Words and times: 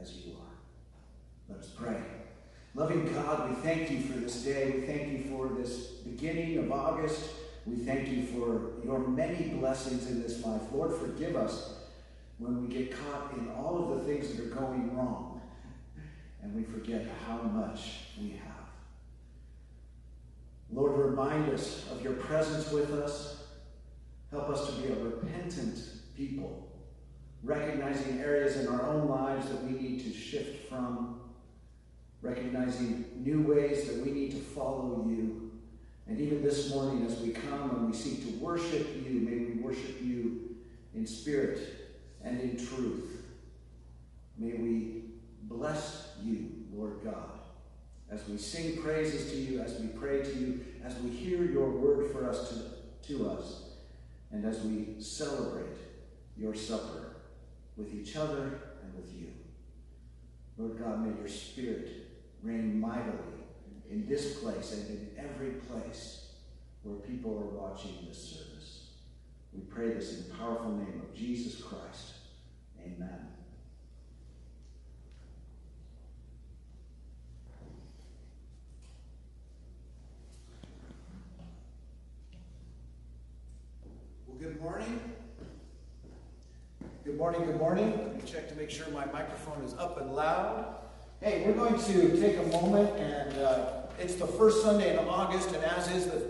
as 0.00 0.12
you 0.16 0.32
are. 0.32 1.54
Let 1.54 1.58
us 1.60 1.70
pray. 1.70 2.00
Loving 2.74 3.12
God, 3.12 3.50
we 3.50 3.56
thank 3.56 3.90
you 3.90 4.00
for 4.00 4.18
this 4.18 4.42
day. 4.42 4.70
We 4.70 4.86
thank 4.86 5.12
you 5.12 5.24
for 5.30 5.48
this 5.48 5.86
beginning 6.04 6.58
of 6.58 6.70
August. 6.70 7.30
We 7.66 7.76
thank 7.76 8.08
you 8.08 8.24
for 8.26 8.84
your 8.84 9.00
many 9.00 9.48
blessings 9.48 10.08
in 10.10 10.22
this 10.22 10.44
life. 10.44 10.62
Lord, 10.72 10.94
forgive 10.94 11.36
us 11.36 11.74
when 12.38 12.62
we 12.62 12.72
get 12.72 12.92
caught 12.92 13.36
in 13.36 13.50
all 13.50 13.92
of 13.92 13.98
the 13.98 14.04
things 14.04 14.34
that 14.34 14.44
are 14.44 14.54
going 14.54 14.96
wrong 14.96 15.40
and 16.42 16.54
we 16.54 16.62
forget 16.62 17.06
how 17.26 17.38
much 17.38 18.00
we 18.20 18.30
have. 18.30 18.58
Lord, 20.72 20.96
remind 20.98 21.50
us 21.50 21.86
of 21.90 22.02
your 22.02 22.12
presence 22.14 22.70
with 22.70 22.92
us. 22.92 23.44
Help 24.30 24.50
us 24.50 24.66
to 24.66 24.82
be 24.82 24.92
a 24.92 24.94
repentant 24.94 25.78
people 26.16 26.67
recognizing 27.42 28.20
areas 28.20 28.56
in 28.56 28.68
our 28.68 28.82
own 28.82 29.08
lives 29.08 29.48
that 29.48 29.62
we 29.64 29.72
need 29.72 30.04
to 30.04 30.12
shift 30.12 30.68
from, 30.68 31.20
recognizing 32.22 33.04
new 33.16 33.42
ways 33.42 33.86
that 33.88 34.04
we 34.04 34.10
need 34.10 34.32
to 34.32 34.38
follow 34.38 35.06
you. 35.08 35.52
And 36.06 36.20
even 36.20 36.42
this 36.42 36.70
morning, 36.70 37.06
as 37.06 37.20
we 37.20 37.30
come 37.30 37.70
and 37.70 37.90
we 37.90 37.96
seek 37.96 38.24
to 38.26 38.44
worship 38.44 38.88
you, 39.04 39.20
may 39.20 39.38
we 39.38 39.60
worship 39.60 40.02
you 40.02 40.56
in 40.94 41.06
spirit 41.06 41.60
and 42.24 42.40
in 42.40 42.56
truth. 42.56 43.22
May 44.38 44.54
we 44.54 45.04
bless 45.42 46.12
you, 46.22 46.50
Lord 46.72 47.00
God, 47.04 47.30
as 48.10 48.26
we 48.28 48.38
sing 48.38 48.82
praises 48.82 49.30
to 49.30 49.36
you, 49.36 49.60
as 49.60 49.78
we 49.78 49.88
pray 49.88 50.22
to 50.22 50.34
you, 50.34 50.64
as 50.84 50.98
we 51.00 51.10
hear 51.10 51.44
your 51.44 51.70
word 51.70 52.10
for 52.10 52.28
us 52.28 52.48
to, 52.48 53.14
to 53.14 53.30
us. 53.30 53.62
and 54.30 54.44
as 54.44 54.60
we 54.62 54.94
celebrate 54.98 55.76
your 56.36 56.54
supper 56.54 57.07
with 57.78 57.94
each 57.94 58.16
other 58.16 58.60
and 58.82 58.94
with 58.94 59.10
you. 59.18 59.28
Lord 60.58 60.78
God, 60.78 61.06
may 61.06 61.16
your 61.16 61.28
spirit 61.28 62.10
reign 62.42 62.80
mightily 62.80 63.14
in 63.88 64.06
this 64.06 64.40
place 64.40 64.72
and 64.72 64.90
in 64.90 65.10
every 65.16 65.52
place 65.52 66.32
where 66.82 66.96
people 66.96 67.32
are 67.32 67.68
watching 67.68 68.06
this 68.06 68.18
service. 68.18 68.88
We 69.54 69.60
pray 69.60 69.94
this 69.94 70.18
in 70.18 70.28
the 70.28 70.34
powerful 70.34 70.72
name 70.72 71.00
of 71.08 71.16
Jesus 71.16 71.62
Christ. 71.62 72.14
Amen. 72.84 73.28
good 84.38 84.60
morning. 84.60 85.00
Good 87.04 87.17
morning, 87.28 87.44
good 87.44 87.60
morning. 87.60 87.90
Let 87.90 88.16
me 88.16 88.22
check 88.24 88.48
to 88.48 88.54
make 88.54 88.70
sure 88.70 88.88
my 88.88 89.04
microphone 89.04 89.62
is 89.62 89.74
up 89.74 90.00
and 90.00 90.14
loud. 90.14 90.76
Hey, 91.20 91.42
we're 91.44 91.52
going 91.52 91.78
to 91.78 92.18
take 92.18 92.38
a 92.38 92.42
moment, 92.44 92.88
and 92.98 93.38
uh, 93.40 93.82
it's 93.98 94.14
the 94.14 94.26
first 94.26 94.62
Sunday 94.62 94.98
in 94.98 95.06
August, 95.06 95.52
and 95.52 95.62
as 95.62 95.90
is 95.94 96.06
the 96.06 96.22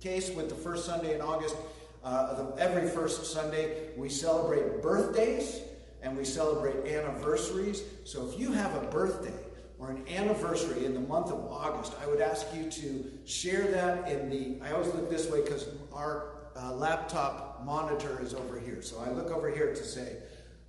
case 0.00 0.28
with 0.30 0.48
the 0.48 0.56
first 0.56 0.86
Sunday 0.86 1.14
in 1.14 1.20
August, 1.20 1.54
uh, 2.02 2.46
every 2.58 2.88
first 2.88 3.32
Sunday 3.32 3.90
we 3.96 4.08
celebrate 4.08 4.82
birthdays 4.82 5.60
and 6.02 6.16
we 6.16 6.24
celebrate 6.24 6.84
anniversaries. 6.84 7.84
So 8.04 8.28
if 8.28 8.36
you 8.36 8.50
have 8.50 8.74
a 8.74 8.88
birthday 8.88 9.38
or 9.78 9.90
an 9.90 10.02
anniversary 10.08 10.84
in 10.84 10.94
the 10.94 11.00
month 11.00 11.30
of 11.30 11.44
August, 11.48 11.94
I 12.02 12.08
would 12.08 12.20
ask 12.20 12.52
you 12.52 12.68
to 12.68 13.08
share 13.24 13.68
that 13.68 14.10
in 14.10 14.28
the. 14.28 14.66
I 14.66 14.72
always 14.72 14.92
look 14.94 15.08
this 15.10 15.30
way 15.30 15.42
because 15.42 15.68
our 15.92 16.40
uh, 16.56 16.72
laptop 16.72 17.62
monitor 17.64 18.20
is 18.20 18.34
over 18.34 18.58
here. 18.58 18.82
So 18.82 18.98
I 18.98 19.10
look 19.10 19.30
over 19.30 19.48
here 19.48 19.72
to 19.72 19.84
say, 19.84 20.16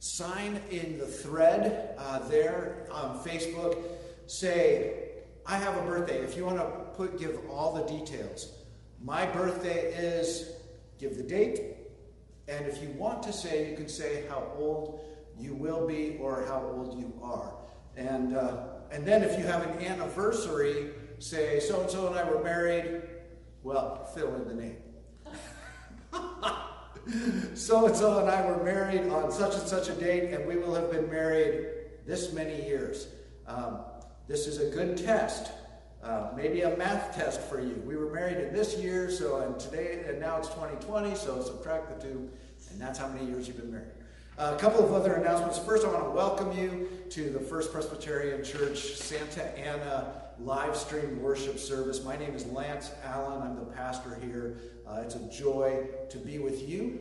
sign 0.02 0.60
in 0.72 0.98
the 0.98 1.06
thread 1.06 1.94
uh, 2.00 2.18
there 2.28 2.88
on 2.92 3.20
Facebook. 3.20 3.78
Say, 4.26 5.12
I 5.46 5.58
have 5.58 5.78
a 5.78 5.82
birthday. 5.84 6.24
If 6.24 6.36
you 6.36 6.44
want 6.44 6.58
to 6.58 6.66
put, 6.96 7.20
give 7.20 7.40
all 7.48 7.74
the 7.76 7.84
details. 7.84 8.52
My 9.00 9.28
birthday 9.28 9.94
is, 9.94 10.54
give 11.00 11.18
the 11.18 11.24
date. 11.24 11.76
And 12.48 12.66
if 12.66 12.82
you 12.82 12.90
want 12.90 13.22
to 13.24 13.32
say, 13.32 13.70
you 13.70 13.78
can 13.78 13.88
say 13.88 14.24
how 14.28 14.52
old 14.58 15.06
you 15.38 15.54
will 15.54 15.88
be 15.88 16.18
or 16.20 16.46
how 16.48 16.68
old 16.74 17.00
you 17.00 17.14
are. 17.22 17.54
And, 17.96 18.36
uh, 18.36 18.70
and 18.90 19.06
then 19.06 19.22
if 19.22 19.38
you 19.38 19.46
have 19.46 19.68
an 19.68 19.86
anniversary, 19.86 20.90
say, 21.20 21.60
so 21.60 21.80
and 21.80 21.92
so 21.92 22.08
and 22.08 22.18
I 22.18 22.28
were 22.28 22.44
married, 22.44 23.04
well, 23.62 24.06
fill 24.16 24.34
in 24.34 24.48
the 24.48 24.56
name 24.56 24.78
so 27.56 27.88
and 27.88 27.96
so 27.96 28.20
and 28.20 28.30
I 28.30 28.46
were 28.46 28.64
married 28.64 29.10
on 29.10 29.32
such 29.32 29.56
and 29.56 29.68
such 29.68 29.90
a 29.90 29.94
date, 29.94 30.34
and 30.34 30.46
we 30.46 30.58
will 30.58 30.74
have 30.76 30.92
been 30.92 31.10
married 31.10 31.68
this 32.06 32.34
many 32.34 32.66
years. 32.66 33.08
Um, 33.48 33.80
this 34.28 34.48
is 34.48 34.60
a 34.60 34.70
good 34.70 34.98
test. 34.98 35.52
Uh, 36.04 36.32
maybe 36.36 36.62
a 36.62 36.76
math 36.78 37.16
test 37.16 37.42
for 37.42 37.62
you. 37.62 37.82
We 37.86 37.96
were 37.96 38.12
married 38.12 38.38
in 38.38 38.54
this 38.54 38.76
year, 38.78 39.12
so 39.12 39.42
and 39.42 39.60
today 39.60 40.04
and 40.08 40.20
now 40.20 40.38
it's 40.38 40.48
2020, 40.50 41.14
so 41.16 41.42
subtract 41.42 41.90
the 41.90 42.08
two, 42.08 42.30
and 42.72 42.82
that's 42.82 42.98
how 42.98 43.08
many 43.08 43.28
years 43.28 43.48
you've 43.48 43.58
been 43.58 43.72
married. 43.72 43.92
Uh, 44.38 44.54
a 44.56 44.60
couple 44.60 44.84
of 44.84 44.94
other 44.94 45.14
announcements. 45.14 45.60
First, 45.60 45.86
I 45.86 45.90
want 45.90 46.06
to 46.06 46.10
welcome 46.10 46.58
you 46.58 46.90
to 47.12 47.30
the 47.30 47.40
First 47.40 47.72
Presbyterian 47.72 48.44
Church 48.44 48.96
Santa 48.96 49.44
Ana 49.60 50.24
live 50.44 50.76
stream 50.76 51.22
worship 51.22 51.60
service. 51.60 52.04
My 52.04 52.18
name 52.18 52.34
is 52.34 52.48
Lance 52.48 52.92
Allen. 53.04 53.44
I'm 53.44 53.56
the 53.56 53.72
pastor 53.74 54.18
here. 54.22 54.58
Uh, 54.88 55.02
it's 55.06 55.14
a 55.14 55.30
joy 55.30 55.88
to 56.10 56.18
be 56.18 56.40
with 56.40 56.68
you 56.68 57.00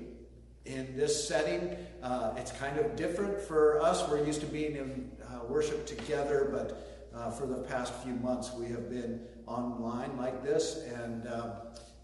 in 0.66 0.94
this 0.94 1.26
setting. 1.26 1.74
Uh, 2.02 2.34
it's 2.36 2.52
kind 2.52 2.78
of 2.78 2.96
different 2.96 3.40
for 3.40 3.80
us. 3.80 4.06
We're 4.08 4.24
used 4.24 4.40
to 4.42 4.46
being 4.46 4.76
in 4.76 5.10
uh, 5.26 5.44
worship 5.46 5.86
together, 5.86 6.50
but 6.52 7.08
uh, 7.16 7.30
for 7.30 7.46
the 7.46 7.56
past 7.56 7.94
few 8.02 8.12
months 8.14 8.52
we 8.52 8.66
have 8.66 8.90
been 8.90 9.22
online 9.46 10.16
like 10.18 10.44
this, 10.44 10.84
and 11.02 11.26
um, 11.28 11.52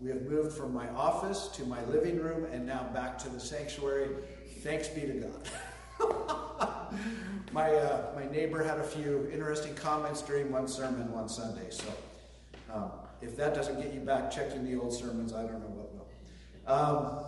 we 0.01 0.09
have 0.09 0.23
moved 0.23 0.57
from 0.57 0.73
my 0.73 0.89
office 0.91 1.49
to 1.49 1.65
my 1.65 1.85
living 1.85 2.19
room 2.19 2.47
and 2.51 2.67
now 2.67 2.89
back 2.95 3.19
to 3.19 3.29
the 3.29 3.41
sanctuary. 3.41 4.09
Thanks 4.63 4.89
be 4.89 5.03
to 5.03 5.31
God. 6.01 6.93
my, 7.57 7.75
uh, 7.75 8.11
my 8.15 8.31
neighbor 8.31 8.63
had 8.63 8.77
a 8.77 8.83
few 8.83 9.31
interesting 9.33 9.75
comments 9.75 10.21
during 10.21 10.53
one 10.53 10.69
sermon 10.69 11.11
one 11.11 11.27
Sunday, 11.27 11.71
so 11.71 11.87
um, 12.71 12.91
if 13.23 13.35
that 13.39 13.55
doesn't 13.55 13.81
get 13.81 13.95
you 13.95 14.01
back 14.01 14.31
checking 14.31 14.63
the 14.63 14.79
old 14.79 14.93
sermons, 14.93 15.33
I 15.33 15.41
don't 15.41 15.61
know 15.61 15.69
what 15.69 15.95
will. 15.95 16.07
Um, 16.67 17.25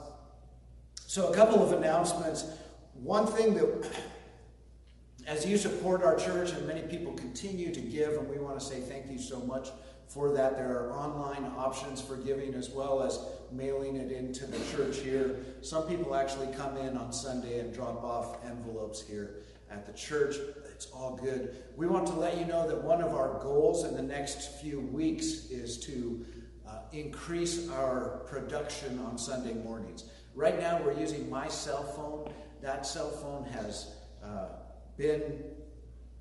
so, 1.06 1.32
a 1.32 1.34
couple 1.34 1.62
of 1.62 1.72
announcements. 1.72 2.44
One 3.02 3.26
thing 3.26 3.54
that, 3.54 3.90
as 5.26 5.46
you 5.46 5.56
support 5.56 6.02
our 6.02 6.16
church, 6.16 6.52
and 6.52 6.66
many 6.66 6.82
people 6.82 7.14
continue 7.14 7.72
to 7.72 7.80
give, 7.80 8.12
and 8.12 8.28
we 8.28 8.36
want 8.36 8.60
to 8.60 8.64
say 8.64 8.80
thank 8.80 9.10
you 9.10 9.18
so 9.18 9.40
much 9.40 9.70
for 10.08 10.30
that. 10.34 10.58
There 10.58 10.78
are 10.78 10.92
online 10.92 11.50
options 11.56 12.02
for 12.02 12.16
giving 12.16 12.52
as 12.52 12.68
well 12.68 13.02
as 13.02 13.18
mailing 13.50 13.96
it 13.96 14.12
into 14.12 14.46
the 14.46 14.58
church 14.76 14.98
here. 14.98 15.36
Some 15.62 15.84
people 15.84 16.14
actually 16.14 16.54
come 16.54 16.76
in 16.76 16.98
on 16.98 17.14
Sunday 17.14 17.60
and 17.60 17.72
drop 17.72 18.04
off 18.04 18.44
envelopes 18.44 19.00
here 19.00 19.36
at 19.70 19.86
the 19.86 19.92
church. 19.92 20.36
It's 20.72 20.86
all 20.86 21.16
good. 21.16 21.56
We 21.76 21.86
want 21.86 22.06
to 22.06 22.12
let 22.12 22.38
you 22.38 22.46
know 22.46 22.68
that 22.68 22.82
one 22.82 23.02
of 23.02 23.14
our 23.14 23.40
goals 23.42 23.84
in 23.84 23.94
the 23.94 24.02
next 24.02 24.60
few 24.60 24.80
weeks 24.80 25.50
is 25.50 25.78
to 25.86 26.24
uh, 26.68 26.80
increase 26.92 27.68
our 27.70 28.20
production 28.26 28.98
on 29.00 29.18
Sunday 29.18 29.54
mornings. 29.54 30.04
Right 30.34 30.58
now, 30.58 30.80
we're 30.82 30.98
using 30.98 31.28
my 31.28 31.48
cell 31.48 31.82
phone. 31.82 32.32
That 32.62 32.86
cell 32.86 33.10
phone 33.10 33.44
has 33.44 33.96
uh, 34.22 34.48
been 34.96 35.42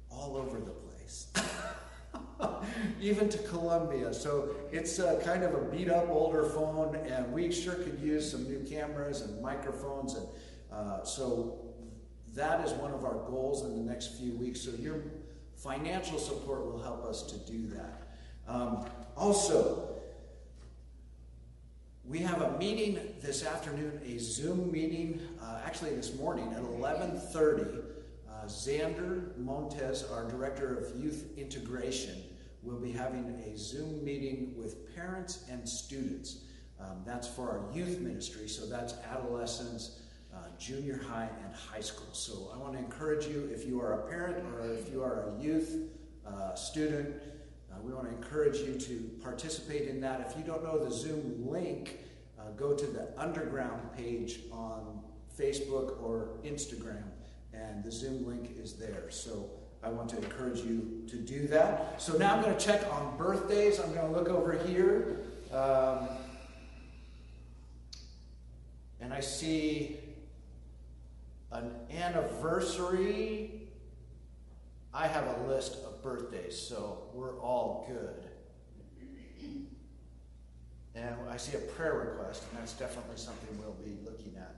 all 0.09 0.37
over 0.37 0.59
the 0.59 0.71
place. 0.71 1.31
even 3.01 3.29
to 3.29 3.37
Colombia. 3.39 4.13
So 4.13 4.55
it's 4.71 4.99
a, 4.99 5.21
kind 5.23 5.43
of 5.43 5.53
a 5.53 5.61
beat 5.71 5.89
up 5.89 6.09
older 6.09 6.43
phone, 6.43 6.95
and 6.95 7.31
we 7.31 7.51
sure 7.51 7.75
could 7.75 7.99
use 7.99 8.29
some 8.31 8.43
new 8.43 8.59
cameras 8.59 9.21
and 9.21 9.41
microphones. 9.41 10.15
And 10.15 10.27
uh, 10.71 11.03
so 11.03 11.66
that 12.37 12.65
is 12.65 12.71
one 12.73 12.93
of 12.93 13.03
our 13.03 13.15
goals 13.29 13.65
in 13.65 13.75
the 13.75 13.91
next 13.91 14.15
few 14.17 14.33
weeks. 14.33 14.61
So 14.61 14.71
your 14.71 15.01
financial 15.55 16.19
support 16.19 16.65
will 16.65 16.81
help 16.81 17.03
us 17.03 17.23
to 17.23 17.51
do 17.51 17.67
that. 17.67 18.07
Um, 18.47 18.85
also, 19.15 19.89
we 22.05 22.19
have 22.19 22.41
a 22.41 22.57
meeting 22.57 22.99
this 23.21 23.45
afternoon, 23.45 23.99
a 24.05 24.17
Zoom 24.17 24.71
meeting, 24.71 25.19
uh, 25.41 25.59
actually 25.65 25.95
this 25.95 26.15
morning 26.15 26.53
at 26.53 26.61
11:30. 26.61 27.83
Uh, 28.29 28.45
Xander 28.45 29.35
Montes, 29.37 30.03
our 30.03 30.23
director 30.29 30.77
of 30.77 30.95
youth 30.95 31.37
integration, 31.37 32.23
will 32.61 32.79
be 32.79 32.91
having 32.91 33.25
a 33.45 33.57
Zoom 33.57 34.03
meeting 34.05 34.53
with 34.57 34.95
parents 34.95 35.43
and 35.49 35.67
students. 35.67 36.43
Um, 36.79 37.01
that's 37.03 37.27
for 37.27 37.49
our 37.49 37.73
youth 37.73 37.99
ministry, 37.99 38.47
so 38.47 38.67
that's 38.67 38.93
adolescents, 39.11 39.99
junior 40.59 41.01
high, 41.09 41.29
and 41.43 41.53
high 41.53 41.79
school. 41.81 42.07
So 42.13 42.51
I 42.53 42.57
want 42.57 42.73
to 42.73 42.79
encourage 42.79 43.25
you, 43.27 43.49
if 43.53 43.65
you 43.65 43.79
are 43.81 43.93
a 43.93 44.09
parent 44.09 44.37
or 44.55 44.71
if 44.73 44.91
you 44.91 45.03
are 45.03 45.29
a 45.29 45.41
youth 45.41 45.75
uh, 46.25 46.55
student, 46.55 47.15
uh, 47.71 47.75
we 47.81 47.93
want 47.93 48.09
to 48.09 48.15
encourage 48.15 48.57
you 48.57 48.75
to 48.75 49.09
participate 49.21 49.87
in 49.87 50.01
that. 50.01 50.21
If 50.29 50.37
you 50.37 50.43
don't 50.43 50.63
know 50.63 50.83
the 50.83 50.91
Zoom 50.91 51.47
link, 51.47 51.99
uh, 52.39 52.51
go 52.55 52.73
to 52.73 52.85
the 52.85 53.09
underground 53.17 53.81
page 53.95 54.39
on 54.51 55.01
Facebook 55.39 56.01
or 56.01 56.29
Instagram, 56.43 57.03
and 57.53 57.83
the 57.83 57.91
Zoom 57.91 58.25
link 58.25 58.57
is 58.57 58.73
there. 58.73 59.09
So 59.09 59.49
I 59.83 59.89
want 59.89 60.09
to 60.09 60.17
encourage 60.17 60.59
you 60.59 61.03
to 61.07 61.17
do 61.17 61.47
that. 61.47 62.01
So 62.01 62.17
now 62.17 62.35
I'm 62.35 62.41
going 62.41 62.55
to 62.55 62.65
check 62.65 62.81
on 62.91 63.15
birthdays. 63.17 63.79
I'm 63.79 63.93
going 63.93 64.11
to 64.11 64.17
look 64.17 64.29
over 64.29 64.57
here. 64.57 65.19
Um, 65.53 66.09
and 68.99 69.13
I 69.13 69.19
see 69.19 69.97
an 71.51 71.71
anniversary. 71.91 73.69
I 74.93 75.07
have 75.07 75.25
a 75.27 75.47
list 75.47 75.77
of 75.85 76.01
birthdays, 76.01 76.57
so 76.57 77.09
we're 77.13 77.39
all 77.39 77.85
good. 77.87 78.29
And 80.95 81.15
I 81.29 81.37
see 81.37 81.55
a 81.55 81.59
prayer 81.59 81.93
request, 81.93 82.43
and 82.49 82.59
that's 82.59 82.73
definitely 82.73 83.17
something 83.17 83.49
we'll 83.59 83.73
be 83.73 83.97
looking 84.03 84.35
at. 84.37 84.55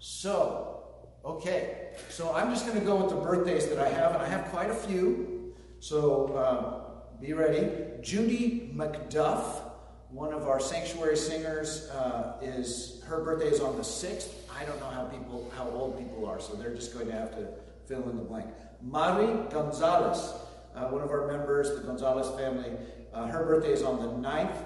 So, 0.00 0.82
okay, 1.24 1.90
so 2.08 2.34
I'm 2.34 2.50
just 2.50 2.66
going 2.66 2.78
to 2.78 2.84
go 2.84 2.96
with 2.96 3.10
the 3.10 3.20
birthdays 3.20 3.68
that 3.68 3.78
I 3.78 3.88
have, 3.88 4.14
and 4.14 4.22
I 4.22 4.28
have 4.28 4.46
quite 4.46 4.70
a 4.70 4.74
few. 4.74 5.54
So 5.80 6.36
um, 6.36 7.20
be 7.20 7.32
ready. 7.32 7.70
Judy 8.00 8.72
McDuff, 8.74 9.67
one 10.10 10.32
of 10.32 10.48
our 10.48 10.60
sanctuary 10.60 11.16
singers, 11.16 11.88
uh, 11.90 12.38
is 12.40 13.02
her 13.06 13.22
birthday 13.22 13.48
is 13.48 13.60
on 13.60 13.76
the 13.76 13.84
sixth. 13.84 14.34
I 14.58 14.64
don't 14.64 14.80
know 14.80 14.90
how 14.90 15.04
people 15.04 15.50
how 15.56 15.68
old 15.68 15.98
people 15.98 16.26
are, 16.26 16.40
so 16.40 16.54
they're 16.54 16.74
just 16.74 16.94
going 16.94 17.06
to 17.06 17.12
have 17.12 17.30
to 17.32 17.48
fill 17.86 18.08
in 18.08 18.16
the 18.16 18.22
blank. 18.22 18.46
Mari 18.82 19.26
Gonzalez, 19.50 20.34
uh, 20.74 20.86
one 20.88 21.02
of 21.02 21.10
our 21.10 21.26
members, 21.26 21.74
the 21.74 21.86
Gonzalez 21.86 22.28
family, 22.38 22.70
uh, 23.12 23.26
her 23.26 23.44
birthday 23.44 23.72
is 23.72 23.82
on 23.82 24.00
the 24.00 24.28
9th. 24.28 24.56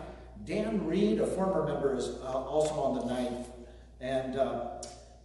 Dan 0.44 0.86
Reed, 0.86 1.20
a 1.20 1.26
former 1.26 1.64
member, 1.64 1.96
is 1.96 2.08
uh, 2.22 2.32
also 2.32 2.74
on 2.74 2.94
the 2.96 3.14
9th. 3.14 3.46
And 4.00 4.36
uh, 4.36 4.82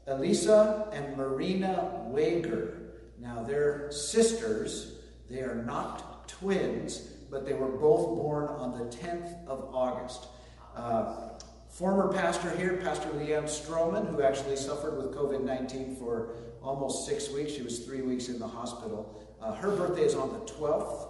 Elisa 0.08 0.88
and 0.94 1.18
Marina 1.18 2.04
Wager. 2.06 2.82
Now, 3.20 3.44
they're 3.44 3.92
sisters. 3.92 4.94
They 5.30 5.42
are 5.42 5.56
not 5.56 6.30
twins, 6.30 7.10
but 7.30 7.46
they 7.46 7.54
were 7.54 7.68
both 7.68 8.18
born 8.18 8.48
on 8.48 8.78
the 8.78 8.86
10th 8.86 9.46
of 9.48 9.70
August. 9.74 10.28
Uh, 10.76 11.30
former 11.70 12.12
pastor 12.12 12.56
here, 12.58 12.78
Pastor 12.78 13.10
Leanne 13.10 13.44
Stroman, 13.44 14.10
who 14.10 14.22
actually 14.22 14.56
suffered 14.56 14.98
with 14.98 15.14
COVID 15.14 15.44
19 15.44 15.96
for 15.98 16.36
almost 16.62 17.06
six 17.06 17.30
weeks. 17.30 17.54
She 17.54 17.62
was 17.62 17.80
three 17.80 18.02
weeks 18.02 18.30
in 18.30 18.40
the 18.40 18.48
hospital. 18.48 19.24
Uh, 19.42 19.54
her 19.54 19.76
birthday 19.76 20.04
is 20.04 20.16
on 20.16 20.34
the 20.34 20.40
12th. 20.52 21.10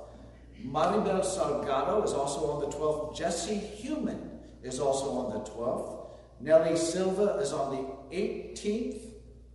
Maribel 0.65 1.21
Salgado 1.21 2.03
is 2.03 2.13
also 2.13 2.51
on 2.51 2.59
the 2.61 2.67
12th. 2.75 3.15
Jesse 3.15 3.55
Human 3.55 4.39
is 4.63 4.79
also 4.79 5.11
on 5.11 5.33
the 5.33 5.49
12th. 5.49 6.07
Nellie 6.39 6.77
Silva 6.77 7.39
is 7.41 7.51
on 7.53 7.75
the 7.75 8.15
18th. 8.15 9.01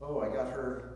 Oh, 0.00 0.20
I 0.20 0.28
got 0.28 0.50
her. 0.50 0.94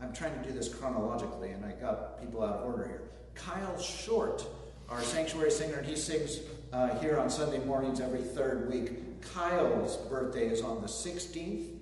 I'm 0.00 0.12
trying 0.12 0.40
to 0.40 0.48
do 0.48 0.54
this 0.54 0.72
chronologically, 0.72 1.50
and 1.50 1.64
I 1.64 1.72
got 1.72 2.20
people 2.20 2.42
out 2.42 2.56
of 2.56 2.66
order 2.66 2.86
here. 2.86 3.02
Kyle 3.34 3.78
Short, 3.78 4.46
our 4.88 5.02
sanctuary 5.02 5.50
singer, 5.50 5.76
and 5.76 5.86
he 5.86 5.96
sings 5.96 6.40
uh, 6.72 6.98
here 6.98 7.18
on 7.18 7.28
Sunday 7.28 7.58
mornings 7.64 8.00
every 8.00 8.22
third 8.22 8.70
week. 8.70 9.22
Kyle's 9.34 9.96
birthday 10.08 10.48
is 10.48 10.62
on 10.62 10.80
the 10.80 10.88
16th. 10.88 11.72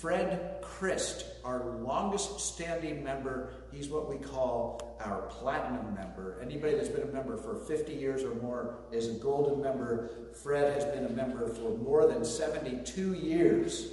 Fred 0.00 0.58
Christ, 0.60 1.24
our 1.44 1.64
longest 1.76 2.38
standing 2.38 3.02
member, 3.02 3.50
he's 3.72 3.88
what 3.88 4.10
we 4.10 4.16
call 4.16 4.98
our 5.00 5.22
platinum 5.22 5.94
member. 5.94 6.38
Anybody 6.42 6.74
that's 6.74 6.88
been 6.88 7.08
a 7.08 7.12
member 7.12 7.36
for 7.36 7.54
50 7.54 7.94
years 7.94 8.22
or 8.22 8.34
more 8.34 8.80
is 8.92 9.08
a 9.08 9.12
golden 9.12 9.62
member. 9.62 10.10
Fred 10.42 10.74
has 10.74 10.84
been 10.84 11.06
a 11.06 11.10
member 11.10 11.48
for 11.48 11.78
more 11.78 12.06
than 12.06 12.24
72 12.24 13.14
years, 13.14 13.88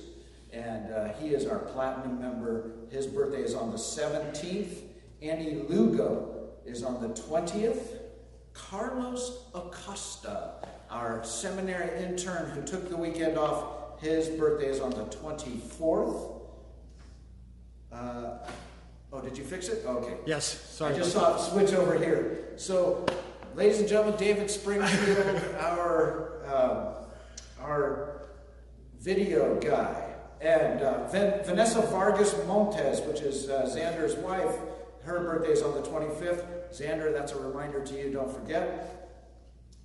and 0.52 0.92
uh, 0.92 1.14
he 1.14 1.30
is 1.30 1.46
our 1.46 1.60
platinum 1.60 2.20
member. 2.20 2.72
His 2.90 3.08
birthday 3.08 3.42
is 3.42 3.54
on 3.54 3.72
the 3.72 3.78
17th. 3.78 4.82
Annie 5.22 5.64
Lugo 5.70 6.50
is 6.66 6.84
on 6.84 7.02
the 7.02 7.10
20th. 7.10 8.03
Carlos 8.54 9.46
Acosta, 9.54 10.54
our 10.90 11.24
seminary 11.24 12.04
intern 12.04 12.50
who 12.52 12.62
took 12.62 12.90
the 12.90 12.98
weekend 12.98 13.38
off, 13.38 14.00
his 14.02 14.30
birthday 14.30 14.68
is 14.68 14.80
on 14.80 14.92
the 14.92 15.06
24th. 15.06 16.42
Uh, 17.92 18.38
oh, 19.12 19.22
did 19.22 19.38
you 19.38 19.44
fix 19.44 19.70
it? 19.70 19.86
Okay. 19.86 20.16
Yes, 20.26 20.46
sorry. 20.46 20.94
I 20.94 20.98
just 20.98 21.14
saw 21.14 21.36
it 21.36 21.42
switch 21.42 21.74
over 21.74 21.98
here. 21.98 22.50
So, 22.58 23.06
ladies 23.56 23.80
and 23.80 23.88
gentlemen, 23.88 24.20
David 24.20 24.50
Springfield, 24.50 25.42
our 25.60 26.44
uh, 26.46 26.94
our 27.62 28.28
video 29.00 29.60
guy, 29.60 30.14
and 30.42 30.82
uh, 30.82 31.08
Vanessa 31.08 31.82
Vargas 31.82 32.36
Montes, 32.48 33.02
which 33.02 33.22
is 33.22 33.50
uh, 33.50 33.64
Xander's 33.66 34.16
wife. 34.16 34.56
Her 35.04 35.20
birthday 35.20 35.52
is 35.52 35.62
on 35.62 35.74
the 35.74 35.88
25th. 35.88 36.46
Xander, 36.74 37.14
that's 37.14 37.32
a 37.32 37.40
reminder 37.40 37.84
to 37.84 37.94
you. 37.94 38.12
Don't 38.12 38.32
forget. 38.34 39.12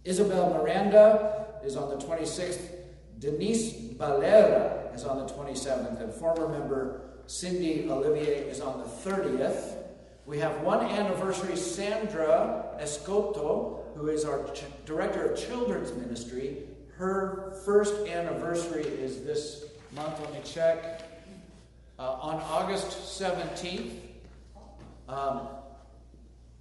Isabel 0.05 0.51
Miranda 0.55 1.47
is 1.65 1.77
on 1.77 1.91
the 1.91 1.97
26th. 1.97 2.61
Denise 3.19 3.93
Valera 3.97 4.91
is 4.95 5.05
on 5.05 5.19
the 5.19 5.33
27th, 5.33 6.01
and 6.01 6.13
former 6.15 6.49
member 6.49 7.03
Cindy 7.27 7.89
Olivier 7.91 8.49
is 8.49 8.61
on 8.61 8.79
the 8.79 8.87
30th. 8.87 9.75
We 10.25 10.39
have 10.39 10.61
one 10.63 10.81
anniversary, 10.85 11.57
Sandra 11.57 12.77
Escoto, 12.81 13.81
who 13.97 14.09
is 14.09 14.25
our 14.25 14.45
ch- 14.53 14.65
director 14.87 15.31
of 15.33 15.39
children's 15.39 15.93
ministry. 15.93 16.59
Her 16.97 17.61
first 17.65 18.07
anniversary 18.07 18.85
is 18.85 19.25
this 19.25 19.65
month. 19.95 20.21
Let 20.21 20.33
me 20.33 20.41
check. 20.45 21.03
Uh, 21.99 22.13
on 22.21 22.41
August 22.43 23.21
17th, 23.21 23.93
um, 25.09 25.49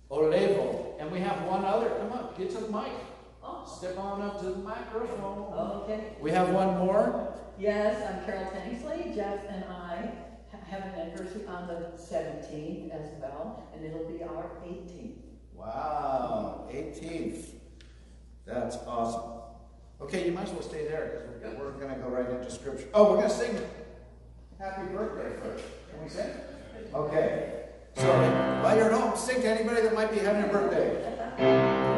Olevo. 0.10 1.00
And 1.00 1.12
we 1.12 1.20
have 1.20 1.44
one 1.44 1.66
other. 1.66 1.90
Come 1.90 2.12
on, 2.12 2.34
get 2.38 2.50
to 2.52 2.58
the 2.58 2.72
mic. 2.72 2.92
Step 3.68 3.98
on 3.98 4.22
up 4.22 4.40
to 4.40 4.46
the 4.46 4.58
microphone. 4.58 5.54
Okay. 5.84 6.14
We 6.22 6.32
have 6.32 6.50
one 6.50 6.78
more. 6.78 7.34
Yes, 7.60 8.02
I'm 8.10 8.26
Carol 8.26 8.46
Tanksley. 8.46 9.14
Jeff 9.14 9.42
and 9.50 9.64
I 9.66 10.12
have 10.70 10.84
an 10.84 11.00
anniversary 11.00 11.46
on 11.48 11.68
the 11.68 11.92
17th 11.98 12.92
as 12.92 13.10
well, 13.22 13.68
and 13.74 13.86
it'll 13.86 14.06
be 14.06 14.24
our 14.24 14.52
18th. 14.66 15.18
Wow, 15.54 16.68
18th. 16.72 17.46
That's 18.46 18.78
awesome. 18.88 19.42
Okay, 20.02 20.26
you 20.26 20.32
might 20.32 20.48
as 20.48 20.52
well 20.52 20.62
stay 20.62 20.86
there 20.86 21.30
because 21.34 21.58
we're, 21.58 21.72
we're 21.72 21.80
going 21.80 21.94
to 21.94 22.00
go 22.00 22.10
right 22.10 22.30
into 22.30 22.50
scripture. 22.52 22.88
Oh, 22.94 23.12
we're 23.12 23.18
going 23.18 23.30
to 23.30 23.36
sing 23.36 23.62
Happy 24.60 24.88
Birthday 24.94 25.36
first. 25.42 25.66
Can 25.92 26.04
we 26.04 26.10
sing? 26.10 26.32
Okay. 26.94 27.67
So 27.98 28.06
while 28.62 28.78
you're 28.78 28.94
at 28.94 29.00
home, 29.00 29.18
sing 29.18 29.42
to 29.42 29.50
anybody 29.50 29.82
that 29.82 29.94
might 29.96 30.12
be 30.12 30.20
having 30.20 30.44
a 30.44 30.48
birthday. 30.48 31.97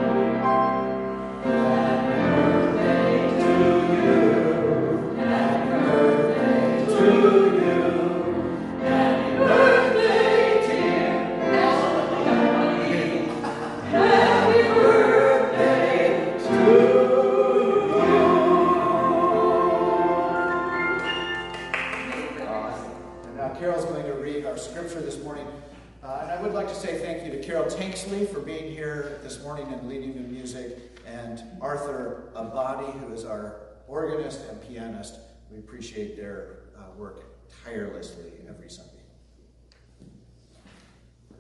Abadi, 32.50 33.00
who 33.00 33.14
is 33.14 33.26
our 33.26 33.62
organist 33.88 34.42
and 34.50 34.62
pianist. 34.68 35.20
We 35.52 35.60
appreciate 35.60 36.16
their 36.16 36.60
uh, 36.78 36.96
work 36.98 37.24
tirelessly 37.64 38.32
every 38.48 38.70
Sunday. 38.70 38.92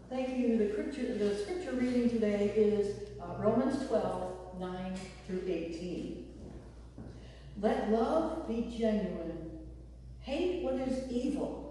Thank 0.09 0.37
you. 0.37 0.57
The 0.57 0.71
scripture, 0.71 1.13
the 1.13 1.35
scripture 1.35 1.73
reading 1.73 2.09
today 2.09 2.51
is 2.55 3.09
uh, 3.21 3.41
Romans 3.43 3.87
12, 3.87 4.59
9 4.59 4.93
through 5.27 5.43
18. 5.45 6.25
Let 7.61 7.91
love 7.91 8.47
be 8.47 8.73
genuine. 8.75 9.51
Hate 10.21 10.63
what 10.63 10.75
is 10.75 11.11
evil 11.11 11.69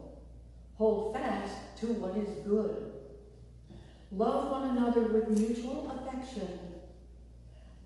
Hold 0.79 1.13
fast 1.13 1.57
to 1.81 1.87
what 1.87 2.17
is 2.17 2.29
good. 2.47 2.93
Love 4.13 4.53
one 4.53 4.77
another 4.77 5.03
with 5.03 5.29
mutual 5.29 5.91
affection. 5.91 6.49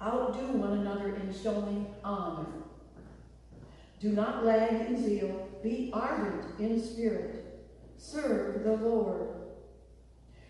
Outdo 0.03 0.53
one 0.53 0.79
another 0.79 1.15
in 1.15 1.33
showing 1.33 1.87
honor. 2.03 2.47
Do 4.01 4.11
not 4.11 4.45
lag 4.45 4.88
in 4.88 5.03
zeal. 5.03 5.49
Be 5.62 5.91
ardent 5.93 6.59
in 6.59 6.83
spirit. 6.83 7.62
Serve 7.99 8.65
the 8.65 8.73
Lord. 8.73 9.29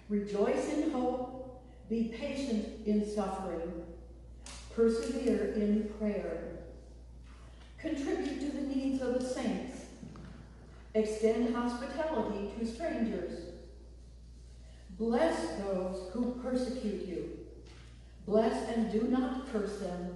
Rejoice 0.09 0.73
in 0.73 0.91
hope. 0.91 1.63
Be 1.91 2.15
patient 2.19 2.87
in 2.87 3.07
suffering. 3.07 3.85
Persevere 4.75 5.53
in 5.55 5.93
prayer. 5.99 6.61
Contribute 7.79 8.41
to 8.41 8.57
the 8.57 8.63
needs 8.63 9.03
of 9.03 9.21
the 9.21 9.25
saints 9.25 9.83
Extend 10.95 11.55
hospitality 11.55 12.51
to 12.59 12.67
strangers. 12.67 13.39
Bless 14.99 15.57
those 15.61 16.11
who 16.13 16.39
persecute 16.43 17.09
you. 17.09 17.42
Bless 18.27 18.69
and 18.69 18.91
do 18.91 19.03
not 19.09 19.51
curse 19.51 19.79
them. 19.79 20.15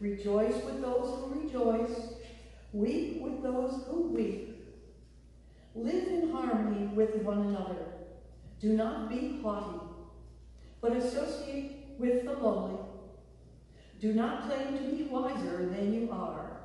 Rejoice 0.00 0.64
with 0.64 0.80
those 0.80 1.18
who 1.18 1.42
rejoice. 1.42 2.14
Weep 2.72 3.20
with 3.20 3.42
those 3.42 3.84
who 3.88 4.08
weep. 4.08 4.56
Live 5.74 6.08
in 6.08 6.30
harmony 6.30 6.86
with 6.88 7.16
one 7.16 7.48
another. 7.48 7.86
Do 8.60 8.72
not 8.72 9.10
be 9.10 9.40
haughty, 9.42 9.80
but 10.80 10.96
associate 10.96 11.96
with 11.98 12.24
the 12.24 12.32
lowly. 12.32 12.78
Do 14.00 14.12
not 14.12 14.46
claim 14.46 14.78
to 14.78 14.96
be 14.96 15.04
wiser 15.04 15.66
than 15.66 15.92
you 15.92 16.10
are. 16.10 16.60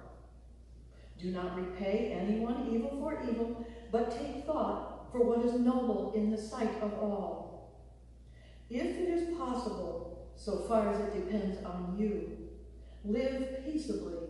Do 1.22 1.32
not 1.32 1.56
repay 1.56 2.18
anyone 2.20 2.70
evil 2.72 2.98
for 3.00 3.22
evil, 3.30 3.66
but 3.92 4.18
take 4.18 4.46
thought 4.46 5.12
for 5.12 5.24
what 5.24 5.46
is 5.46 5.60
noble 5.60 6.14
in 6.16 6.32
the 6.32 6.38
sight 6.38 6.82
of 6.82 6.94
all. 6.94 7.86
If 8.70 8.86
it 8.86 9.10
is 9.10 9.38
possible, 9.38 10.11
so 10.44 10.58
far 10.58 10.90
as 10.90 11.00
it 11.00 11.14
depends 11.14 11.64
on 11.64 11.96
you, 12.00 12.36
live 13.06 13.64
peaceably 13.64 14.21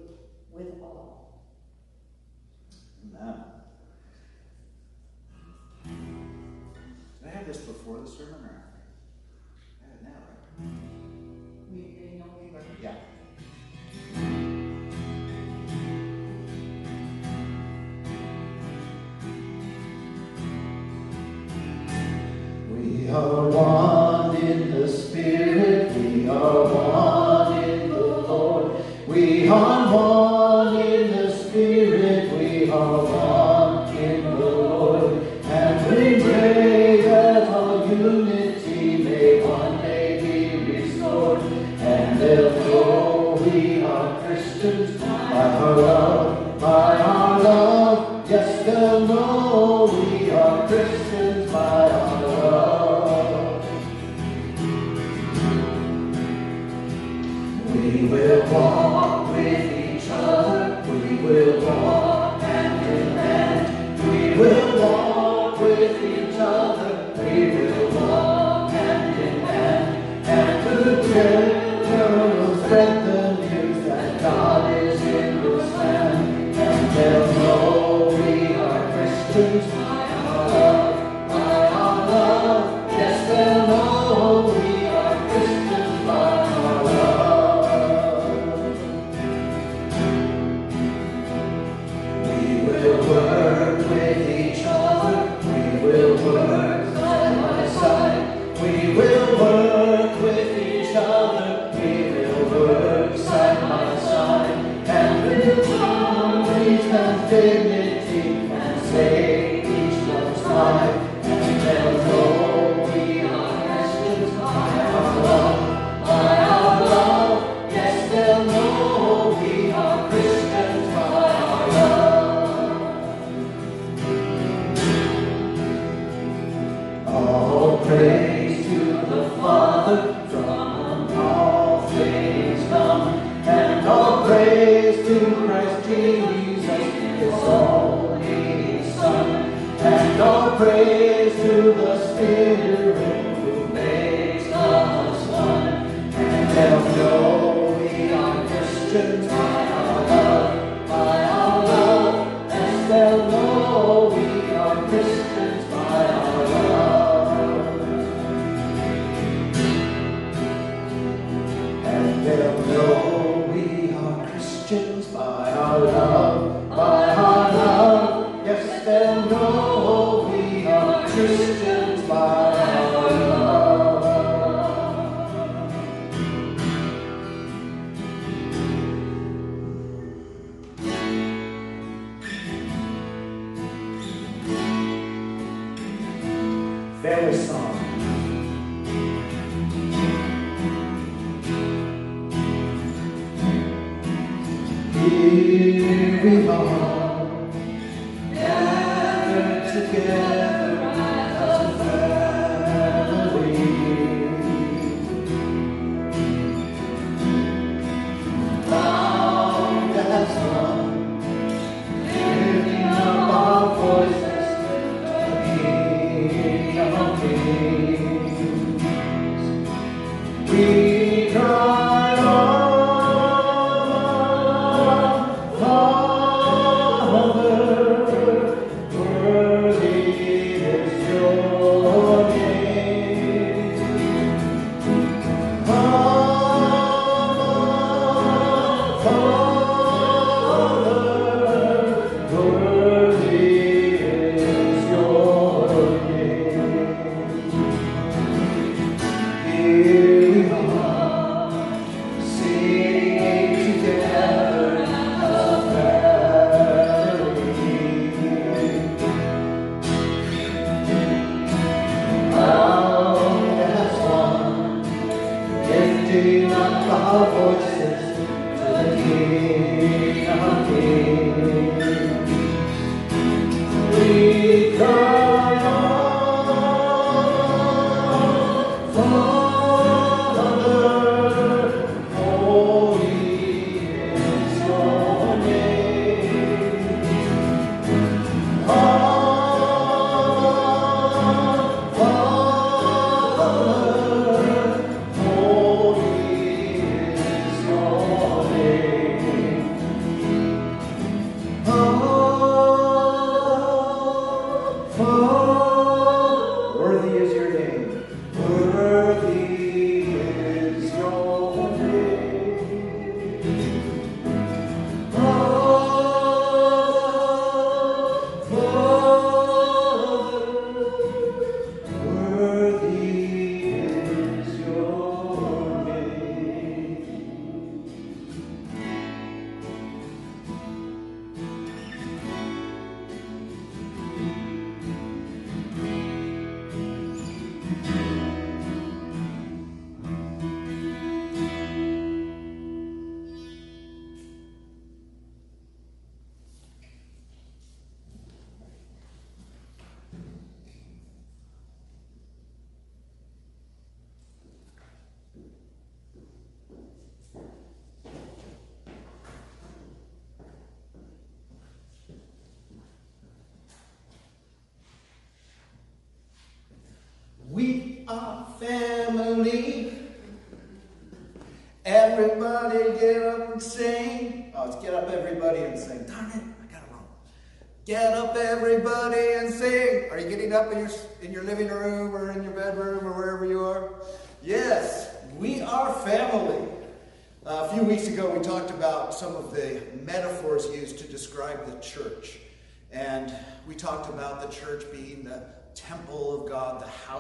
praise 140.72 141.36
to 141.42 141.74
the 141.74 142.14
Spirit 142.14 143.31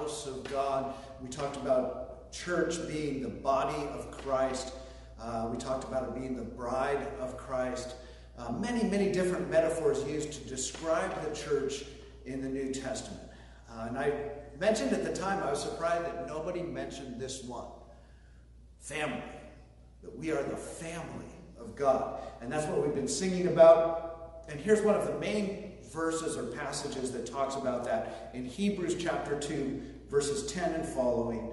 house 0.02 0.26
of 0.26 0.44
God. 0.46 0.96
We 1.22 1.30
talked 1.30 1.58
about 1.58 2.32
church 2.32 2.88
being 2.88 3.22
the 3.22 3.30
body 3.30 3.88
of 3.90 4.10
Christ. 4.10 4.74
Uh, 5.22 5.48
we 5.52 5.58
talked 5.60 5.84
about 5.84 6.04
it 6.04 6.16
being 6.16 6.36
the 6.36 6.42
bride 6.42 7.08
of 7.20 7.38
Christ. 7.38 7.94
Uh, 8.36 8.52
many, 8.54 8.84
many 8.90 9.12
different 9.12 9.52
metaphors 9.52 10.04
used 10.06 10.34
to 10.34 10.50
describe 10.50 11.12
the 11.24 11.36
church 11.36 11.84
in 12.26 12.42
the 12.42 12.50
New 12.50 12.74
Testament. 12.74 13.22
Uh, 13.70 13.86
and 13.90 13.98
I 13.98 14.12
mentioned 14.60 14.92
at 14.92 15.04
the 15.04 15.14
time, 15.14 15.44
I 15.44 15.52
was 15.52 15.62
surprised 15.62 16.06
that 16.06 16.28
nobody 16.28 16.64
mentioned 16.64 17.20
this 17.20 17.44
one 17.44 17.68
family. 18.80 19.22
That 20.02 20.18
we 20.18 20.32
are 20.32 20.42
the 20.42 20.58
family 20.58 21.30
of 21.60 21.76
God. 21.76 22.22
And 22.42 22.52
that's 22.52 22.66
what 22.66 22.82
we've 22.82 22.96
been 22.96 23.08
singing 23.08 23.46
about. 23.48 24.46
And 24.50 24.60
here's 24.60 24.82
one 24.82 24.96
of 24.96 25.06
the 25.06 25.20
main 25.20 25.74
verses 25.92 26.38
or 26.38 26.44
passages 26.44 27.12
that 27.12 27.26
talks 27.26 27.56
about 27.56 27.84
that. 27.86 28.32
In 28.34 28.46
Hebrews 28.46 28.96
chapter 29.00 29.40
2, 29.40 29.82
verses 30.10 30.52
10 30.52 30.74
and 30.74 30.86
following, 30.86 31.52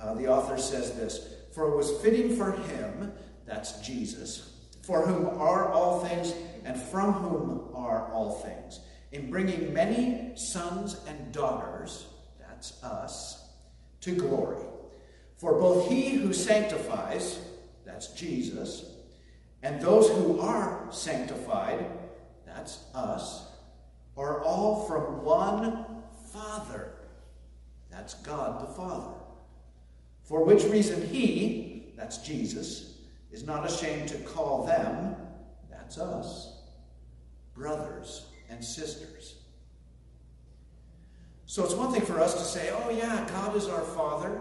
uh, 0.00 0.14
the 0.14 0.28
author 0.28 0.58
says 0.58 0.94
this 0.94 1.34
For 1.54 1.70
it 1.70 1.76
was 1.76 1.90
fitting 2.00 2.36
for 2.36 2.52
him, 2.52 3.12
that's 3.46 3.80
Jesus, 3.80 4.56
for 4.82 5.06
whom 5.06 5.40
are 5.40 5.72
all 5.72 6.04
things, 6.04 6.34
and 6.64 6.80
from 6.80 7.12
whom 7.12 7.68
are 7.74 8.12
all 8.12 8.32
things, 8.32 8.80
in 9.10 9.30
bringing 9.30 9.72
many 9.72 10.32
sons 10.36 10.96
and 11.06 11.32
daughters, 11.32 12.06
that's 12.40 12.82
us, 12.82 13.50
to 14.00 14.14
glory. 14.14 14.64
For 15.36 15.54
both 15.54 15.88
he 15.88 16.10
who 16.10 16.32
sanctifies, 16.32 17.40
that's 17.84 18.08
Jesus, 18.08 18.86
and 19.62 19.80
those 19.80 20.08
who 20.08 20.40
are 20.40 20.86
sanctified, 20.90 21.86
that's 22.46 22.84
us, 22.94 23.51
are 24.16 24.42
all 24.42 24.86
from 24.86 25.24
one 25.24 25.86
Father. 26.32 26.92
That's 27.90 28.14
God 28.14 28.62
the 28.62 28.72
Father. 28.72 29.14
For 30.22 30.44
which 30.44 30.64
reason 30.64 31.06
he, 31.08 31.92
that's 31.96 32.18
Jesus, 32.18 32.98
is 33.30 33.44
not 33.44 33.66
ashamed 33.66 34.08
to 34.08 34.18
call 34.18 34.64
them, 34.64 35.16
that's 35.70 35.98
us, 35.98 36.62
brothers 37.54 38.26
and 38.48 38.64
sisters. 38.64 39.36
So 41.46 41.64
it's 41.64 41.74
one 41.74 41.92
thing 41.92 42.02
for 42.02 42.18
us 42.18 42.34
to 42.34 42.44
say, 42.44 42.70
oh 42.72 42.90
yeah, 42.90 43.26
God 43.28 43.56
is 43.56 43.68
our 43.68 43.82
Father. 43.82 44.40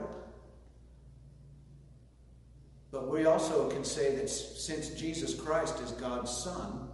But 2.91 3.10
we 3.10 3.25
also 3.25 3.69
can 3.69 3.84
say 3.84 4.15
that 4.15 4.29
since 4.29 4.89
Jesus 4.89 5.34
Christ 5.34 5.79
is 5.81 5.91
God's 5.91 6.31
Son, 6.31 6.89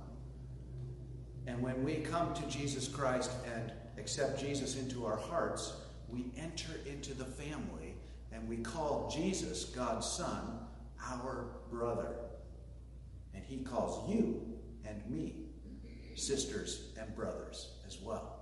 and 1.47 1.61
when 1.61 1.83
we 1.83 1.95
come 1.95 2.33
to 2.33 2.45
Jesus 2.47 2.87
Christ 2.87 3.31
and 3.55 3.71
accept 3.97 4.39
Jesus 4.39 4.77
into 4.77 5.05
our 5.05 5.17
hearts, 5.17 5.73
we 6.09 6.25
enter 6.37 6.73
into 6.85 7.13
the 7.13 7.25
family 7.25 7.95
and 8.31 8.47
we 8.47 8.57
call 8.57 9.09
Jesus, 9.09 9.65
God's 9.65 10.05
Son, 10.05 10.59
our 11.09 11.47
brother. 11.71 12.15
And 13.33 13.43
he 13.43 13.57
calls 13.57 14.09
you 14.09 14.41
and 14.85 15.01
me 15.09 15.47
sisters 16.15 16.89
and 16.99 17.15
brothers 17.15 17.71
as 17.87 17.99
well. 18.01 18.39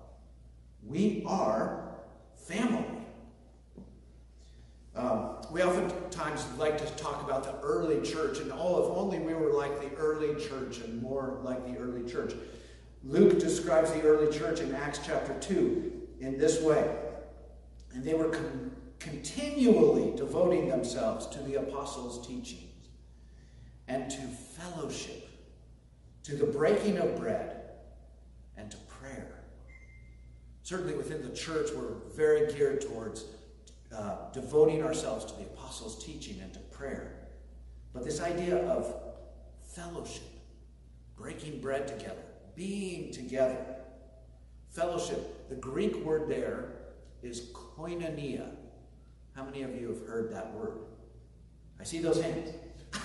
We 0.84 1.24
are 1.28 1.96
family. 2.36 2.86
Um, 4.96 5.38
we 5.52 5.62
oftentimes 5.62 6.46
like 6.58 6.78
to 6.78 6.86
talk 6.96 7.22
about 7.24 7.44
the 7.44 7.60
early 7.66 8.02
church, 8.02 8.40
and 8.40 8.52
oh, 8.54 8.84
if 8.84 8.98
only 8.98 9.20
we 9.20 9.34
were 9.34 9.52
like 9.52 9.82
the 9.82 9.94
early 9.98 10.42
church 10.42 10.80
and 10.80 11.02
more 11.02 11.40
like 11.44 11.66
the 11.66 11.78
early 11.78 12.10
church. 12.10 12.34
Luke 13.06 13.40
describes 13.40 13.92
the 13.92 14.02
early 14.02 14.36
church 14.36 14.60
in 14.62 14.74
Acts 14.74 15.00
chapter 15.06 15.34
2 15.40 16.08
in 16.22 16.40
this 16.40 16.62
way. 16.62 16.96
And 17.94 18.04
they 18.04 18.16
were 18.16 18.30
con- 18.30 18.76
continually 19.00 20.16
devoting 20.18 20.68
themselves 20.68 21.28
to 21.28 21.40
the 21.44 21.56
apostles' 21.56 22.26
teachings 22.28 22.90
and 23.88 24.10
to 24.10 24.18
fellowship, 24.18 25.30
to 26.24 26.36
the 26.36 26.46
breaking 26.46 26.98
of 26.98 27.16
bread, 27.16 27.62
and 28.58 28.72
to 28.72 28.78
prayer. 28.78 29.44
Certainly 30.64 30.96
within 30.96 31.22
the 31.22 31.36
church, 31.36 31.70
we're 31.76 31.94
very 32.16 32.52
geared 32.52 32.82
towards 32.82 33.26
uh, 33.96 34.32
devoting 34.34 34.84
ourselves 34.84 35.26
to 35.26 35.38
the 35.38 35.44
apostles' 35.44 36.04
teaching 36.04 36.40
and 36.42 36.52
to 36.54 36.60
prayer. 36.60 37.28
But 37.94 38.04
this 38.04 38.20
idea 38.20 38.66
of 38.66 38.92
fellowship, 39.62 40.24
breaking 41.16 41.62
bread 41.62 41.88
together, 41.88 42.24
being 42.56 43.12
together. 43.12 43.66
Fellowship, 44.70 45.50
the 45.50 45.56
Greek 45.56 45.96
word 46.04 46.30
there 46.30 46.74
is 47.24 47.52
koinonia. 47.54 48.50
How 49.34 49.44
many 49.44 49.64
of 49.64 49.80
you 49.80 49.90
have 49.90 50.06
heard 50.08 50.32
that 50.34 50.54
word? 50.54 50.80
I 51.80 51.84
see 51.84 52.00
those 52.00 52.22
hands. 52.22 52.52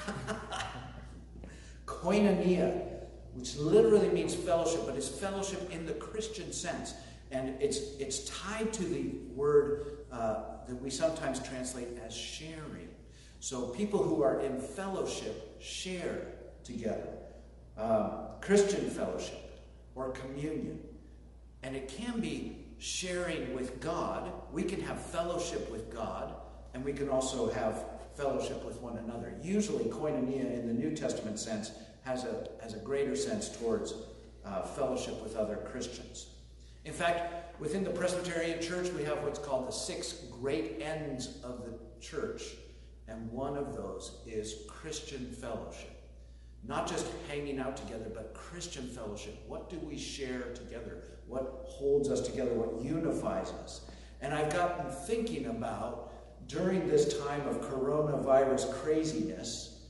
koinonia, 1.87 2.87
which 3.35 3.57
literally 3.57 4.09
means 4.09 4.35
fellowship, 4.35 4.83
but 4.87 4.97
it's 4.97 5.09
fellowship 5.09 5.71
in 5.73 5.87
the 5.87 5.95
Christian 5.95 6.53
sense. 6.53 6.95
And 7.31 7.61
it's, 7.61 7.79
it's 7.99 8.29
tied 8.29 8.73
to 8.73 8.85
the 8.85 9.13
word 9.35 9.99
uh, 10.11 10.43
that 10.67 10.81
we 10.81 10.91
sometimes 10.91 11.41
translate 11.41 11.89
as 12.05 12.15
sharing. 12.15 12.89
So 13.41 13.69
people 13.69 14.03
who 14.03 14.23
are 14.23 14.41
in 14.41 14.61
fellowship 14.61 15.57
share 15.61 16.27
together. 16.65 17.09
Um, 17.77 18.13
Christian 18.41 18.89
fellowship 18.91 19.63
or 19.95 20.11
communion. 20.11 20.81
And 21.63 21.77
it 21.77 21.89
can 21.89 22.21
be 22.21 22.57
sharing 22.79 23.55
with 23.55 23.81
God. 23.81 24.33
We 24.53 24.63
can 24.63 24.81
have 24.81 25.01
fellowship 25.01 25.71
with 25.71 25.93
God, 25.93 26.35
and 26.73 26.85
we 26.85 26.93
can 26.93 27.09
also 27.09 27.51
have 27.51 27.85
fellowship 28.15 28.65
with 28.65 28.81
one 28.81 28.97
another. 28.99 29.35
Usually, 29.43 29.85
koinonia 29.85 30.53
in 30.55 30.67
the 30.67 30.73
New 30.73 30.97
Testament 30.97 31.39
sense 31.39 31.73
has 32.03 32.25
a, 32.25 32.49
has 32.63 32.75
a 32.75 32.79
greater 32.79 33.15
sense 33.15 33.55
towards 33.57 33.95
uh, 34.45 34.63
fellowship 34.63 35.23
with 35.23 35.37
other 35.37 35.57
Christians. 35.57 36.31
In 36.87 36.95
fact, 36.95 37.61
within 37.61 37.85
the 37.85 37.91
Presbyterian 37.91 38.61
Church, 38.63 38.91
we 38.93 39.05
have 39.05 39.23
what's 39.23 39.39
called 39.39 39.69
the 39.69 39.73
six 39.73 40.25
great 40.41 40.81
ends 40.81 41.39
of 41.45 41.63
the 41.67 41.75
church, 42.01 42.43
and 43.07 43.31
one 43.31 43.57
of 43.57 43.77
those 43.77 44.17
is 44.27 44.63
Christian 44.67 45.31
fellowship. 45.31 46.00
Not 46.67 46.87
just 46.87 47.07
hanging 47.29 47.59
out 47.59 47.77
together, 47.77 48.11
but 48.13 48.35
Christian 48.35 48.87
fellowship. 48.87 49.43
What 49.47 49.71
do 49.71 49.79
we 49.79 49.97
share 49.97 50.53
together? 50.55 51.03
What 51.27 51.65
holds 51.65 52.11
us 52.11 52.21
together? 52.21 52.53
What 52.53 52.85
unifies 52.85 53.51
us? 53.65 53.83
And 54.21 54.35
I've 54.35 54.53
gotten 54.53 54.91
thinking 54.91 55.47
about 55.47 56.13
during 56.47 56.89
this 56.89 57.19
time 57.25 57.47
of 57.47 57.61
coronavirus 57.61 58.73
craziness, 58.75 59.87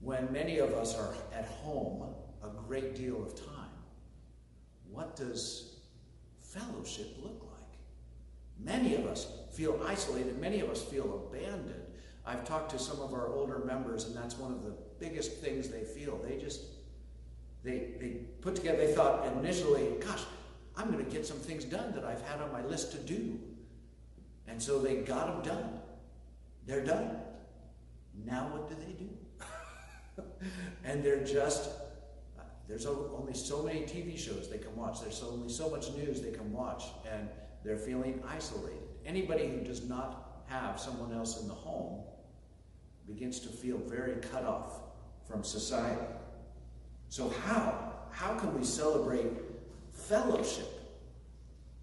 when 0.00 0.32
many 0.32 0.58
of 0.58 0.72
us 0.74 0.96
are 0.96 1.14
at 1.34 1.46
home 1.46 2.14
a 2.42 2.48
great 2.48 2.94
deal 2.94 3.22
of 3.22 3.34
time, 3.34 3.68
what 4.90 5.16
does 5.16 5.80
fellowship 6.40 7.16
look 7.20 7.42
like? 7.42 7.58
Many 8.58 8.94
of 8.94 9.06
us 9.06 9.26
feel 9.52 9.80
isolated, 9.86 10.38
many 10.40 10.60
of 10.60 10.70
us 10.70 10.82
feel 10.82 11.28
abandoned. 11.28 11.82
I've 12.24 12.44
talked 12.46 12.70
to 12.70 12.78
some 12.78 13.00
of 13.00 13.12
our 13.12 13.28
older 13.28 13.58
members, 13.58 14.04
and 14.04 14.16
that's 14.16 14.36
one 14.36 14.52
of 14.52 14.62
the 14.62 14.74
biggest 15.00 15.38
things 15.38 15.68
they 15.68 15.82
feel. 15.82 16.18
They 16.18 16.36
just, 16.36 16.62
they, 17.64 17.90
they 18.00 18.20
put 18.40 18.56
together, 18.56 18.78
they 18.78 18.92
thought 18.92 19.26
initially, 19.38 19.86
gosh, 20.00 20.22
I'm 20.76 20.90
going 20.90 21.04
to 21.04 21.10
get 21.10 21.26
some 21.26 21.38
things 21.38 21.64
done 21.64 21.92
that 21.94 22.04
I've 22.04 22.22
had 22.22 22.40
on 22.40 22.52
my 22.52 22.64
list 22.64 22.92
to 22.92 22.98
do. 22.98 23.38
And 24.46 24.62
so 24.62 24.78
they 24.78 24.96
got 24.96 25.44
them 25.44 25.54
done. 25.54 25.80
They're 26.66 26.84
done. 26.84 27.16
Now 28.24 28.48
what 28.52 28.68
do 28.68 28.76
they 28.76 28.92
do? 28.92 29.08
and 30.84 31.02
they're 31.02 31.24
just, 31.24 31.70
there's 32.68 32.86
only 32.86 33.34
so 33.34 33.62
many 33.62 33.80
TV 33.80 34.18
shows 34.18 34.48
they 34.48 34.58
can 34.58 34.74
watch. 34.76 35.00
There's 35.00 35.22
only 35.22 35.48
so 35.48 35.68
much 35.68 35.92
news 35.92 36.20
they 36.20 36.30
can 36.32 36.52
watch. 36.52 36.84
And 37.10 37.28
they're 37.64 37.76
feeling 37.76 38.22
isolated. 38.28 38.78
Anybody 39.04 39.48
who 39.48 39.60
does 39.60 39.88
not 39.88 40.44
have 40.46 40.80
someone 40.80 41.12
else 41.12 41.40
in 41.40 41.48
the 41.48 41.54
home 41.54 42.02
begins 43.06 43.40
to 43.40 43.48
feel 43.48 43.78
very 43.78 44.16
cut 44.32 44.44
off 44.44 44.80
from 45.28 45.44
society. 45.44 46.00
So, 47.08 47.28
how? 47.46 47.92
How 48.10 48.34
can 48.34 48.58
we 48.58 48.64
celebrate 48.64 49.32
fellowship 49.90 50.68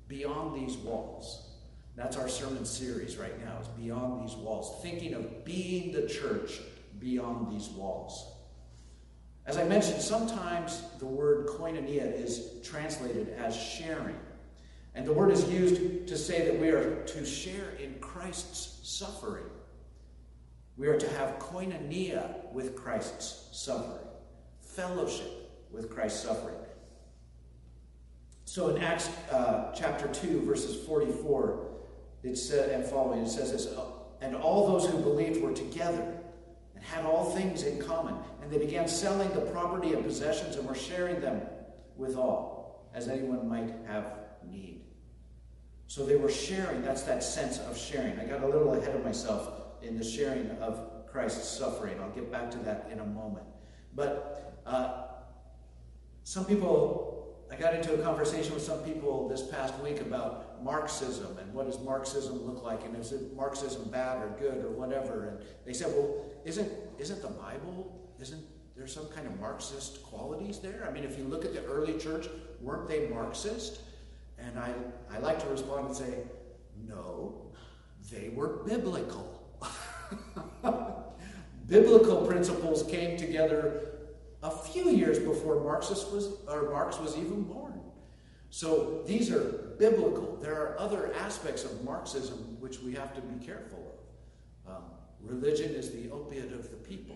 beyond 0.08 0.56
these 0.56 0.76
walls? 0.78 1.46
That's 1.96 2.18
our 2.18 2.28
sermon 2.28 2.66
series 2.66 3.18
right 3.18 3.40
now, 3.44 3.58
is 3.62 3.68
Beyond 3.70 4.28
These 4.28 4.36
Walls, 4.36 4.82
thinking 4.82 5.14
of 5.14 5.46
being 5.46 5.94
the 5.94 6.08
church 6.08 6.60
beyond 7.00 7.54
these 7.54 7.70
walls. 7.70 8.34
As 9.46 9.58
I 9.58 9.64
mentioned, 9.64 10.02
sometimes 10.02 10.82
the 11.00 11.06
word 11.06 11.48
koinonia 11.48 12.12
is 12.12 12.60
translated 12.64 13.30
as 13.38 13.56
sharing. 13.56 14.16
And 14.94 15.06
the 15.06 15.14
word 15.14 15.32
is 15.32 15.48
used 15.50 16.08
to 16.08 16.18
say 16.18 16.46
that 16.46 16.60
we 16.60 16.70
are 16.70 17.04
to 17.04 17.26
share 17.26 17.72
in 17.82 17.96
Christ's 18.00 18.80
suffering. 18.84 19.46
We 20.78 20.88
are 20.88 20.98
to 20.98 21.10
have 21.12 21.40
koinonia 21.40 22.52
with 22.52 22.76
Christ's 22.76 23.50
suffering, 23.54 24.06
fellowship 24.60 25.32
with 25.72 25.90
Christ's 25.90 26.24
suffering. 26.24 26.56
So 28.44 28.76
in 28.76 28.82
Acts 28.82 29.10
uh, 29.32 29.72
chapter 29.74 30.08
2, 30.08 30.42
verses 30.42 30.86
44, 30.86 31.68
it 32.24 32.36
said, 32.36 32.70
and 32.72 32.86
following, 32.86 33.22
it 33.22 33.30
says 33.30 33.52
this, 33.52 33.68
and 34.22 34.36
all 34.36 34.68
those 34.68 34.90
who 34.90 34.98
believed 35.00 35.42
were 35.42 35.54
together 35.54 36.14
and 36.76 36.84
had 36.84 37.06
all 37.06 37.32
things 37.32 37.64
in 37.64 37.80
common. 37.80 38.16
And 38.42 38.52
they 38.52 38.58
began 38.58 38.88
selling 38.88 39.30
the 39.34 39.42
property 39.42 39.94
and 39.94 40.04
possessions 40.04 40.58
and 40.58 40.68
were 40.68 40.76
sharing 40.76 41.22
them 41.22 41.42
with 41.96 42.18
all, 42.18 42.90
as 42.94 43.08
anyone 43.08 43.48
might 43.48 43.74
have 43.88 44.06
need. 44.50 44.82
So 45.88 46.06
they 46.06 46.16
were 46.16 46.32
sharing. 46.32 46.82
That's 46.82 47.04
that 47.04 47.24
sense 47.24 47.60
of 47.60 47.78
sharing. 47.78 48.20
I 48.20 48.26
got 48.26 48.44
a 48.44 48.48
little 48.48 48.74
ahead 48.74 48.96
of 48.96 49.04
myself 49.04 49.65
in 49.86 49.98
the 49.98 50.04
sharing 50.04 50.50
of 50.62 51.08
Christ's 51.08 51.48
suffering. 51.48 52.00
I'll 52.02 52.10
get 52.10 52.32
back 52.32 52.52
to 52.52 52.58
that 52.60 52.90
in 52.92 53.00
a 53.00 53.06
moment. 53.06 53.46
But 53.94 54.62
uh, 54.66 55.04
some 56.24 56.46
people, 56.46 57.38
I 57.52 57.56
got 57.56 57.74
into 57.74 57.94
a 57.94 57.98
conversation 58.00 58.54
with 58.54 58.64
some 58.64 58.80
people 58.80 59.30
this 59.30 59.44
past 59.44 59.78
week 59.80 60.02
about 60.02 60.64
Marxism 60.64 61.38
and 61.38 61.54
what 61.54 61.68
does 61.68 61.80
Marxism 61.80 62.46
look 62.46 62.64
like, 62.64 62.84
and 62.86 62.96
is 62.98 63.12
it 63.12 63.36
Marxism 63.36 63.90
bad 63.90 64.22
or 64.22 64.36
good 64.40 64.66
or 64.66 64.72
whatever? 64.72 65.30
And 65.30 65.40
they 65.66 65.74
said, 65.74 65.88
well, 65.88 66.26
isn't 66.44 66.72
isn't 66.98 67.22
the 67.22 67.28
Bible 67.28 68.06
isn't 68.20 68.44
there 68.76 68.88
some 68.88 69.08
kind 69.08 69.28
of 69.28 69.40
Marxist 69.40 70.04
qualities 70.04 70.60
there? 70.60 70.86
I 70.88 70.92
mean, 70.92 71.04
if 71.04 71.18
you 71.18 71.24
look 71.26 71.46
at 71.46 71.54
the 71.54 71.64
early 71.66 71.98
church, 71.98 72.28
weren't 72.62 72.88
they 72.88 73.08
Marxist? 73.08 73.82
And 74.38 74.60
I, 74.60 74.74
I 75.12 75.20
like 75.20 75.40
to 75.44 75.48
respond 75.48 75.88
and 75.88 75.96
say, 75.96 76.14
no, 76.88 77.52
they 78.12 78.30
were 78.30 78.64
biblical. 78.66 79.35
biblical 81.68 82.26
principles 82.26 82.84
came 82.84 83.18
together 83.18 83.92
a 84.44 84.52
few 84.52 84.90
years 84.90 85.20
before 85.20 85.64
Marxist 85.64 86.12
was, 86.12 86.38
or 86.48 86.70
Marx 86.70 87.00
was 87.00 87.18
even 87.18 87.44
born. 87.44 87.80
So 88.50 89.04
these 89.06 89.32
are 89.32 89.76
biblical. 89.80 90.38
There 90.42 90.54
are 90.54 90.80
other 90.80 91.14
aspects 91.16 91.64
of 91.64 91.84
Marxism 91.84 92.38
which 92.60 92.80
we 92.80 92.94
have 92.94 93.14
to 93.16 93.22
be 93.22 93.46
careful 93.46 94.00
of. 94.66 94.76
Um, 94.76 94.84
religion 95.20 95.72
is 95.72 95.92
the 95.92 96.10
opiate 96.12 96.54
of 96.54 96.70
the 96.70 96.78
people. 96.78 97.16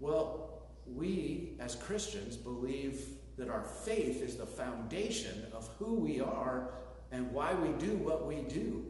Well, 0.00 0.62
we 0.86 1.56
as 1.60 1.76
Christians 1.76 2.36
believe 2.36 3.04
that 3.36 3.48
our 3.48 3.62
faith 3.62 4.22
is 4.22 4.36
the 4.36 4.46
foundation 4.46 5.46
of 5.52 5.68
who 5.78 5.94
we 5.94 6.20
are 6.20 6.70
and 7.12 7.30
why 7.32 7.54
we 7.54 7.68
do 7.78 7.96
what 7.96 8.26
we 8.26 8.36
do. 8.42 8.86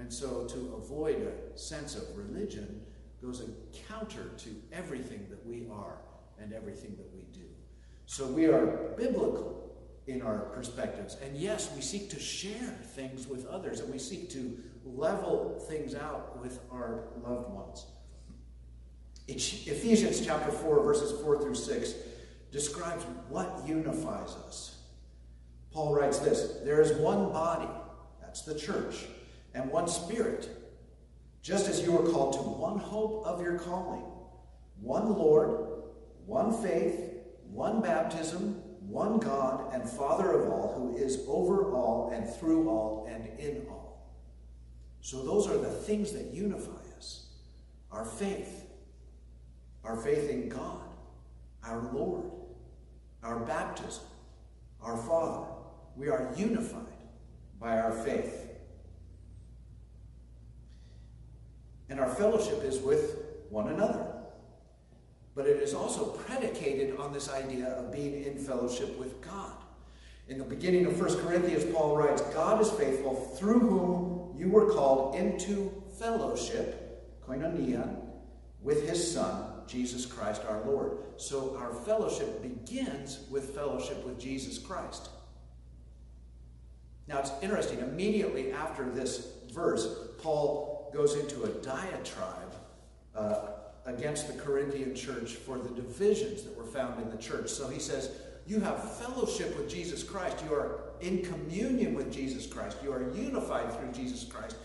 And 0.00 0.10
so 0.10 0.44
to 0.46 0.74
avoid 0.76 1.20
a 1.20 1.58
sense 1.58 1.94
of 1.94 2.16
religion 2.16 2.80
goes 3.22 3.42
counter 3.86 4.30
to 4.38 4.48
everything 4.72 5.26
that 5.28 5.44
we 5.44 5.66
are 5.70 5.98
and 6.40 6.54
everything 6.54 6.96
that 6.96 7.14
we 7.14 7.24
do. 7.38 7.46
So 8.06 8.26
we 8.26 8.46
are 8.46 8.94
biblical 8.96 9.76
in 10.06 10.22
our 10.22 10.38
perspectives. 10.54 11.18
And 11.22 11.36
yes, 11.36 11.70
we 11.76 11.82
seek 11.82 12.08
to 12.10 12.18
share 12.18 12.78
things 12.94 13.26
with 13.26 13.46
others 13.46 13.80
and 13.80 13.92
we 13.92 13.98
seek 13.98 14.30
to 14.30 14.58
level 14.86 15.62
things 15.68 15.94
out 15.94 16.40
with 16.40 16.60
our 16.72 17.04
loved 17.22 17.50
ones. 17.50 17.84
Ephesians 19.28 20.24
chapter 20.24 20.50
4, 20.50 20.82
verses 20.82 21.20
4 21.20 21.42
through 21.42 21.54
6 21.54 21.94
describes 22.50 23.04
what 23.28 23.62
unifies 23.66 24.34
us. 24.46 24.78
Paul 25.72 25.94
writes 25.94 26.18
this 26.20 26.56
There 26.64 26.80
is 26.80 26.92
one 26.92 27.30
body, 27.30 27.68
that's 28.22 28.42
the 28.42 28.58
church, 28.58 29.04
and 29.54 29.70
one 29.70 29.88
spirit, 29.88 30.48
just 31.42 31.68
as 31.68 31.82
you 31.82 31.98
are 31.98 32.10
called 32.10 32.34
to 32.34 32.40
one 32.40 32.78
hope 32.78 33.24
of 33.26 33.42
your 33.42 33.58
calling, 33.58 34.04
one 34.80 35.12
Lord, 35.16 35.66
one 36.26 36.52
faith, 36.62 37.00
one 37.50 37.80
baptism, 37.80 38.62
one 38.80 39.18
God 39.18 39.72
and 39.72 39.88
Father 39.88 40.32
of 40.32 40.50
all, 40.50 40.74
who 40.76 40.96
is 40.96 41.24
over 41.28 41.72
all 41.72 42.10
and 42.12 42.28
through 42.28 42.68
all 42.68 43.08
and 43.10 43.26
in 43.38 43.66
all. 43.68 43.80
So, 45.00 45.24
those 45.24 45.48
are 45.48 45.56
the 45.56 45.70
things 45.70 46.12
that 46.12 46.26
unify 46.26 46.70
us 46.96 47.26
our 47.90 48.04
faith, 48.04 48.66
our 49.84 49.96
faith 49.96 50.28
in 50.28 50.48
God, 50.48 50.88
our 51.64 51.90
Lord, 51.92 52.30
our 53.22 53.40
baptism, 53.40 54.04
our 54.82 54.96
Father. 54.96 55.46
We 55.96 56.08
are 56.08 56.32
unified 56.36 56.84
by 57.60 57.78
our 57.78 57.92
faith. 57.92 58.49
And 61.90 61.98
our 61.98 62.08
fellowship 62.08 62.62
is 62.62 62.78
with 62.78 63.16
one 63.50 63.68
another. 63.68 64.06
But 65.34 65.46
it 65.46 65.60
is 65.60 65.74
also 65.74 66.06
predicated 66.06 66.96
on 66.98 67.12
this 67.12 67.28
idea 67.28 67.66
of 67.66 67.92
being 67.92 68.24
in 68.24 68.38
fellowship 68.38 68.98
with 68.98 69.20
God. 69.20 69.56
In 70.28 70.38
the 70.38 70.44
beginning 70.44 70.86
of 70.86 70.98
1 70.98 71.18
Corinthians, 71.18 71.64
Paul 71.74 71.96
writes, 71.96 72.22
God 72.32 72.60
is 72.60 72.70
faithful, 72.70 73.16
through 73.36 73.58
whom 73.58 74.34
you 74.38 74.48
were 74.48 74.72
called 74.72 75.16
into 75.16 75.82
fellowship, 75.98 77.20
koinonia, 77.26 77.96
with 78.62 78.88
his 78.88 79.12
Son, 79.12 79.62
Jesus 79.66 80.06
Christ 80.06 80.42
our 80.48 80.62
Lord. 80.64 80.98
So 81.16 81.56
our 81.56 81.72
fellowship 81.72 82.42
begins 82.42 83.20
with 83.30 83.54
fellowship 83.54 84.04
with 84.04 84.20
Jesus 84.20 84.58
Christ. 84.58 85.10
Now 87.08 87.18
it's 87.18 87.32
interesting, 87.42 87.80
immediately 87.80 88.52
after 88.52 88.88
this 88.88 89.32
verse, 89.52 89.88
Paul 90.22 90.69
goes 90.92 91.14
into 91.16 91.44
a 91.44 91.48
diatribe 91.48 92.54
uh, 93.14 93.48
against 93.86 94.26
the 94.26 94.40
Corinthian 94.40 94.94
church 94.94 95.32
for 95.32 95.58
the 95.58 95.70
divisions 95.70 96.42
that 96.42 96.56
were 96.56 96.64
found 96.64 97.02
in 97.02 97.10
the 97.10 97.16
church. 97.16 97.48
So 97.48 97.68
he 97.68 97.78
says, 97.78 98.10
You 98.46 98.60
have 98.60 98.98
fellowship 98.98 99.56
with 99.56 99.68
Jesus 99.68 100.02
Christ. 100.02 100.42
You 100.44 100.54
are 100.54 100.80
in 101.00 101.22
communion 101.22 101.94
with 101.94 102.12
Jesus 102.12 102.46
Christ. 102.46 102.76
You 102.82 102.92
are 102.92 103.10
unified 103.14 103.72
through 103.72 103.92
Jesus 103.92 104.24
Christ. 104.24 104.56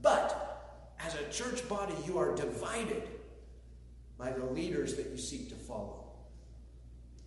But 0.00 0.96
as 1.00 1.14
a 1.14 1.24
church 1.30 1.68
body, 1.68 1.94
you 2.06 2.18
are 2.18 2.34
divided 2.34 3.02
by 4.18 4.30
the 4.30 4.44
leaders 4.44 4.94
that 4.94 5.10
you 5.10 5.18
seek 5.18 5.48
to 5.48 5.54
follow. 5.54 6.04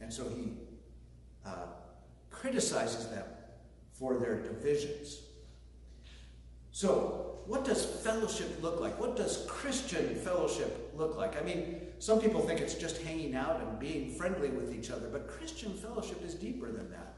And 0.01 0.11
so 0.11 0.29
he 0.29 0.53
uh, 1.45 1.67
criticizes 2.29 3.07
them 3.07 3.25
for 3.93 4.17
their 4.17 4.35
divisions. 4.35 5.21
So, 6.71 7.34
what 7.47 7.63
does 7.63 7.85
fellowship 7.85 8.61
look 8.61 8.79
like? 8.79 8.99
What 8.99 9.15
does 9.15 9.45
Christian 9.47 10.15
fellowship 10.15 10.91
look 10.95 11.15
like? 11.15 11.39
I 11.39 11.45
mean, 11.45 11.81
some 11.99 12.19
people 12.19 12.41
think 12.41 12.59
it's 12.59 12.73
just 12.73 13.01
hanging 13.03 13.35
out 13.35 13.61
and 13.61 13.79
being 13.79 14.15
friendly 14.15 14.49
with 14.49 14.73
each 14.73 14.89
other, 14.89 15.07
but 15.11 15.27
Christian 15.27 15.73
fellowship 15.73 16.23
is 16.23 16.33
deeper 16.33 16.71
than 16.71 16.89
that. 16.91 17.13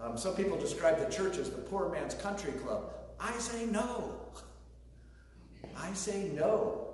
Um, 0.00 0.18
some 0.18 0.34
people 0.34 0.58
describe 0.58 0.98
the 0.98 1.14
church 1.14 1.38
as 1.38 1.50
the 1.50 1.58
poor 1.58 1.88
man's 1.88 2.14
country 2.14 2.52
club. 2.52 2.92
I 3.18 3.32
say 3.38 3.66
no. 3.66 4.20
I 5.76 5.92
say 5.94 6.30
no. 6.34 6.88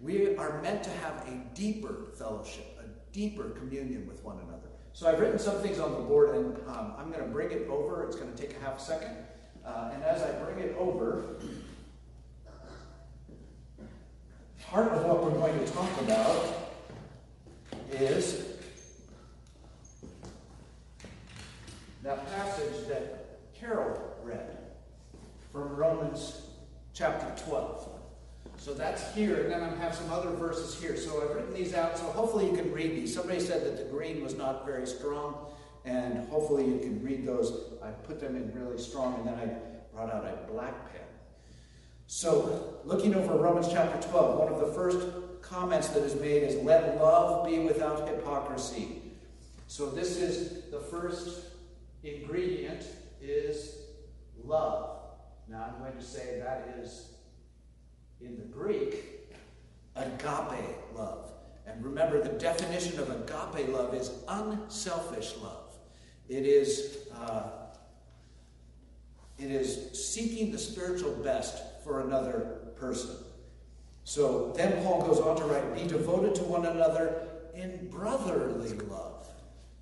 We 0.00 0.36
are 0.36 0.60
meant 0.62 0.82
to 0.84 0.90
have 0.90 1.26
a 1.28 1.40
deeper 1.54 2.06
fellowship, 2.18 2.66
a 2.80 3.12
deeper 3.12 3.50
communion 3.50 4.06
with 4.06 4.22
one 4.24 4.38
another. 4.46 4.68
So 4.92 5.08
I've 5.08 5.20
written 5.20 5.38
some 5.38 5.56
things 5.60 5.78
on 5.78 5.92
the 5.92 6.00
board, 6.00 6.34
and 6.34 6.56
um, 6.68 6.94
I'm 6.98 7.10
going 7.10 7.24
to 7.24 7.30
bring 7.30 7.50
it 7.52 7.68
over. 7.68 8.04
It's 8.04 8.16
going 8.16 8.32
to 8.32 8.36
take 8.36 8.56
a 8.56 8.60
half 8.60 8.80
second. 8.80 9.16
Uh, 9.64 9.90
and 9.94 10.02
as 10.02 10.22
I 10.22 10.32
bring 10.42 10.58
it 10.58 10.74
over, 10.78 11.36
part 14.70 14.92
of 14.92 15.04
what 15.04 15.24
we're 15.24 15.32
going 15.32 15.58
to 15.58 15.72
talk 15.72 16.00
about 16.02 16.70
is 17.90 18.44
that 22.04 22.24
passage 22.30 22.86
that 22.86 23.40
Carol 23.52 24.00
read 24.22 24.58
from 25.52 25.74
Romans 25.74 26.42
chapter 26.94 27.26
12. 27.50 27.88
So 28.58 28.72
that's 28.72 29.12
here, 29.12 29.42
and 29.42 29.50
then 29.50 29.60
I 29.60 29.74
have 29.82 29.92
some 29.92 30.08
other 30.12 30.30
verses 30.30 30.80
here. 30.80 30.96
So 30.96 31.20
I've 31.20 31.34
written 31.34 31.52
these 31.52 31.74
out, 31.74 31.98
so 31.98 32.04
hopefully 32.04 32.46
you 32.48 32.56
can 32.56 32.72
read 32.72 32.92
these. 32.92 33.12
Somebody 33.12 33.40
said 33.40 33.64
that 33.64 33.76
the 33.76 33.90
green 33.90 34.22
was 34.22 34.36
not 34.36 34.64
very 34.64 34.86
strong, 34.86 35.50
and 35.84 36.28
hopefully 36.28 36.64
you 36.64 36.78
can 36.78 37.02
read 37.02 37.26
those. 37.26 37.72
I 37.82 37.88
put 37.88 38.20
them 38.20 38.36
in 38.36 38.52
really 38.54 38.78
strong, 38.78 39.16
and 39.16 39.26
then 39.26 39.34
I 39.34 39.96
brought 39.96 40.14
out 40.14 40.24
a 40.24 40.52
black 40.52 40.92
pen. 40.92 41.09
So, 42.12 42.80
looking 42.84 43.14
over 43.14 43.36
Romans 43.36 43.68
chapter 43.70 44.08
12, 44.08 44.36
one 44.36 44.52
of 44.52 44.58
the 44.58 44.74
first 44.74 44.98
comments 45.42 45.90
that 45.90 46.02
is 46.02 46.20
made 46.20 46.42
is, 46.42 46.56
Let 46.56 47.00
love 47.00 47.46
be 47.46 47.60
without 47.60 48.08
hypocrisy. 48.08 49.00
So, 49.68 49.88
this 49.88 50.16
is 50.16 50.72
the 50.72 50.80
first 50.80 51.46
ingredient 52.02 52.84
is 53.22 53.76
love. 54.42 54.98
Now, 55.46 55.72
I'm 55.72 55.78
going 55.78 55.96
to 55.96 56.02
say 56.02 56.40
that 56.40 56.74
is 56.82 57.12
in 58.20 58.36
the 58.36 58.44
Greek, 58.44 59.30
agape 59.94 60.64
love. 60.92 61.30
And 61.64 61.84
remember, 61.84 62.20
the 62.20 62.30
definition 62.30 62.98
of 62.98 63.08
agape 63.08 63.68
love 63.68 63.94
is 63.94 64.10
unselfish 64.26 65.36
love. 65.40 65.76
It 66.28 66.44
is, 66.44 66.98
uh, 67.14 67.50
it 69.38 69.52
is 69.52 69.92
seeking 69.92 70.50
the 70.50 70.58
spiritual 70.58 71.12
best 71.12 71.69
for 71.82 72.00
another 72.00 72.72
person. 72.76 73.16
So 74.04 74.52
then 74.56 74.82
Paul 74.82 75.06
goes 75.06 75.20
on 75.20 75.36
to 75.36 75.44
write, 75.44 75.74
Be 75.74 75.86
devoted 75.86 76.34
to 76.36 76.42
one 76.42 76.66
another 76.66 77.28
in 77.54 77.88
brotherly 77.90 78.72
love. 78.88 79.26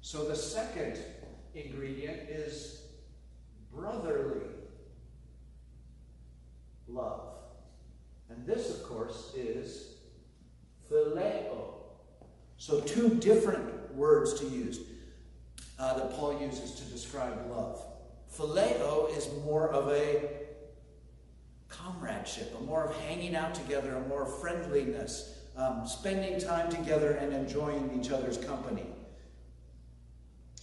So 0.01 0.25
the 0.25 0.37
second 0.37 0.99
ingredient 1.55 2.29
is 2.29 2.83
brotherly 3.73 4.47
love. 6.89 7.35
And 8.31 8.47
this, 8.47 8.71
of 8.71 8.83
course, 8.85 9.33
is 9.37 9.95
phileo. 10.91 11.75
So, 12.57 12.81
two 12.81 13.11
different 13.11 13.95
words 13.95 14.39
to 14.41 14.47
use 14.47 14.81
uh, 15.79 15.95
that 15.95 16.13
Paul 16.15 16.41
uses 16.41 16.73
to 16.73 16.85
describe 16.85 17.49
love. 17.51 17.81
Phileo 18.37 19.17
is 19.17 19.29
more 19.45 19.69
of 19.71 19.89
a 19.89 20.48
comradeship, 21.69 22.55
a 22.59 22.63
more 22.65 22.85
of 22.87 22.97
hanging 23.03 23.37
out 23.37 23.55
together, 23.55 23.97
a 23.97 24.09
more 24.09 24.27
friendliness, 24.27 25.39
um, 25.57 25.87
spending 25.87 26.41
time 26.41 26.71
together 26.71 27.13
and 27.13 27.33
enjoying 27.33 27.99
each 27.99 28.11
other's 28.11 28.39
company. 28.39 28.87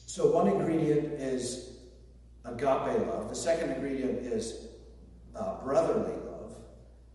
So, 0.06 0.32
one 0.32 0.48
ingredient 0.48 1.20
is 1.20 1.78
agape 2.46 3.08
love, 3.08 3.30
the 3.30 3.36
second 3.36 3.72
ingredient 3.72 4.20
is 4.20 4.68
uh, 5.36 5.62
brotherly 5.64 6.14
love. 6.14 6.56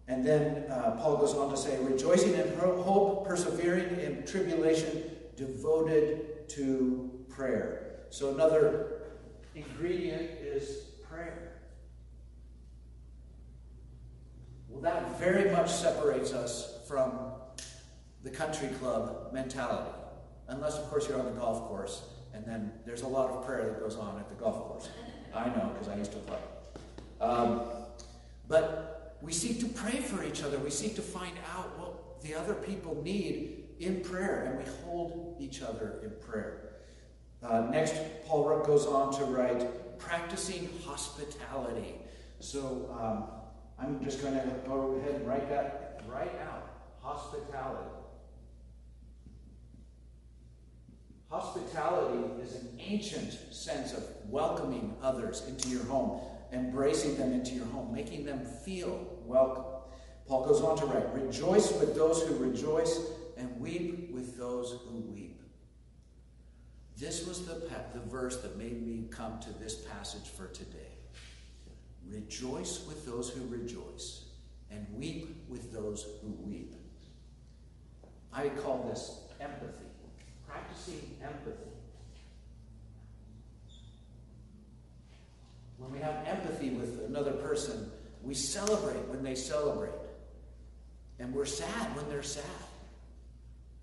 And 0.08 0.26
then 0.26 0.70
uh, 0.70 0.98
Paul 1.00 1.16
goes 1.18 1.34
on 1.34 1.50
to 1.50 1.56
say, 1.56 1.78
rejoicing 1.82 2.34
in 2.34 2.52
hope, 2.58 3.26
persevering 3.26 4.00
in 4.00 4.26
tribulation, 4.26 5.04
devoted 5.36 6.48
to 6.50 7.10
prayer. 7.28 8.00
So, 8.10 8.34
another 8.34 9.02
ingredient 9.54 10.22
is 10.42 10.84
prayer. 11.08 11.49
Well, 14.70 14.82
that 14.82 15.18
very 15.18 15.50
much 15.50 15.70
separates 15.70 16.32
us 16.32 16.78
from 16.86 17.12
the 18.22 18.30
country 18.30 18.68
club 18.80 19.32
mentality. 19.32 19.90
Unless, 20.48 20.78
of 20.78 20.84
course, 20.84 21.08
you're 21.08 21.18
on 21.18 21.26
the 21.26 21.40
golf 21.40 21.68
course, 21.68 22.02
and 22.32 22.44
then 22.44 22.72
there's 22.86 23.02
a 23.02 23.06
lot 23.06 23.30
of 23.30 23.44
prayer 23.44 23.64
that 23.64 23.80
goes 23.80 23.96
on 23.96 24.18
at 24.18 24.28
the 24.28 24.34
golf 24.36 24.56
course. 24.68 24.88
I 25.34 25.46
know, 25.48 25.70
because 25.72 25.88
I 25.88 25.96
used 25.96 26.12
to 26.12 26.18
play. 26.18 26.38
Um, 27.20 27.62
but 28.48 29.16
we 29.22 29.32
seek 29.32 29.60
to 29.60 29.66
pray 29.66 30.00
for 30.00 30.24
each 30.24 30.42
other. 30.42 30.58
We 30.58 30.70
seek 30.70 30.96
to 30.96 31.02
find 31.02 31.36
out 31.54 31.78
what 31.78 32.22
the 32.22 32.34
other 32.34 32.54
people 32.54 33.00
need 33.02 33.64
in 33.78 34.00
prayer, 34.00 34.44
and 34.44 34.58
we 34.58 34.64
hold 34.84 35.36
each 35.40 35.62
other 35.62 36.00
in 36.02 36.10
prayer. 36.26 36.72
Uh, 37.42 37.68
next, 37.70 37.94
Paul 38.26 38.62
goes 38.64 38.86
on 38.86 39.12
to 39.18 39.24
write, 39.24 39.98
practicing 39.98 40.68
hospitality. 40.84 41.94
So 42.40 42.90
um, 42.98 43.39
I'm 43.80 44.02
just 44.04 44.20
going 44.20 44.34
to 44.34 44.54
go 44.66 44.96
ahead 44.96 45.16
and 45.16 45.26
write 45.26 45.48
that 45.48 46.02
right 46.06 46.32
out 46.46 46.68
hospitality. 47.00 47.88
Hospitality 51.30 52.42
is 52.42 52.56
an 52.56 52.68
ancient 52.78 53.32
sense 53.54 53.94
of 53.94 54.04
welcoming 54.28 54.96
others 55.00 55.44
into 55.48 55.68
your 55.68 55.84
home, 55.84 56.20
embracing 56.52 57.16
them 57.16 57.32
into 57.32 57.52
your 57.52 57.66
home, 57.66 57.92
making 57.92 58.24
them 58.24 58.44
feel 58.44 59.18
welcome. 59.24 59.64
Paul 60.26 60.44
goes 60.46 60.60
on 60.60 60.76
to 60.78 60.86
write, 60.86 61.14
Rejoice 61.14 61.72
with 61.72 61.94
those 61.94 62.22
who 62.22 62.34
rejoice, 62.36 63.00
and 63.36 63.58
weep 63.60 64.12
with 64.12 64.36
those 64.36 64.78
who 64.88 65.00
weep. 65.00 65.40
This 66.98 67.26
was 67.26 67.46
the, 67.46 67.54
the 67.94 68.00
verse 68.00 68.42
that 68.42 68.58
made 68.58 68.86
me 68.86 69.08
come 69.10 69.40
to 69.40 69.52
this 69.58 69.76
passage 69.76 70.28
for 70.28 70.48
today. 70.48 70.89
Rejoice 72.10 72.84
with 72.88 73.06
those 73.06 73.30
who 73.30 73.46
rejoice, 73.46 74.24
and 74.70 74.84
weep 74.96 75.44
with 75.48 75.72
those 75.72 76.06
who 76.22 76.30
weep. 76.44 76.74
I 78.32 78.48
call 78.48 78.88
this 78.88 79.20
empathy, 79.40 79.86
practicing 80.48 81.16
empathy. 81.22 81.70
When 85.78 85.92
we 85.92 85.98
have 86.00 86.26
empathy 86.26 86.70
with 86.70 87.04
another 87.06 87.32
person, 87.32 87.90
we 88.22 88.34
celebrate 88.34 89.06
when 89.08 89.22
they 89.22 89.34
celebrate. 89.34 89.92
And 91.18 91.32
we're 91.34 91.46
sad 91.46 91.94
when 91.96 92.08
they're 92.08 92.22
sad. 92.22 92.44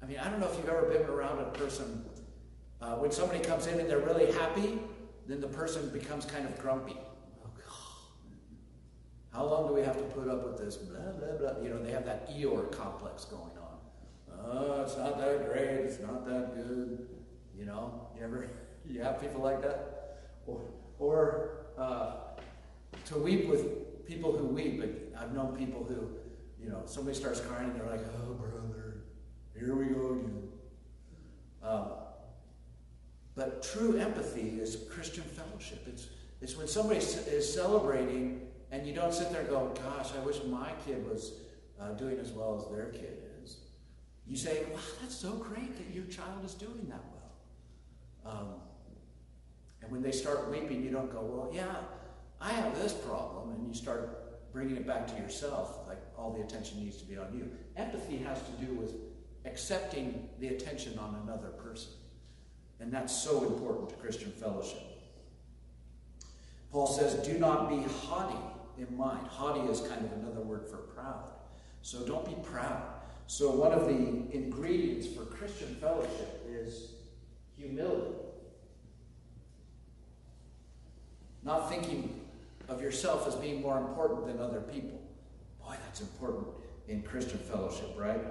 I 0.02 0.06
mean, 0.06 0.20
I 0.20 0.30
don't 0.30 0.40
know 0.40 0.48
if 0.48 0.58
you've 0.58 0.70
ever 0.70 0.84
been 0.84 1.04
around 1.04 1.40
a 1.40 1.46
person, 1.52 2.06
uh, 2.82 2.96
when 2.96 3.12
somebody 3.12 3.40
comes 3.40 3.68
in 3.68 3.80
and 3.80 3.90
they're 3.90 4.00
really 4.00 4.32
happy, 4.34 4.80
then 5.28 5.42
the 5.42 5.48
person 5.48 5.90
becomes 5.90 6.26
kind 6.26 6.46
of 6.46 6.58
grumpy. 6.60 6.98
How 9.38 9.46
long 9.46 9.68
do 9.68 9.74
we 9.74 9.82
have 9.82 9.98
to 9.98 10.04
put 10.16 10.28
up 10.28 10.44
with 10.44 10.58
this? 10.58 10.78
Blah, 10.78 11.12
blah, 11.12 11.38
blah. 11.38 11.64
You 11.64 11.70
know, 11.70 11.84
they 11.84 11.92
have 11.92 12.06
that 12.06 12.28
Eeyore 12.28 12.72
complex 12.72 13.26
going 13.26 13.44
on. 13.62 13.78
Oh, 14.44 14.82
it's 14.82 14.98
not 14.98 15.20
that 15.20 15.48
great. 15.48 15.86
It's 15.86 16.00
not 16.00 16.26
that 16.26 16.56
good. 16.56 17.08
You 17.56 17.66
know, 17.66 18.08
you 18.18 18.24
ever, 18.24 18.50
you 18.90 19.04
have 19.04 19.22
people 19.22 19.44
like 19.44 19.62
that? 19.62 20.22
Or, 20.48 20.62
or 20.98 21.68
uh, 21.78 22.14
to 23.06 23.18
weep 23.20 23.48
with 23.48 24.08
people 24.08 24.36
who 24.36 24.48
weep. 24.48 24.84
I've 25.16 25.34
known 25.36 25.56
people 25.56 25.84
who, 25.84 26.10
you 26.60 26.72
know, 26.72 26.82
somebody 26.86 27.16
starts 27.16 27.40
crying 27.40 27.70
and 27.70 27.80
they're 27.80 27.92
like, 27.92 28.06
oh, 28.20 28.34
brother, 28.34 29.04
here 29.56 29.76
we 29.76 29.86
go 29.86 30.14
again. 30.14 30.50
Um, 31.62 31.92
but 33.36 33.62
true 33.62 34.00
empathy 34.00 34.58
is 34.60 34.78
Christian 34.90 35.26
fellowship. 35.26 35.84
It's, 35.86 36.08
it's 36.42 36.58
when 36.58 36.68
somebody 36.68 37.02
is 37.02 37.54
celebrating 37.54 38.47
and 38.72 38.86
you 38.86 38.94
don't 38.94 39.14
sit 39.14 39.32
there 39.32 39.42
and 39.42 39.50
go, 39.50 39.74
gosh, 39.84 40.12
I 40.16 40.26
wish 40.26 40.44
my 40.44 40.72
kid 40.86 41.08
was 41.10 41.34
uh, 41.80 41.92
doing 41.94 42.20
as 42.20 42.32
well 42.32 42.58
as 42.58 42.70
their 42.76 42.88
kid 42.88 43.20
is. 43.44 43.58
You 44.26 44.36
say, 44.36 44.64
wow, 44.74 44.80
that's 45.02 45.16
so 45.16 45.34
great 45.34 45.78
that 45.78 45.96
your 45.96 46.06
child 46.06 46.44
is 46.44 46.54
doing 46.54 46.86
that 46.90 47.04
well. 47.14 48.34
Um, 48.36 48.48
and 49.82 49.92
when 49.92 50.02
they 50.02 50.12
start 50.12 50.50
weeping, 50.52 50.84
you 50.84 50.92
don't 50.92 51.12
go, 51.12 51.22
well, 51.22 51.50
yeah, 51.54 51.76
I 52.42 52.52
have 52.52 52.78
this 52.82 52.94
problem. 52.94 53.52
And 53.52 53.68
you 53.68 53.74
start 53.74 54.52
bringing 54.52 54.76
it 54.76 54.86
back 54.86 55.08
to 55.08 55.22
yourself, 55.22 55.88
like 55.88 56.02
all 56.18 56.34
the 56.34 56.42
attention 56.42 56.80
needs 56.80 56.98
to 56.98 57.06
be 57.06 57.18
on 57.18 57.34
you. 57.34 57.50
Empathy 57.78 58.18
has 58.18 58.42
to 58.42 58.66
do 58.66 58.74
with 58.74 58.96
accepting 59.46 60.28
the 60.40 60.50
attention 60.50 61.00
on 61.00 61.16
another 61.24 61.50
person. 61.50 61.92
And 62.80 62.92
that's 62.92 63.16
so 63.16 63.46
important 63.46 63.90
to 63.90 63.96
Christian 63.96 64.32
fellowship. 64.32 64.82
Paul 66.70 66.88
says, 66.88 67.26
do 67.26 67.40
not 67.40 67.70
be 67.70 67.82
haughty 68.02 68.38
in 68.78 68.96
mind. 68.98 69.28
Haughty 69.28 69.70
is 69.72 69.82
kind 69.82 70.06
of 70.06 70.12
another 70.14 70.42
word 70.42 70.68
for 70.70 70.78
proud. 70.78 71.30
So 71.82 72.06
don't 72.06 72.26
be 72.26 72.36
proud. 72.44 72.84
So, 73.28 73.52
one 73.52 73.74
of 73.74 73.88
the 73.88 73.96
ingredients 74.34 75.06
for 75.06 75.26
Christian 75.26 75.76
fellowship 75.76 76.46
is 76.50 76.92
humility. 77.58 78.16
Not 81.44 81.70
thinking 81.70 82.22
of 82.70 82.82
yourself 82.82 83.28
as 83.28 83.36
being 83.36 83.62
more 83.62 83.78
important 83.78 84.28
than 84.28 84.40
other 84.40 84.62
people. 84.62 85.02
Boy, 85.60 85.76
that's 85.84 86.00
important 86.00 86.48
in 86.88 87.02
Christian 87.02 87.40
fellowship, 87.40 87.90
right? 87.98 88.22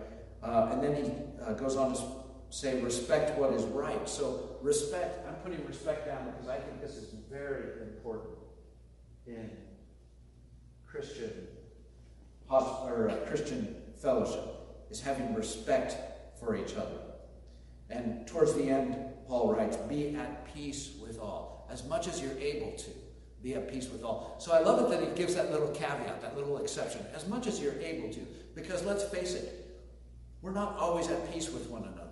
Uh, 0.43 0.71
and 0.73 0.83
then 0.83 0.97
he 0.97 1.11
uh, 1.45 1.53
goes 1.53 1.77
on 1.77 1.95
to 1.95 2.03
say, 2.49 2.81
respect 2.81 3.39
what 3.39 3.53
is 3.53 3.65
right. 3.65 4.09
So, 4.09 4.57
respect, 4.63 5.29
I'm 5.29 5.35
putting 5.37 5.65
respect 5.67 6.07
down 6.07 6.31
because 6.31 6.49
I 6.49 6.57
think 6.57 6.81
this 6.81 6.97
is 6.97 7.15
very 7.31 7.83
important 7.83 8.35
in 9.27 9.51
Christian, 10.97 11.31
or 12.49 13.11
uh, 13.11 13.17
Christian 13.27 13.77
fellowship, 14.01 14.45
is 14.91 15.01
having 15.01 15.35
respect 15.35 15.95
for 16.41 16.57
each 16.57 16.75
other. 16.75 16.99
And 17.91 18.27
towards 18.27 18.55
the 18.55 18.71
end, 18.71 18.97
Paul 19.29 19.53
writes, 19.53 19.77
be 19.77 20.17
at 20.17 20.55
peace 20.55 20.97
with 21.01 21.21
all, 21.21 21.69
as 21.71 21.85
much 21.85 22.09
as 22.09 22.23
you're 22.23 22.39
able 22.39 22.73
to. 22.73 22.91
Be 23.43 23.55
at 23.55 23.71
peace 23.71 23.91
with 23.91 24.03
all. 24.03 24.37
So 24.39 24.53
I 24.53 24.61
love 24.61 24.81
it 24.81 24.91
that 24.91 25.07
he 25.07 25.15
gives 25.15 25.35
that 25.35 25.53
little 25.53 25.69
caveat, 25.69 26.23
that 26.23 26.35
little 26.37 26.57
exception, 26.59 27.05
as 27.15 27.29
much 27.29 27.47
as 27.47 27.61
you're 27.61 27.79
able 27.79 28.11
to. 28.15 28.21
Because 28.55 28.83
let's 28.85 29.05
face 29.05 29.35
it, 29.35 29.79
we're 30.41 30.53
not 30.53 30.79
always 30.79 31.09
at 31.09 31.31
peace 31.33 31.51
with 31.51 31.69
one 31.69 31.83
another. 31.83 32.03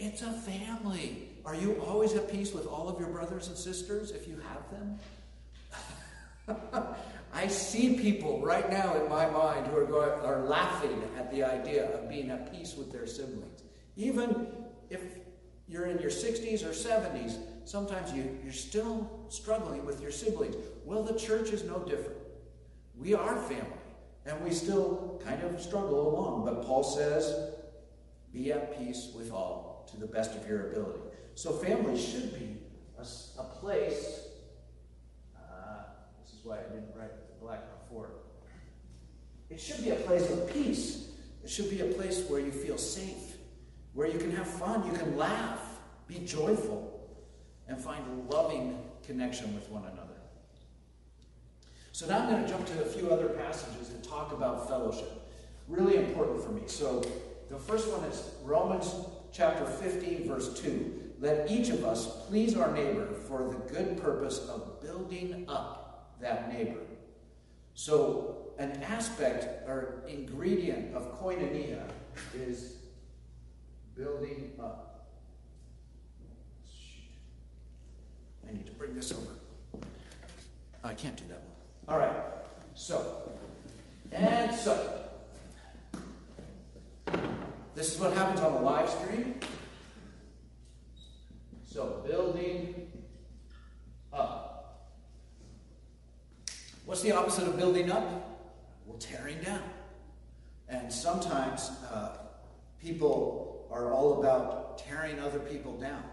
It's 0.00 0.22
a 0.22 0.32
family. 0.32 1.28
Are 1.44 1.54
you 1.54 1.80
always 1.86 2.14
at 2.14 2.30
peace 2.30 2.52
with 2.52 2.66
all 2.66 2.88
of 2.88 2.98
your 2.98 3.08
brothers 3.08 3.46
and 3.46 3.56
sisters 3.56 4.10
if 4.10 4.26
you 4.26 4.40
have 4.48 4.70
them? 4.72 4.98
I 7.36 7.48
see 7.48 7.98
people 7.98 8.40
right 8.40 8.70
now 8.70 8.96
in 8.96 9.10
my 9.10 9.28
mind 9.28 9.66
who 9.66 9.76
are, 9.76 9.84
going, 9.84 10.08
are 10.24 10.46
laughing 10.46 11.02
at 11.18 11.30
the 11.30 11.44
idea 11.44 11.92
of 11.92 12.08
being 12.08 12.30
at 12.30 12.50
peace 12.50 12.74
with 12.74 12.90
their 12.90 13.06
siblings. 13.06 13.62
Even 13.94 14.46
if 14.88 15.02
you're 15.68 15.84
in 15.84 15.98
your 15.98 16.10
60s 16.10 16.64
or 16.64 16.70
70s, 16.70 17.36
sometimes 17.66 18.10
you, 18.14 18.38
you're 18.42 18.54
still 18.54 19.26
struggling 19.28 19.84
with 19.84 20.00
your 20.00 20.10
siblings. 20.10 20.56
Well, 20.86 21.02
the 21.02 21.12
church 21.18 21.50
is 21.50 21.62
no 21.62 21.80
different. 21.80 22.16
We 22.96 23.12
are 23.12 23.36
family, 23.42 23.84
and 24.24 24.42
we 24.42 24.50
still 24.50 25.20
kind 25.22 25.42
of 25.42 25.60
struggle 25.60 26.08
along. 26.08 26.46
But 26.46 26.64
Paul 26.64 26.84
says, 26.84 27.50
Be 28.32 28.50
at 28.50 28.78
peace 28.78 29.12
with 29.14 29.30
all 29.30 29.86
to 29.90 30.00
the 30.00 30.06
best 30.06 30.34
of 30.36 30.48
your 30.48 30.70
ability. 30.70 31.00
So, 31.34 31.52
family 31.52 32.00
should 32.00 32.32
be 32.32 32.56
a, 32.98 33.02
a 33.38 33.44
place. 33.60 34.22
Uh, 35.36 35.82
this 36.24 36.32
is 36.32 36.40
why 36.42 36.60
I 36.60 36.62
didn't 36.72 36.94
write 36.94 37.25
black 37.46 37.62
before. 37.80 38.10
It 39.50 39.60
should 39.60 39.84
be 39.84 39.90
a 39.90 39.96
place 39.96 40.28
of 40.30 40.52
peace. 40.52 41.10
It 41.44 41.48
should 41.48 41.70
be 41.70 41.80
a 41.80 41.84
place 41.84 42.24
where 42.28 42.40
you 42.40 42.50
feel 42.50 42.76
safe, 42.76 43.36
where 43.94 44.08
you 44.08 44.18
can 44.18 44.32
have 44.32 44.48
fun, 44.48 44.84
you 44.84 44.92
can 44.92 45.16
laugh, 45.16 45.60
be 46.08 46.18
joyful, 46.18 47.08
and 47.68 47.80
find 47.80 48.02
loving 48.28 48.82
connection 49.04 49.54
with 49.54 49.68
one 49.70 49.84
another. 49.84 50.02
So 51.92 52.06
now 52.06 52.18
I'm 52.18 52.30
going 52.30 52.42
to 52.42 52.48
jump 52.48 52.66
to 52.66 52.82
a 52.82 52.86
few 52.86 53.10
other 53.10 53.28
passages 53.28 53.90
that 53.90 54.02
talk 54.02 54.32
about 54.32 54.68
fellowship. 54.68 55.12
Really 55.68 55.96
important 55.96 56.42
for 56.42 56.50
me. 56.50 56.62
So 56.66 57.04
the 57.48 57.56
first 57.56 57.88
one 57.88 58.04
is 58.10 58.28
Romans 58.42 58.92
chapter 59.32 59.64
15, 59.64 60.26
verse 60.26 60.60
2. 60.60 61.12
Let 61.20 61.48
each 61.50 61.68
of 61.68 61.84
us 61.84 62.26
please 62.26 62.56
our 62.56 62.72
neighbor 62.72 63.06
for 63.28 63.48
the 63.48 63.72
good 63.72 64.02
purpose 64.02 64.40
of 64.48 64.82
building 64.82 65.44
up 65.48 66.16
that 66.20 66.52
neighbor. 66.52 66.80
So, 67.78 68.52
an 68.58 68.82
aspect 68.82 69.68
or 69.68 70.02
ingredient 70.08 70.96
of 70.96 71.20
koinonia 71.20 71.82
is 72.34 72.76
building 73.94 74.52
up. 74.58 75.10
Shoot. 76.66 77.10
I 78.48 78.54
need 78.54 78.64
to 78.64 78.72
bring 78.72 78.94
this 78.94 79.12
over. 79.12 79.84
I 80.82 80.94
can't 80.94 81.18
do 81.18 81.24
that 81.28 81.42
one. 81.42 81.94
All 81.94 81.98
right. 81.98 82.16
So, 82.74 83.30
and 84.10 84.54
so. 84.54 85.02
This 87.74 87.94
is 87.94 88.00
what 88.00 88.14
happens 88.14 88.40
on 88.40 88.54
the 88.54 88.60
live 88.60 88.88
stream. 88.88 89.38
So, 91.66 92.02
building 92.08 92.90
up. 94.14 94.55
What's 96.86 97.02
the 97.02 97.10
opposite 97.10 97.48
of 97.48 97.56
building 97.56 97.90
up? 97.90 98.04
Well, 98.86 98.96
tearing 98.98 99.40
down. 99.40 99.62
And 100.68 100.92
sometimes 100.92 101.72
uh, 101.92 102.18
people 102.80 103.66
are 103.72 103.92
all 103.92 104.20
about 104.20 104.78
tearing 104.78 105.18
other 105.18 105.40
people 105.40 105.76
down 105.76 106.04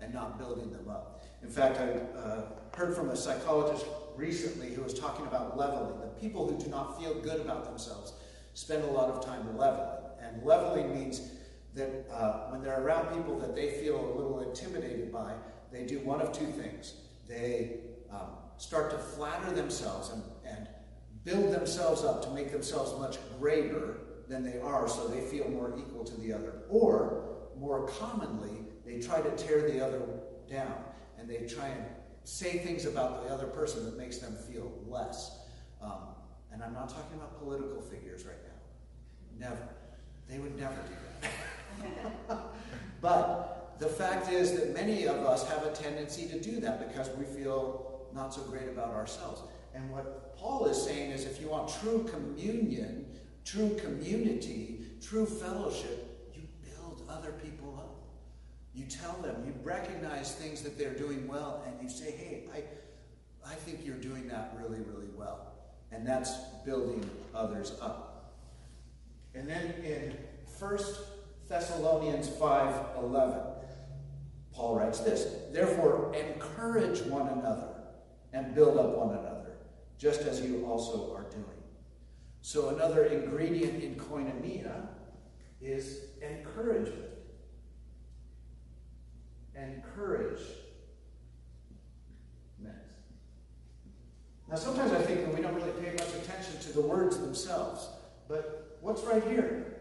and 0.00 0.12
not 0.12 0.36
building 0.36 0.72
them 0.72 0.88
up. 0.88 1.22
In 1.44 1.48
fact, 1.48 1.78
I 1.78 2.18
uh, 2.18 2.42
heard 2.76 2.96
from 2.96 3.10
a 3.10 3.16
psychologist 3.16 3.86
recently 4.16 4.74
who 4.74 4.82
was 4.82 4.94
talking 4.94 5.26
about 5.26 5.56
leveling. 5.56 6.00
The 6.00 6.20
people 6.20 6.48
who 6.48 6.58
do 6.58 6.68
not 6.68 7.00
feel 7.00 7.14
good 7.14 7.40
about 7.40 7.64
themselves 7.64 8.14
spend 8.54 8.82
a 8.82 8.88
lot 8.88 9.10
of 9.10 9.24
time 9.24 9.56
leveling. 9.56 9.96
And 10.20 10.42
leveling 10.42 10.92
means 10.92 11.30
that 11.76 12.06
uh, 12.12 12.48
when 12.48 12.62
they're 12.62 12.82
around 12.82 13.14
people 13.14 13.38
that 13.38 13.54
they 13.54 13.70
feel 13.80 13.94
a 13.94 14.12
little 14.16 14.40
intimidated 14.40 15.12
by, 15.12 15.34
they 15.70 15.86
do 15.86 16.00
one 16.00 16.20
of 16.20 16.32
two 16.32 16.46
things. 16.46 16.94
They 17.28 17.76
um, 18.10 18.30
start 18.60 18.90
to 18.90 18.98
flatter 18.98 19.50
themselves 19.52 20.10
and, 20.10 20.22
and 20.44 20.68
build 21.24 21.50
themselves 21.50 22.04
up 22.04 22.22
to 22.22 22.30
make 22.30 22.52
themselves 22.52 22.98
much 23.00 23.16
greater 23.38 23.96
than 24.28 24.44
they 24.44 24.60
are 24.60 24.86
so 24.86 25.08
they 25.08 25.22
feel 25.22 25.48
more 25.48 25.74
equal 25.78 26.04
to 26.04 26.14
the 26.20 26.30
other. 26.30 26.52
Or, 26.68 27.24
more 27.58 27.88
commonly, 27.88 28.66
they 28.84 29.00
try 29.00 29.22
to 29.22 29.30
tear 29.30 29.68
the 29.68 29.84
other 29.84 30.02
down 30.48 30.74
and 31.18 31.28
they 31.28 31.46
try 31.46 31.68
and 31.68 31.84
say 32.24 32.58
things 32.58 32.84
about 32.84 33.24
the 33.26 33.32
other 33.32 33.46
person 33.46 33.84
that 33.86 33.96
makes 33.96 34.18
them 34.18 34.36
feel 34.50 34.70
less. 34.86 35.38
Um, 35.82 36.14
and 36.52 36.62
I'm 36.62 36.74
not 36.74 36.90
talking 36.90 37.16
about 37.16 37.38
political 37.38 37.80
figures 37.80 38.26
right 38.26 38.36
now. 38.44 39.48
Never. 39.48 39.68
They 40.28 40.38
would 40.38 40.58
never 40.58 40.74
do 40.74 41.28
that. 42.28 42.38
but 43.00 43.74
the 43.78 43.88
fact 43.88 44.30
is 44.30 44.52
that 44.52 44.74
many 44.74 45.06
of 45.06 45.16
us 45.16 45.48
have 45.48 45.64
a 45.64 45.72
tendency 45.72 46.28
to 46.28 46.38
do 46.38 46.60
that 46.60 46.86
because 46.86 47.08
we 47.16 47.24
feel 47.24 47.89
not 48.14 48.34
so 48.34 48.42
great 48.42 48.68
about 48.68 48.90
ourselves. 48.94 49.42
And 49.74 49.90
what 49.90 50.36
Paul 50.36 50.66
is 50.66 50.82
saying 50.82 51.10
is 51.10 51.24
if 51.24 51.40
you 51.40 51.48
want 51.48 51.70
true 51.80 52.08
communion, 52.10 53.06
true 53.44 53.76
community, 53.76 54.80
true 55.00 55.26
fellowship, 55.26 56.30
you 56.34 56.42
build 56.64 57.02
other 57.08 57.32
people 57.32 57.76
up. 57.78 57.96
You 58.74 58.86
tell 58.86 59.14
them, 59.22 59.44
you 59.44 59.54
recognize 59.62 60.34
things 60.34 60.62
that 60.62 60.78
they're 60.78 60.94
doing 60.94 61.26
well, 61.26 61.64
and 61.66 61.82
you 61.82 61.88
say, 61.88 62.12
hey, 62.12 62.44
I, 62.54 63.50
I 63.50 63.54
think 63.54 63.80
you're 63.84 63.96
doing 63.96 64.28
that 64.28 64.56
really, 64.58 64.80
really 64.80 65.08
well. 65.14 65.52
And 65.92 66.06
that's 66.06 66.32
building 66.64 67.08
others 67.34 67.76
up. 67.80 68.36
And 69.34 69.48
then 69.48 69.74
in 69.84 70.16
1 70.58 70.78
Thessalonians 71.48 72.28
5:11, 72.28 73.42
Paul 74.52 74.76
writes 74.76 75.00
this, 75.00 75.26
"Therefore 75.52 76.14
encourage 76.14 77.00
one 77.02 77.28
another 77.28 77.79
and 78.32 78.54
build 78.54 78.78
up 78.78 78.96
one 78.96 79.16
another, 79.18 79.58
just 79.98 80.22
as 80.22 80.40
you 80.40 80.66
also 80.66 81.14
are 81.14 81.24
doing." 81.24 81.44
So 82.42 82.70
another 82.70 83.04
ingredient 83.04 83.82
in 83.82 83.96
koinonia 83.96 84.88
is 85.60 86.06
encouragement. 86.22 87.10
Encourage. 89.54 90.40
Now, 94.48 94.56
sometimes 94.56 94.90
I 94.90 95.00
think 95.02 95.24
that 95.24 95.32
we 95.32 95.40
don't 95.40 95.54
really 95.54 95.70
pay 95.80 95.92
much 95.92 96.12
attention 96.14 96.58
to 96.62 96.72
the 96.72 96.80
words 96.80 97.18
themselves, 97.18 97.88
but 98.26 98.78
what's 98.80 99.04
right 99.04 99.22
here? 99.22 99.80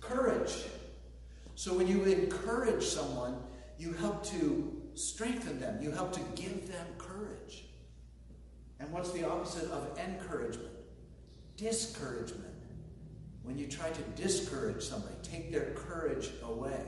Courage. 0.00 0.66
So 1.54 1.74
when 1.74 1.86
you 1.86 2.02
encourage 2.02 2.84
someone, 2.84 3.42
you 3.78 3.94
help 3.94 4.24
to 4.26 4.73
strengthen 4.94 5.60
them, 5.60 5.82
you 5.82 5.90
help 5.90 6.12
to 6.12 6.20
give 6.34 6.68
them 6.68 6.86
courage. 6.98 7.64
And 8.80 8.90
what's 8.92 9.12
the 9.12 9.28
opposite 9.28 9.70
of 9.70 9.98
encouragement? 9.98 10.74
Discouragement. 11.56 12.52
When 13.42 13.58
you 13.58 13.66
try 13.66 13.90
to 13.90 14.02
discourage 14.22 14.82
somebody, 14.82 15.14
take 15.22 15.52
their 15.52 15.70
courage 15.74 16.30
away. 16.42 16.80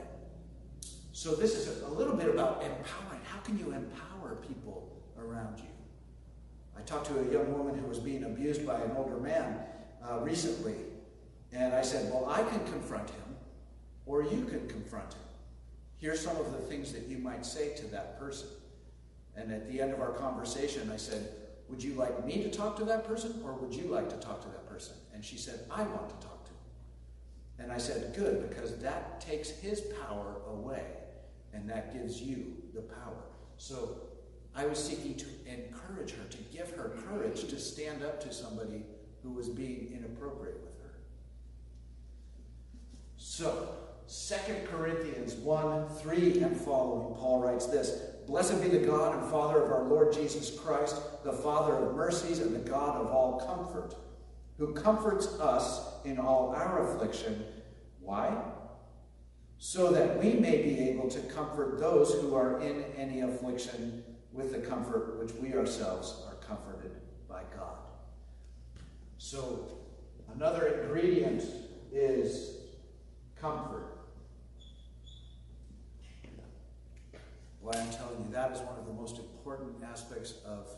So, 1.11 1.35
this 1.35 1.55
is 1.55 1.81
a 1.81 1.87
little 1.87 2.15
bit 2.15 2.29
about 2.29 2.63
empowering. 2.63 3.21
How 3.23 3.39
can 3.39 3.57
you 3.57 3.71
empower 3.71 4.35
people 4.47 5.01
around 5.17 5.59
you? 5.59 5.65
I 6.77 6.81
talked 6.81 7.07
to 7.07 7.19
a 7.19 7.31
young 7.31 7.57
woman 7.57 7.77
who 7.77 7.87
was 7.87 7.99
being 7.99 8.23
abused 8.23 8.65
by 8.65 8.79
an 8.81 8.91
older 8.95 9.17
man, 9.17 9.59
uh, 10.03 10.19
recently, 10.19 10.75
and 11.51 11.73
I 11.73 11.81
said, 11.81 12.11
Well, 12.11 12.29
I 12.29 12.43
can 12.43 12.59
confront 12.71 13.09
him, 13.09 13.35
or 14.05 14.23
you 14.23 14.45
can 14.45 14.67
confront 14.67 15.13
him. 15.13 15.21
Here's 15.99 16.19
some 16.19 16.37
of 16.37 16.51
the 16.51 16.59
things 16.59 16.93
that 16.93 17.07
you 17.07 17.17
might 17.17 17.45
say 17.45 17.75
to 17.75 17.87
that 17.87 18.19
person. 18.19 18.47
And 19.35 19.51
at 19.51 19.71
the 19.71 19.81
end 19.81 19.93
of 19.93 20.01
our 20.01 20.11
conversation, 20.11 20.91
I 20.91 20.97
said, 20.97 21.29
Would 21.69 21.83
you 21.83 21.93
like 21.93 22.25
me 22.25 22.43
to 22.43 22.51
talk 22.51 22.77
to 22.77 22.85
that 22.85 23.07
person, 23.07 23.39
or 23.43 23.53
would 23.53 23.73
you 23.73 23.85
like 23.85 24.09
to 24.09 24.17
talk 24.17 24.41
to 24.41 24.47
that 24.49 24.67
person? 24.69 24.95
And 25.13 25.23
she 25.23 25.37
said, 25.37 25.61
I 25.71 25.83
want 25.83 26.09
to 26.09 26.27
talk 26.27 26.45
to 26.45 26.51
him. 26.51 26.57
And 27.59 27.71
I 27.71 27.77
said, 27.77 28.15
Good, 28.15 28.49
because 28.49 28.77
that 28.79 29.21
takes 29.21 29.49
his 29.49 29.81
power 30.07 30.37
away, 30.49 30.83
and 31.53 31.69
that 31.69 31.93
gives 31.93 32.21
you 32.21 32.55
the 32.73 32.81
power. 32.81 33.23
So 33.57 34.01
I 34.55 34.65
was 34.65 34.83
seeking 34.83 35.15
to 35.15 35.25
encourage 35.45 36.11
her, 36.11 36.23
to 36.29 36.37
give 36.51 36.71
her 36.71 36.95
courage 37.07 37.47
to 37.47 37.59
stand 37.59 38.03
up 38.03 38.19
to 38.21 38.33
somebody 38.33 38.83
who 39.21 39.31
was 39.31 39.49
being 39.49 39.93
inappropriate 39.95 40.59
with 40.61 40.81
her. 40.83 40.93
So, 43.17 43.69
2 44.07 44.35
Corinthians 44.71 45.33
1 45.35 45.89
3 45.89 46.39
and 46.41 46.55
following, 46.55 47.13
Paul 47.15 47.41
writes 47.41 47.65
this 47.65 48.03
Blessed 48.25 48.61
be 48.61 48.69
the 48.69 48.85
God 48.85 49.15
and 49.15 49.29
Father 49.29 49.61
of 49.61 49.71
our 49.71 49.83
Lord 49.83 50.13
Jesus 50.13 50.57
Christ, 50.57 50.95
the 51.25 51.33
Father 51.33 51.73
of 51.73 51.95
mercies 51.95 52.39
and 52.39 52.55
the 52.55 52.69
God 52.69 53.01
of 53.01 53.07
all 53.07 53.41
comfort, 53.41 53.95
who 54.57 54.73
comforts 54.73 55.27
us 55.39 55.81
in 56.05 56.19
all 56.19 56.53
our 56.55 56.83
affliction. 56.83 57.43
Why? 57.99 58.33
So 59.57 59.91
that 59.91 60.23
we 60.23 60.33
may 60.33 60.61
be 60.61 60.79
able 60.89 61.09
to 61.09 61.19
comfort 61.21 61.79
those 61.79 62.13
who 62.13 62.33
are 62.33 62.61
in 62.61 62.85
any 62.95 63.21
affliction 63.21 64.03
with 64.31 64.53
the 64.53 64.59
comfort 64.59 65.19
which 65.19 65.33
we 65.33 65.53
ourselves 65.53 66.23
are 66.27 66.35
comforted 66.35 66.91
by 67.27 67.41
God. 67.55 67.79
So, 69.17 69.79
another 70.33 70.67
ingredient 70.67 71.43
is 71.91 72.57
comfort. 73.41 73.96
Why 77.67 77.81
I'm 77.81 77.91
telling 77.91 78.23
you 78.23 78.31
that 78.31 78.53
is 78.53 78.61
one 78.61 78.79
of 78.79 78.85
the 78.85 78.93
most 78.93 79.19
important 79.19 79.83
aspects 79.83 80.35
of 80.45 80.69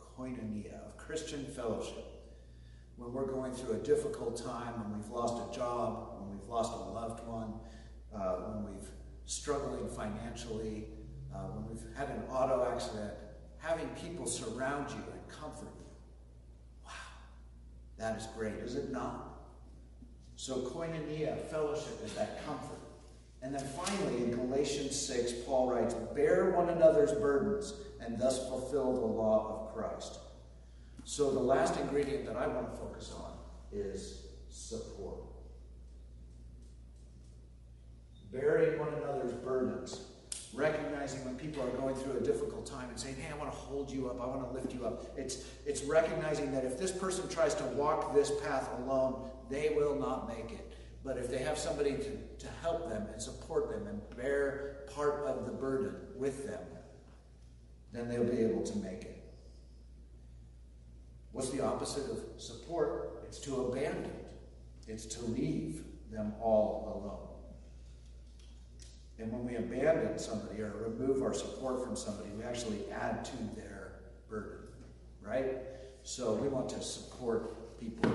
koinonia, 0.00 0.82
of 0.86 0.96
Christian 0.96 1.44
fellowship. 1.44 2.06
When 2.96 3.12
we're 3.12 3.26
going 3.26 3.52
through 3.52 3.74
a 3.74 3.78
difficult 3.80 4.42
time, 4.42 4.72
when 4.80 4.98
we've 4.98 5.10
lost 5.10 5.36
a 5.36 5.54
job, 5.54 6.14
when 6.18 6.30
we've 6.30 6.48
lost 6.48 6.72
a 6.72 6.90
loved 6.90 7.26
one, 7.26 7.52
uh, 8.16 8.36
when 8.48 8.64
we've 8.64 8.88
struggling 9.26 9.90
financially, 9.90 10.86
uh, 11.34 11.48
when 11.48 11.68
we've 11.68 11.84
had 11.94 12.08
an 12.08 12.22
auto 12.30 12.66
accident, 12.72 13.12
having 13.58 13.88
people 14.02 14.26
surround 14.26 14.88
you 14.88 15.02
and 15.12 15.28
comfort 15.28 15.68
you 15.78 15.84
Wow, 16.82 16.92
that 17.98 18.16
is 18.16 18.26
great, 18.34 18.54
is 18.54 18.74
it 18.74 18.90
not? 18.90 19.38
So 20.36 20.62
koinonia, 20.62 21.38
fellowship, 21.50 22.02
is 22.06 22.14
that 22.14 22.42
comfort. 22.46 22.77
And 23.42 23.54
then 23.54 23.64
finally, 23.64 24.24
in 24.24 24.30
Galatians 24.32 25.00
6, 25.00 25.32
Paul 25.46 25.70
writes, 25.70 25.94
Bear 26.14 26.50
one 26.50 26.68
another's 26.70 27.12
burdens 27.12 27.74
and 28.00 28.18
thus 28.18 28.48
fulfill 28.48 28.92
the 28.94 29.06
law 29.06 29.68
of 29.68 29.74
Christ. 29.74 30.18
So 31.04 31.30
the 31.30 31.40
last 31.40 31.78
ingredient 31.78 32.26
that 32.26 32.36
I 32.36 32.46
want 32.46 32.70
to 32.70 32.76
focus 32.78 33.12
on 33.16 33.32
is 33.72 34.22
support. 34.50 35.20
Bearing 38.32 38.78
one 38.78 38.92
another's 38.94 39.32
burdens. 39.32 40.02
Recognizing 40.54 41.24
when 41.24 41.36
people 41.36 41.62
are 41.62 41.70
going 41.70 41.94
through 41.94 42.18
a 42.18 42.20
difficult 42.20 42.66
time 42.66 42.88
and 42.88 42.98
saying, 42.98 43.16
Hey, 43.16 43.32
I 43.32 43.36
want 43.36 43.50
to 43.50 43.56
hold 43.56 43.90
you 43.90 44.08
up, 44.08 44.20
I 44.20 44.26
want 44.26 44.46
to 44.46 44.52
lift 44.52 44.74
you 44.74 44.86
up. 44.86 45.04
It's, 45.16 45.44
it's 45.64 45.82
recognizing 45.84 46.52
that 46.52 46.64
if 46.64 46.78
this 46.78 46.90
person 46.90 47.28
tries 47.28 47.54
to 47.56 47.64
walk 47.64 48.14
this 48.14 48.32
path 48.42 48.68
alone, 48.78 49.30
they 49.48 49.72
will 49.76 49.94
not 49.94 50.28
make 50.28 50.50
it. 50.52 50.67
But 51.08 51.16
if 51.16 51.30
they 51.30 51.38
have 51.38 51.56
somebody 51.56 51.92
to, 51.92 52.18
to 52.38 52.48
help 52.60 52.90
them 52.90 53.06
and 53.10 53.20
support 53.20 53.70
them 53.70 53.86
and 53.86 53.98
bear 54.14 54.80
part 54.94 55.24
of 55.24 55.46
the 55.46 55.52
burden 55.52 55.94
with 56.14 56.46
them, 56.46 56.60
then 57.94 58.10
they'll 58.10 58.24
be 58.24 58.40
able 58.40 58.62
to 58.62 58.76
make 58.76 59.04
it. 59.04 59.24
What's 61.32 61.48
the 61.48 61.64
opposite 61.64 62.10
of 62.10 62.18
support? 62.36 63.22
It's 63.24 63.38
to 63.40 63.68
abandon, 63.68 64.12
it's 64.86 65.06
to 65.06 65.24
leave 65.24 65.82
them 66.12 66.34
all 66.42 67.00
alone. 67.00 67.28
And 69.18 69.32
when 69.32 69.46
we 69.46 69.56
abandon 69.56 70.18
somebody 70.18 70.60
or 70.60 70.74
remove 70.90 71.22
our 71.22 71.32
support 71.32 71.82
from 71.82 71.96
somebody, 71.96 72.28
we 72.36 72.44
actually 72.44 72.84
add 72.92 73.24
to 73.24 73.36
their 73.56 73.92
burden, 74.28 74.58
right? 75.22 75.56
So 76.02 76.34
we 76.34 76.48
want 76.48 76.68
to 76.68 76.82
support 76.82 77.80
people. 77.80 78.12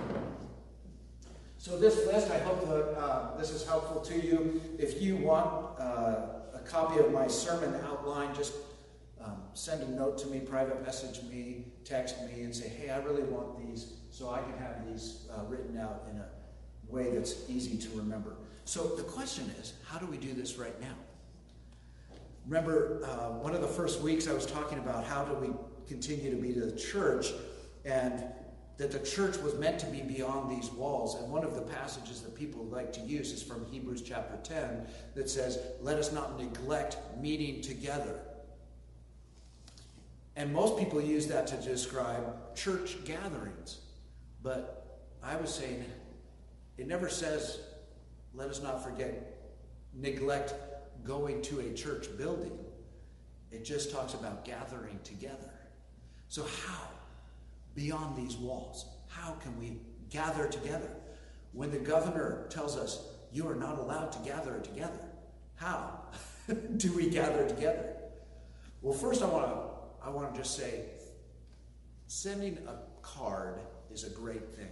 So 1.63 1.77
this 1.77 2.05
list, 2.05 2.29
I 2.29 2.39
hope 2.39 2.67
that 2.67 2.99
uh, 2.99 3.37
this 3.37 3.49
is 3.49 3.65
helpful 3.65 4.01
to 4.01 4.21
you. 4.21 4.61
If 4.77 5.01
you 5.01 5.15
want 5.15 5.79
uh, 5.79 6.25
a 6.53 6.61
copy 6.65 6.99
of 6.99 7.13
my 7.13 7.25
sermon 7.27 7.73
outline, 7.85 8.35
just 8.35 8.53
um, 9.23 9.37
send 9.53 9.81
a 9.81 9.89
note 9.89 10.17
to 10.17 10.27
me, 10.27 10.41
private 10.41 10.85
message 10.85 11.23
me, 11.31 11.67
text 11.85 12.17
me, 12.23 12.41
and 12.41 12.53
say, 12.53 12.67
hey, 12.67 12.89
I 12.89 12.97
really 12.97 13.23
want 13.23 13.65
these 13.65 13.93
so 14.11 14.29
I 14.29 14.41
can 14.41 14.57
have 14.57 14.85
these 14.85 15.25
uh, 15.33 15.45
written 15.45 15.77
out 15.77 16.03
in 16.11 16.17
a 16.17 16.25
way 16.89 17.11
that's 17.11 17.49
easy 17.49 17.77
to 17.77 17.97
remember. 17.97 18.35
So 18.65 18.97
the 18.97 19.03
question 19.03 19.49
is, 19.61 19.71
how 19.87 19.99
do 19.99 20.05
we 20.05 20.17
do 20.17 20.33
this 20.33 20.57
right 20.57 20.77
now? 20.81 20.95
Remember, 22.45 22.99
uh, 23.05 23.39
one 23.39 23.55
of 23.55 23.61
the 23.61 23.69
first 23.69 24.01
weeks 24.01 24.27
I 24.27 24.33
was 24.33 24.45
talking 24.45 24.79
about 24.79 25.05
how 25.05 25.23
do 25.23 25.33
we 25.35 25.53
continue 25.87 26.29
to 26.29 26.35
be 26.35 26.51
the 26.51 26.73
church, 26.73 27.27
and 27.85 28.21
that 28.77 28.91
the 28.91 28.99
church 28.99 29.37
was 29.37 29.53
meant 29.55 29.79
to 29.79 29.85
be 29.85 30.01
beyond 30.01 30.49
these 30.49 30.71
walls. 30.71 31.15
And 31.15 31.31
one 31.31 31.43
of 31.43 31.55
the 31.55 31.61
passages 31.61 32.21
that 32.21 32.35
people 32.35 32.65
like 32.65 32.91
to 32.93 33.01
use 33.01 33.31
is 33.31 33.43
from 33.43 33.65
Hebrews 33.65 34.01
chapter 34.01 34.37
10 34.43 34.87
that 35.15 35.29
says, 35.29 35.59
Let 35.81 35.97
us 35.97 36.11
not 36.11 36.39
neglect 36.39 36.97
meeting 37.19 37.61
together. 37.61 38.19
And 40.35 40.51
most 40.51 40.77
people 40.77 40.99
use 40.99 41.27
that 41.27 41.45
to 41.47 41.55
describe 41.57 42.55
church 42.55 43.03
gatherings. 43.05 43.79
But 44.41 44.99
I 45.21 45.35
was 45.35 45.53
saying, 45.53 45.85
it 46.77 46.87
never 46.87 47.07
says, 47.07 47.59
let 48.33 48.49
us 48.49 48.61
not 48.61 48.83
forget, 48.83 49.41
neglect 49.93 50.53
going 51.03 51.41
to 51.43 51.59
a 51.59 51.73
church 51.73 52.07
building. 52.17 52.57
It 53.51 53.63
just 53.63 53.91
talks 53.91 54.15
about 54.15 54.43
gathering 54.43 54.99
together. 55.03 55.51
So, 56.27 56.43
how? 56.43 56.87
Beyond 57.75 58.15
these 58.15 58.35
walls? 58.35 58.85
How 59.07 59.33
can 59.33 59.57
we 59.59 59.79
gather 60.09 60.47
together? 60.47 60.89
When 61.51 61.71
the 61.71 61.77
governor 61.77 62.47
tells 62.49 62.77
us 62.77 63.07
you 63.31 63.47
are 63.47 63.55
not 63.55 63.79
allowed 63.79 64.11
to 64.13 64.19
gather 64.19 64.59
together, 64.59 65.09
how 65.55 65.99
do 66.77 66.93
we 66.93 67.09
gather 67.09 67.47
together? 67.47 67.95
Well, 68.81 68.93
first 68.93 69.21
I 69.21 69.25
want 69.25 69.45
to 69.47 69.73
I 70.05 70.09
want 70.09 70.33
to 70.33 70.39
just 70.39 70.57
say 70.57 70.81
sending 72.07 72.57
a 72.67 72.75
card 73.01 73.61
is 73.91 74.03
a 74.03 74.09
great 74.09 74.53
thing. 74.53 74.71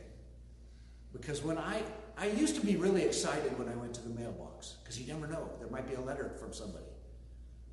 Because 1.13 1.43
when 1.43 1.57
I 1.57 1.81
I 2.17 2.27
used 2.27 2.55
to 2.55 2.65
be 2.65 2.75
really 2.75 3.03
excited 3.03 3.57
when 3.57 3.69
I 3.69 3.75
went 3.75 3.93
to 3.95 4.01
the 4.01 4.09
mailbox 4.09 4.77
because 4.83 4.99
you 4.99 5.11
never 5.11 5.27
know 5.27 5.49
there 5.59 5.69
might 5.69 5.87
be 5.87 5.95
a 5.95 6.01
letter 6.01 6.31
from 6.39 6.53
somebody. 6.53 6.85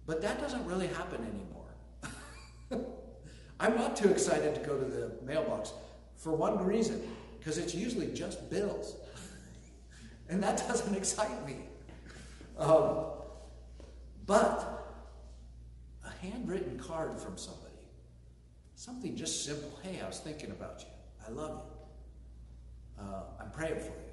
But 0.07 0.23
that 0.23 0.41
doesn't 0.41 0.65
really 0.65 0.87
happen 0.87 1.27
anymore. 1.27 2.89
I'm 3.61 3.77
not 3.77 3.97
too 3.97 4.11
excited 4.11 4.55
to 4.55 4.61
go 4.61 4.79
to 4.79 4.85
the 4.85 5.13
mailbox 5.25 5.73
for 6.17 6.33
one 6.33 6.65
reason 6.65 7.03
because 7.39 7.59
it's 7.59 7.75
usually 7.75 8.09
just 8.09 8.51
bills. 8.51 8.97
and 10.29 10.43
that 10.43 10.59
doesn't 10.69 10.95
excite 10.95 11.47
me. 11.47 11.57
Um, 12.59 13.07
but 14.27 14.85
a 16.05 16.27
handwritten 16.27 16.79
card 16.79 17.19
from 17.19 17.37
somebody, 17.37 17.65
something 18.75 19.17
just 19.17 19.45
simple 19.45 19.73
hey, 19.83 20.01
I 20.05 20.07
was 20.07 20.19
thinking 20.19 20.51
about 20.51 20.81
you. 20.81 20.87
I 21.27 21.31
love 21.31 21.63
you. 21.65 23.05
Uh, 23.05 23.23
I'm 23.41 23.51
praying 23.51 23.79
for 23.79 23.87
you. 23.87 24.09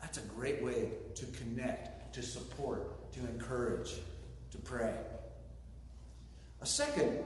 That's 0.00 0.18
a 0.18 0.22
great 0.22 0.62
way 0.62 0.90
to 1.14 1.26
connect, 1.26 2.14
to 2.14 2.22
support, 2.22 3.12
to 3.12 3.20
encourage, 3.20 3.94
to 4.52 4.58
pray. 4.58 4.94
A 6.60 6.66
second 6.66 7.18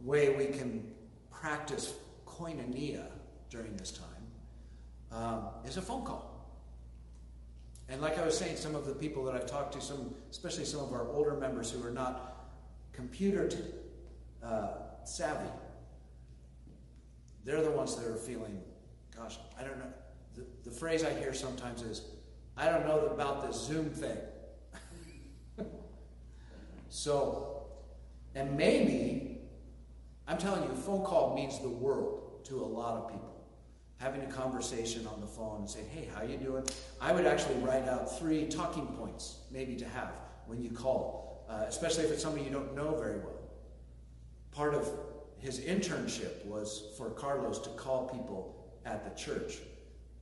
way 0.00 0.30
we 0.30 0.46
can 0.46 0.92
practice 1.30 1.94
koinonia 2.26 3.06
during 3.50 3.76
this 3.76 3.92
time 3.92 4.14
um, 5.12 5.44
is 5.64 5.76
a 5.76 5.82
phone 5.82 6.04
call. 6.04 6.34
And 7.88 8.00
like 8.00 8.18
I 8.18 8.24
was 8.24 8.36
saying, 8.36 8.56
some 8.56 8.74
of 8.74 8.86
the 8.86 8.94
people 8.94 9.24
that 9.24 9.34
I've 9.34 9.46
talked 9.46 9.74
to, 9.74 9.80
some, 9.80 10.14
especially 10.30 10.64
some 10.64 10.80
of 10.80 10.92
our 10.92 11.08
older 11.08 11.34
members 11.34 11.70
who 11.70 11.86
are 11.86 11.90
not 11.90 12.46
computer 12.92 13.50
uh, 14.42 14.68
savvy, 15.04 15.50
they're 17.44 17.62
the 17.62 17.70
ones 17.70 17.94
that 17.96 18.06
are 18.06 18.16
feeling, 18.16 18.60
gosh, 19.14 19.38
I 19.58 19.62
don't 19.62 19.78
know. 19.78 19.92
The, 20.34 20.44
the 20.64 20.70
phrase 20.70 21.04
I 21.04 21.12
hear 21.12 21.34
sometimes 21.34 21.82
is, 21.82 22.02
I 22.56 22.68
don't 22.68 22.86
know 22.86 23.06
about 23.06 23.46
this 23.46 23.60
Zoom 23.60 23.90
thing. 23.90 24.16
so, 26.88 27.63
and 28.34 28.56
maybe, 28.56 29.38
I'm 30.26 30.38
telling 30.38 30.64
you, 30.64 30.70
a 30.70 30.76
phone 30.76 31.04
call 31.04 31.34
means 31.34 31.60
the 31.60 31.68
world 31.68 32.44
to 32.44 32.56
a 32.56 32.64
lot 32.64 32.96
of 32.96 33.08
people. 33.08 33.30
Having 33.98 34.22
a 34.22 34.32
conversation 34.32 35.06
on 35.06 35.20
the 35.20 35.26
phone 35.26 35.60
and 35.60 35.70
saying, 35.70 35.88
hey, 35.88 36.08
how 36.14 36.22
you 36.22 36.36
doing? 36.36 36.64
I 37.00 37.12
would 37.12 37.26
actually 37.26 37.56
write 37.56 37.88
out 37.88 38.18
three 38.18 38.46
talking 38.46 38.86
points 38.86 39.38
maybe 39.50 39.76
to 39.76 39.88
have 39.88 40.12
when 40.46 40.60
you 40.60 40.70
call, 40.70 41.46
uh, 41.48 41.64
especially 41.68 42.04
if 42.04 42.10
it's 42.10 42.22
somebody 42.22 42.44
you 42.44 42.50
don't 42.50 42.74
know 42.74 42.96
very 42.96 43.18
well. 43.18 43.40
Part 44.50 44.74
of 44.74 44.90
his 45.38 45.60
internship 45.60 46.44
was 46.44 46.94
for 46.98 47.10
Carlos 47.10 47.58
to 47.60 47.70
call 47.70 48.08
people 48.08 48.74
at 48.84 49.04
the 49.04 49.20
church. 49.20 49.58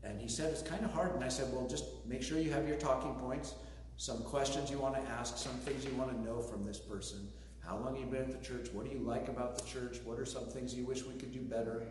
And 0.05 0.21
he 0.21 0.29
said, 0.29 0.51
it's 0.53 0.63
kind 0.63 0.85
of 0.85 0.93
hard. 0.93 1.15
And 1.15 1.25
I 1.25 1.29
said, 1.29 1.53
well, 1.53 1.67
just 1.67 1.85
make 2.07 2.23
sure 2.23 2.39
you 2.39 2.51
have 2.51 2.67
your 2.69 2.77
talking 2.77 3.15
points, 3.15 3.55
some 3.97 4.23
questions 4.23 4.71
you 4.71 4.79
want 4.79 4.95
to 4.95 5.13
ask, 5.13 5.39
some 5.39 5.53
things 5.53 5.85
you 5.85 5.95
want 5.95 6.11
to 6.11 6.21
know 6.23 6.41
from 6.41 6.65
this 6.65 6.79
person. 6.79 7.29
How 7.67 7.77
long 7.77 7.95
have 7.95 8.05
you 8.05 8.11
been 8.11 8.23
at 8.23 8.33
the 8.33 8.45
church? 8.47 8.69
What 8.73 8.85
do 8.85 8.91
you 8.91 9.03
like 9.03 9.29
about 9.29 9.57
the 9.57 9.65
church? 9.65 9.99
What 10.05 10.19
are 10.19 10.27
some 10.27 10.47
things 10.47 10.75
you 10.75 10.85
wish 10.85 11.05
we 11.05 11.15
could 11.15 11.33
do 11.33 11.41
better? 11.41 11.87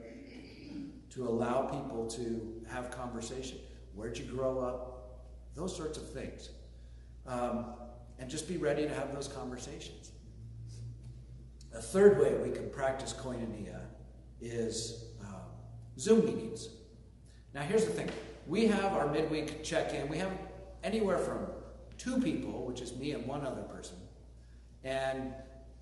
To 1.11 1.27
allow 1.27 1.63
people 1.63 2.07
to 2.11 2.61
have 2.69 2.91
conversation. 2.91 3.57
Where'd 3.95 4.17
you 4.17 4.25
grow 4.25 4.59
up? 4.59 5.27
Those 5.55 5.75
sorts 5.75 5.97
of 5.97 6.09
things. 6.09 6.49
Um, 7.27 7.65
and 8.19 8.29
just 8.29 8.47
be 8.47 8.57
ready 8.57 8.83
to 8.83 8.93
have 8.93 9.13
those 9.13 9.27
conversations. 9.27 10.11
A 11.73 11.81
third 11.81 12.19
way 12.19 12.35
we 12.35 12.53
can 12.53 12.69
practice 12.69 13.13
koinonia 13.13 13.79
is 14.41 15.05
um, 15.21 15.41
Zoom 15.97 16.25
meetings. 16.25 16.69
Now, 17.53 17.61
here's 17.61 17.85
the 17.85 17.91
thing 17.91 18.09
we 18.47 18.67
have 18.67 18.93
our 18.93 19.07
midweek 19.07 19.63
check 19.63 19.93
in, 19.93 20.07
we 20.09 20.17
have 20.17 20.31
anywhere 20.83 21.17
from 21.17 21.47
two 21.97 22.19
people, 22.19 22.65
which 22.65 22.81
is 22.81 22.95
me 22.95 23.11
and 23.11 23.25
one 23.25 23.45
other 23.45 23.61
person, 23.61 23.97
and 24.83 25.33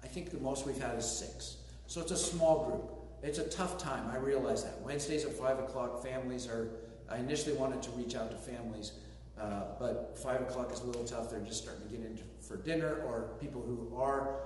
I 0.03 0.07
think 0.07 0.31
the 0.31 0.39
most 0.39 0.65
we've 0.65 0.81
had 0.81 0.97
is 0.97 1.05
six. 1.05 1.57
So 1.87 2.01
it's 2.01 2.11
a 2.11 2.17
small 2.17 2.65
group. 2.65 2.99
It's 3.21 3.39
a 3.39 3.49
tough 3.49 3.77
time, 3.77 4.09
I 4.11 4.17
realize 4.17 4.63
that. 4.63 4.79
Wednesdays 4.81 5.25
at 5.25 5.33
5 5.33 5.59
o'clock, 5.59 6.01
families 6.03 6.47
are, 6.47 6.69
I 7.09 7.17
initially 7.17 7.55
wanted 7.55 7.81
to 7.83 7.91
reach 7.91 8.15
out 8.15 8.31
to 8.31 8.37
families, 8.37 8.93
uh, 9.39 9.63
but 9.77 10.17
5 10.17 10.41
o'clock 10.41 10.71
is 10.71 10.79
a 10.79 10.85
little 10.85 11.03
tough. 11.03 11.29
They're 11.29 11.41
just 11.41 11.61
starting 11.61 11.83
to 11.83 11.89
get 11.89 12.05
in 12.05 12.17
for 12.39 12.55
dinner, 12.55 13.03
or 13.05 13.31
people 13.41 13.61
who 13.61 13.93
are 13.95 14.37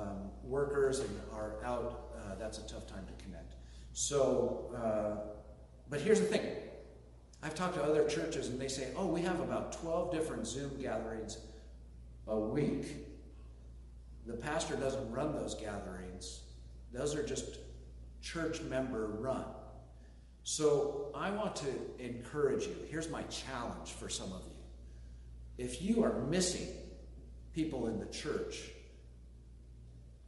um, 0.00 0.30
workers 0.42 1.00
and 1.00 1.20
are 1.32 1.54
out, 1.64 2.10
uh, 2.16 2.34
that's 2.38 2.58
a 2.58 2.66
tough 2.66 2.86
time 2.86 3.04
to 3.06 3.24
connect. 3.24 3.54
So, 3.92 4.72
uh, 4.74 5.32
but 5.90 6.00
here's 6.00 6.20
the 6.20 6.26
thing 6.26 6.46
I've 7.42 7.54
talked 7.54 7.74
to 7.74 7.82
other 7.82 8.08
churches 8.08 8.48
and 8.48 8.58
they 8.58 8.68
say, 8.68 8.88
oh, 8.96 9.06
we 9.06 9.20
have 9.22 9.40
about 9.40 9.72
12 9.80 10.12
different 10.12 10.46
Zoom 10.46 10.80
gatherings 10.80 11.38
a 12.28 12.38
week. 12.38 12.86
The 14.26 14.34
pastor 14.34 14.76
doesn't 14.76 15.10
run 15.10 15.32
those 15.32 15.54
gatherings, 15.54 16.42
those 16.92 17.14
are 17.14 17.22
just 17.22 17.58
church 18.20 18.60
member 18.62 19.06
run. 19.06 19.44
So 20.44 21.10
I 21.14 21.30
want 21.30 21.56
to 21.56 21.70
encourage 21.98 22.66
you. 22.66 22.76
Here's 22.88 23.08
my 23.08 23.22
challenge 23.24 23.92
for 23.92 24.08
some 24.08 24.32
of 24.32 24.42
you. 24.46 25.64
If 25.64 25.82
you 25.82 26.02
are 26.02 26.20
missing 26.22 26.68
people 27.54 27.86
in 27.86 27.98
the 27.98 28.06
church, 28.06 28.70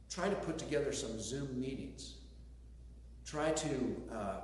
try 0.09 0.29
to 0.29 0.35
put 0.35 0.57
together 0.57 0.93
some 0.93 1.19
Zoom 1.19 1.59
meetings. 1.59 2.15
Try 3.25 3.51
to, 3.51 3.95
uh, 4.13 4.37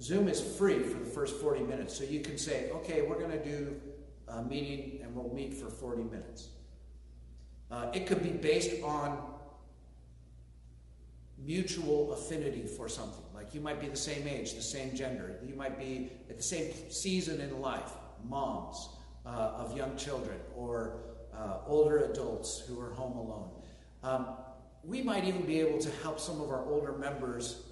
Zoom 0.00 0.28
is 0.28 0.40
free 0.56 0.82
for 0.82 0.98
the 0.98 1.06
first 1.06 1.36
40 1.36 1.62
minutes. 1.62 1.96
So 1.96 2.04
you 2.04 2.20
can 2.20 2.36
say, 2.36 2.70
okay, 2.70 3.02
we're 3.02 3.18
going 3.18 3.30
to 3.30 3.44
do 3.44 3.80
a 4.28 4.42
meeting 4.42 5.00
and 5.02 5.14
we'll 5.14 5.32
meet 5.32 5.54
for 5.54 5.70
40 5.70 6.02
minutes. 6.04 6.48
Uh, 7.70 7.90
it 7.92 8.06
could 8.06 8.22
be 8.22 8.30
based 8.30 8.82
on 8.82 9.18
mutual 11.38 12.12
affinity 12.12 12.66
for 12.66 12.88
something. 12.88 13.24
Like 13.34 13.54
you 13.54 13.60
might 13.60 13.80
be 13.80 13.88
the 13.88 13.96
same 13.96 14.26
age, 14.26 14.54
the 14.54 14.62
same 14.62 14.94
gender, 14.94 15.38
you 15.46 15.54
might 15.54 15.78
be 15.78 16.10
at 16.28 16.36
the 16.36 16.42
same 16.42 16.72
season 16.90 17.40
in 17.40 17.60
life, 17.60 17.92
moms 18.28 18.88
uh, 19.24 19.28
of 19.28 19.76
young 19.76 19.96
children, 19.96 20.38
or 20.56 21.00
uh, 21.36 21.58
older 21.66 22.04
adults 22.10 22.64
who 22.66 22.80
are 22.80 22.90
home 22.90 23.16
alone. 23.16 23.50
Um, 24.02 24.26
we 24.84 25.02
might 25.02 25.24
even 25.24 25.42
be 25.42 25.60
able 25.60 25.78
to 25.78 25.90
help 26.02 26.18
some 26.18 26.40
of 26.40 26.50
our 26.50 26.64
older 26.64 26.92
members 26.92 27.62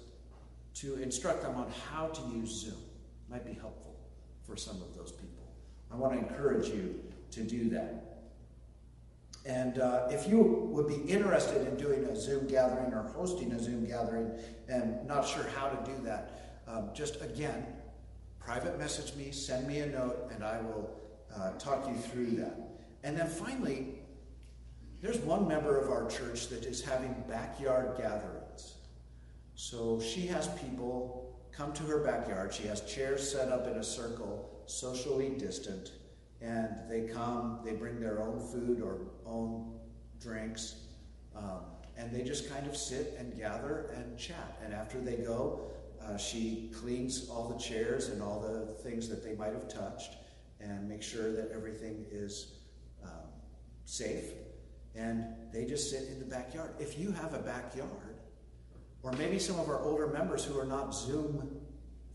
to 0.75 1.01
instruct 1.01 1.41
them 1.41 1.55
on 1.55 1.71
how 1.89 2.07
to 2.07 2.21
use 2.35 2.61
Zoom. 2.61 2.77
Might 3.29 3.45
be 3.45 3.53
helpful 3.53 3.95
for 4.45 4.55
some 4.55 4.75
of 4.81 4.95
those 4.95 5.11
people. 5.11 5.43
I 5.91 5.95
want 5.95 6.13
to 6.13 6.19
encourage 6.19 6.67
you 6.67 7.01
to 7.31 7.41
do 7.41 7.69
that. 7.69 8.06
And 9.47 9.79
uh, 9.79 10.07
if 10.11 10.27
you 10.27 10.67
would 10.71 10.87
be 10.87 11.09
interested 11.09 11.65
in 11.65 11.77
doing 11.77 12.03
a 12.03 12.15
Zoom 12.15 12.47
gathering 12.47 12.93
or 12.93 13.03
hosting 13.15 13.53
a 13.53 13.59
Zoom 13.59 13.85
gathering 13.85 14.29
and 14.67 15.07
not 15.07 15.25
sure 15.25 15.45
how 15.55 15.69
to 15.69 15.89
do 15.89 15.97
that, 16.03 16.59
um, 16.67 16.89
just 16.93 17.21
again, 17.21 17.65
private 18.41 18.77
message 18.77 19.15
me, 19.15 19.31
send 19.31 19.65
me 19.65 19.79
a 19.79 19.85
note, 19.87 20.29
and 20.33 20.43
I 20.43 20.59
will 20.59 20.99
uh, 21.33 21.51
talk 21.53 21.87
you 21.87 21.95
through 21.95 22.31
that. 22.41 22.59
And 23.03 23.17
then 23.17 23.29
finally, 23.29 23.99
there's 25.01 25.19
one 25.19 25.47
member 25.47 25.79
of 25.79 25.89
our 25.89 26.09
church 26.09 26.49
that 26.49 26.65
is 26.65 26.83
having 26.83 27.15
backyard 27.29 27.97
gatherings. 27.97 28.75
So 29.55 30.01
she 30.01 30.27
has 30.27 30.49
people 30.59 31.39
come 31.53 31.71
to 31.73 31.83
her 31.83 31.99
backyard. 31.99 32.53
She 32.53 32.67
has 32.67 32.81
chairs 32.81 33.31
set 33.31 33.47
up 33.47 33.65
in 33.65 33.77
a 33.77 33.83
circle, 33.83 34.61
socially 34.65 35.29
distant 35.29 35.91
and 36.41 36.77
they 36.89 37.01
come, 37.01 37.59
they 37.63 37.73
bring 37.73 37.99
their 37.99 38.21
own 38.21 38.39
food 38.39 38.81
or 38.81 38.99
own 39.25 39.73
drinks, 40.19 40.75
um, 41.35 41.61
and 41.97 42.13
they 42.13 42.23
just 42.23 42.49
kind 42.49 42.67
of 42.67 42.75
sit 42.77 43.15
and 43.17 43.37
gather 43.37 43.91
and 43.95 44.17
chat. 44.17 44.59
And 44.63 44.73
after 44.73 44.99
they 44.99 45.15
go, 45.15 45.71
uh, 46.03 46.17
she 46.17 46.71
cleans 46.79 47.29
all 47.29 47.49
the 47.49 47.57
chairs 47.57 48.09
and 48.09 48.21
all 48.21 48.39
the 48.39 48.73
things 48.83 49.09
that 49.09 49.23
they 49.23 49.33
might 49.33 49.53
have 49.53 49.67
touched 49.67 50.15
and 50.59 50.87
make 50.87 51.01
sure 51.01 51.33
that 51.33 51.51
everything 51.53 52.05
is 52.11 52.53
um, 53.03 53.29
safe. 53.85 54.25
And 54.95 55.25
they 55.51 55.65
just 55.65 55.89
sit 55.89 56.07
in 56.09 56.19
the 56.19 56.25
backyard. 56.25 56.71
If 56.79 56.97
you 56.99 57.11
have 57.11 57.33
a 57.33 57.39
backyard, 57.39 58.17
or 59.03 59.11
maybe 59.13 59.37
some 59.39 59.59
of 59.59 59.69
our 59.69 59.81
older 59.81 60.07
members 60.07 60.43
who 60.43 60.59
are 60.59 60.65
not 60.65 60.93
Zoom 60.93 61.57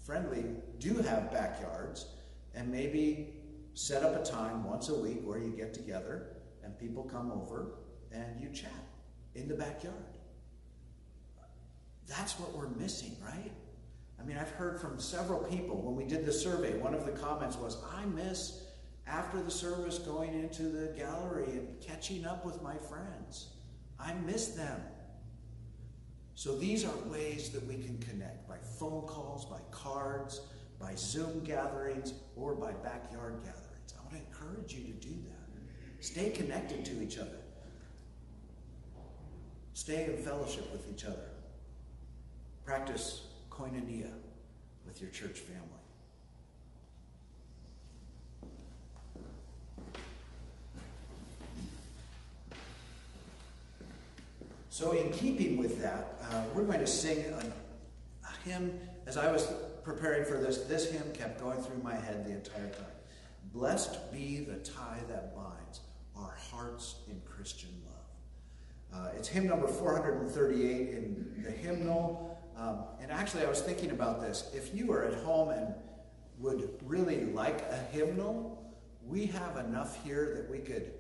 friendly 0.05 0.45
do 0.79 0.95
have 0.95 1.33
backyards, 1.33 2.07
and 2.55 2.71
maybe 2.71 3.35
set 3.75 4.03
up 4.03 4.15
a 4.15 4.25
time 4.25 4.65
once 4.65 4.89
a 4.89 4.95
week 4.95 5.21
where 5.25 5.39
you 5.39 5.51
get 5.51 5.73
together 5.73 6.37
and 6.63 6.79
people 6.79 7.03
come 7.05 7.31
over 7.31 7.75
and 8.13 8.41
you 8.41 8.49
chat 8.51 8.71
in 9.35 9.49
the 9.49 9.55
backyard. 9.55 9.97
That's 12.07 12.39
what 12.39 12.53
we're 12.57 12.69
missing, 12.69 13.17
right? 13.25 13.53
I 14.21 14.25
mean, 14.25 14.37
I've 14.37 14.51
heard 14.51 14.81
from 14.81 15.01
several 15.01 15.41
people 15.45 15.81
when 15.81 15.97
we 15.97 16.05
did 16.05 16.27
the 16.27 16.33
survey, 16.33 16.77
one 16.77 16.95
of 16.95 17.07
the 17.07 17.13
comments 17.13 17.57
was, 17.57 17.79
I 17.97 18.05
miss 18.07 18.65
after 19.07 19.43
the 19.43 19.51
service 19.51 19.99
going 19.99 20.35
into 20.35 20.65
the 20.65 20.93
gallery 20.97 21.51
and 21.53 21.81
catching 21.81 22.25
up 22.25 22.45
with 22.45 22.63
my 22.63 22.77
friends. 22.77 23.49
I 23.99 24.13
miss 24.15 24.49
them. 24.49 24.81
So 26.35 26.57
these 26.57 26.85
are 26.85 26.97
ways 27.07 27.51
that 27.51 27.67
we 27.67 27.75
can 27.75 27.99
connect 27.99 28.49
by 28.49 28.59
phone 28.79 29.07
calls, 29.07 29.45
by 29.45 29.61
cards, 29.71 30.41
by 30.81 30.95
Zoom 30.95 31.43
gatherings, 31.45 32.15
or 32.37 32.55
by 32.55 32.73
backyard 32.73 33.41
gatherings 33.45 33.62
to 34.13 34.19
encourage 34.19 34.73
you 34.75 34.85
to 34.85 34.93
do 34.93 35.15
that. 35.29 36.03
Stay 36.03 36.31
connected 36.31 36.85
to 36.85 37.03
each 37.03 37.19
other. 37.19 37.39
Stay 39.75 40.05
in 40.05 40.17
fellowship 40.17 40.71
with 40.73 40.89
each 40.93 41.05
other. 41.05 41.31
Practice 42.65 43.27
koinonia 43.51 44.11
with 44.87 45.01
your 45.01 45.11
church 45.11 45.39
family. 45.39 45.69
So, 54.71 54.93
in 54.93 55.11
keeping 55.13 55.59
with 55.59 55.81
that, 55.83 56.17
uh, 56.31 56.43
we're 56.55 56.65
going 56.65 56.81
to 56.81 56.87
sing 56.87 57.25
a, 57.27 57.45
a 58.27 58.49
hymn. 58.49 58.81
As 59.07 59.17
I 59.17 59.31
was 59.31 59.47
preparing 59.85 60.25
for 60.25 60.39
this, 60.39 60.65
this 60.65 60.91
hymn 60.91 61.13
kept 61.13 61.41
going 61.41 61.61
through 61.63 61.83
my 61.83 61.95
head 61.95 62.25
the 62.27 62.33
entire 62.33 62.69
time. 62.71 62.87
Blessed 63.53 64.11
be 64.13 64.41
the 64.41 64.57
tie 64.57 65.01
that 65.09 65.35
binds 65.37 65.81
our 66.17 66.35
hearts 66.51 66.97
in 67.09 67.21
Christian 67.27 67.71
love. 67.85 69.03
Uh, 69.03 69.11
it's 69.17 69.29
hymn 69.29 69.47
number 69.47 69.67
438 69.67 70.89
in 70.91 71.43
the 71.45 71.51
hymnal. 71.51 72.39
Um, 72.57 72.85
and 73.01 73.11
actually, 73.11 73.45
I 73.45 73.49
was 73.49 73.61
thinking 73.61 73.91
about 73.91 74.21
this. 74.21 74.51
If 74.55 74.75
you 74.75 74.91
are 74.93 75.05
at 75.05 75.15
home 75.23 75.51
and 75.51 75.75
would 76.39 76.71
really 76.85 77.27
like 77.27 77.63
a 77.71 77.77
hymnal, 77.93 78.75
we 79.07 79.27
have 79.27 79.57
enough 79.59 80.03
here 80.03 80.33
that 80.37 80.51
we 80.51 80.59
could 80.59 80.93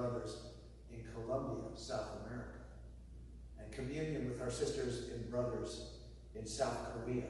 Brothers 0.03 0.39
in 0.91 1.05
Colombia, 1.15 1.63
South 1.77 2.27
America, 2.27 2.59
and 3.61 3.71
communion 3.71 4.29
with 4.29 4.43
our 4.43 4.51
sisters 4.51 5.11
and 5.15 5.31
brothers 5.31 5.93
in 6.35 6.45
South 6.45 6.77
Korea. 6.93 7.23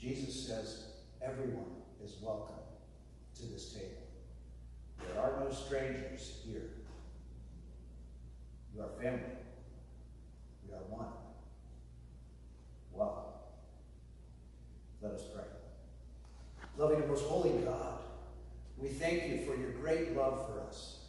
Jesus 0.00 0.46
says 0.46 0.84
everyone 1.20 1.82
is 2.04 2.14
welcome 2.22 2.54
to 3.34 3.46
this 3.46 3.72
table. 3.72 4.06
There 5.00 5.20
are 5.20 5.44
no 5.44 5.50
strangers 5.50 6.42
here. 6.46 6.70
You 8.72 8.82
are 8.82 9.02
family. 9.02 9.34
We 10.68 10.74
are 10.74 10.84
one. 10.88 11.08
Welcome. 12.92 13.32
Let 15.02 15.12
us 15.14 15.22
pray. 15.34 15.37
Loving 16.78 17.00
and 17.00 17.08
most 17.08 17.24
holy 17.24 17.50
God, 17.64 17.98
we 18.76 18.88
thank 18.88 19.28
you 19.28 19.44
for 19.44 19.56
your 19.56 19.72
great 19.72 20.16
love 20.16 20.46
for 20.46 20.60
us. 20.60 21.00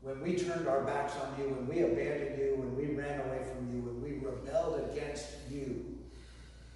When 0.00 0.20
we 0.20 0.36
turned 0.36 0.66
our 0.66 0.82
backs 0.82 1.14
on 1.16 1.40
you, 1.40 1.50
when 1.50 1.68
we 1.68 1.82
abandoned 1.82 2.38
you, 2.38 2.56
when 2.56 2.76
we 2.76 2.94
ran 2.94 3.20
away 3.20 3.42
from 3.54 3.72
you, 3.72 3.80
when 3.82 4.02
we 4.02 4.18
rebelled 4.26 4.90
against 4.90 5.28
you, 5.48 5.98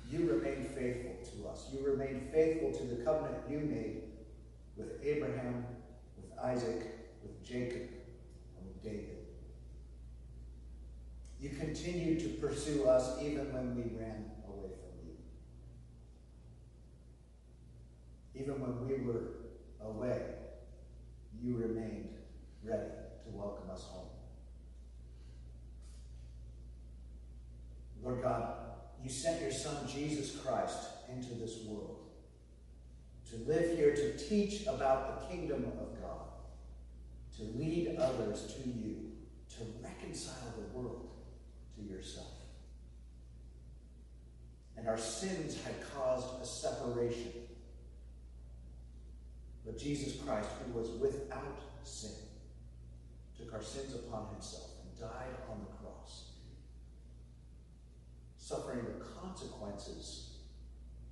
you 0.09 0.31
remained 0.31 0.69
faithful 0.69 1.17
to 1.33 1.49
us. 1.49 1.67
You 1.73 1.85
remained 1.85 2.31
faithful 2.33 2.73
to 2.73 2.85
the 2.85 3.05
covenant 3.05 3.39
you 3.49 3.59
made 3.59 4.03
with 4.77 5.01
Abraham, 5.03 5.67
with 6.17 6.39
Isaac, 6.39 6.87
with 7.23 7.45
Jacob, 7.45 7.89
and 8.57 8.67
with 8.67 8.83
David. 8.83 9.19
You 11.41 11.51
continued 11.51 12.21
to 12.21 12.29
pursue 12.47 12.85
us 12.85 13.21
even 13.21 13.53
when 13.53 13.75
we 13.75 13.83
ran 13.99 14.31
away 14.47 14.69
from 14.69 15.07
you. 15.07 15.15
Even 18.41 18.61
when 18.61 18.89
we 18.89 19.05
were 19.05 19.23
away, 19.83 20.23
you 21.43 21.57
remained 21.57 22.09
ready 22.65 22.89
to 23.25 23.31
welcome 23.31 23.69
us 23.71 23.83
home. 23.85 24.09
Lord 28.03 28.23
God, 28.23 28.55
you 29.03 29.11
sent 29.11 29.43
your 29.43 29.53
Son, 29.53 29.87
Jesus 29.87 30.37
Christ, 30.37 30.79
into 31.13 31.35
this 31.35 31.59
world 31.67 31.99
to 33.31 33.37
live 33.47 33.77
here, 33.77 33.95
to 33.95 34.17
teach 34.17 34.63
about 34.67 35.21
the 35.21 35.35
kingdom 35.35 35.65
of 35.79 36.01
God, 36.01 36.29
to 37.37 37.43
lead 37.59 37.97
others 37.99 38.55
to 38.55 38.69
you, 38.69 39.13
to 39.51 39.65
reconcile 39.83 40.55
the 40.57 40.79
world 40.79 41.11
to 41.77 41.83
yourself. 41.83 42.27
And 44.79 44.89
our 44.89 44.99
sins 44.99 45.63
had 45.63 45.75
caused 45.95 46.43
a 46.43 46.47
separation. 46.47 47.33
But 49.65 49.79
Jesus 49.79 50.21
Christ, 50.23 50.49
who 50.67 50.79
was 50.79 50.91
without 50.91 51.61
sin, 51.85 52.13
took 53.39 53.53
our 53.53 53.63
sins 53.63 53.95
upon 53.95 54.29
himself 54.33 54.71
and 54.83 54.99
died 54.99 55.37
on 55.51 55.61
the 55.61 55.77
cross, 55.77 56.31
suffering 58.37 58.81
the 58.85 59.05
consequences 59.05 60.39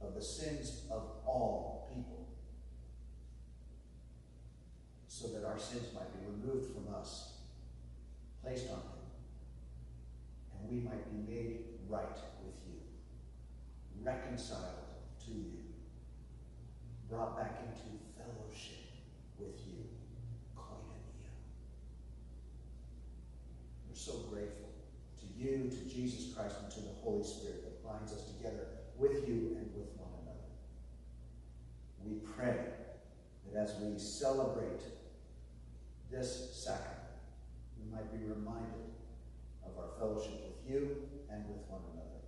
of 0.01 0.15
the 0.15 0.23
sins 0.23 0.83
of 0.91 1.03
all 1.27 1.91
people, 1.95 2.29
so 5.09 5.29
that 5.29 5.45
our 5.45 5.59
sins 5.59 5.87
might 5.95 6.13
be 6.19 6.27
removed 6.27 6.73
from 6.73 6.95
us, 6.95 7.33
placed 8.43 8.69
on 8.71 8.77
him, 8.77 9.09
and 10.55 10.71
we 10.71 10.89
might 10.89 11.05
be 11.11 11.33
made 11.33 11.65
right 11.89 12.19
with 12.45 12.55
you, 12.67 12.81
reconciled 14.03 14.87
to 15.25 15.33
you, 15.33 15.59
brought 17.11 17.37
back 17.37 17.63
into 17.67 18.08
fellowship 18.29 18.85
with 19.39 19.57
you, 19.67 19.85
koinonia. 20.57 21.33
We're 23.89 23.97
so 23.97 24.19
grateful 24.31 24.69
to 25.21 25.27
you, 25.37 25.71
to 25.71 25.95
Jesus 25.95 26.35
Christ, 26.35 26.57
and 26.63 26.71
to 26.73 26.81
the 26.81 26.95
Holy 27.03 27.25
Spirit 27.25 27.65
that 27.65 27.85
binds 27.85 28.13
us 28.13 28.25
together 28.37 28.67
with 28.97 29.27
you 29.29 29.57
and 29.57 29.73
with 29.75 29.89
one 29.97 30.11
another. 30.23 30.49
We 32.05 32.17
pray 32.37 32.57
that 33.47 33.59
as 33.59 33.75
we 33.81 33.99
celebrate 33.99 34.83
this 36.11 36.51
sacrament, 36.55 36.97
we 37.79 37.91
might 37.91 38.11
be 38.13 38.25
reminded 38.25 38.93
of 39.65 39.73
our 39.79 39.91
fellowship 39.99 40.43
with 40.45 40.71
you 40.71 40.97
and 41.31 41.47
with 41.47 41.63
one 41.69 41.81
another. 41.93 42.21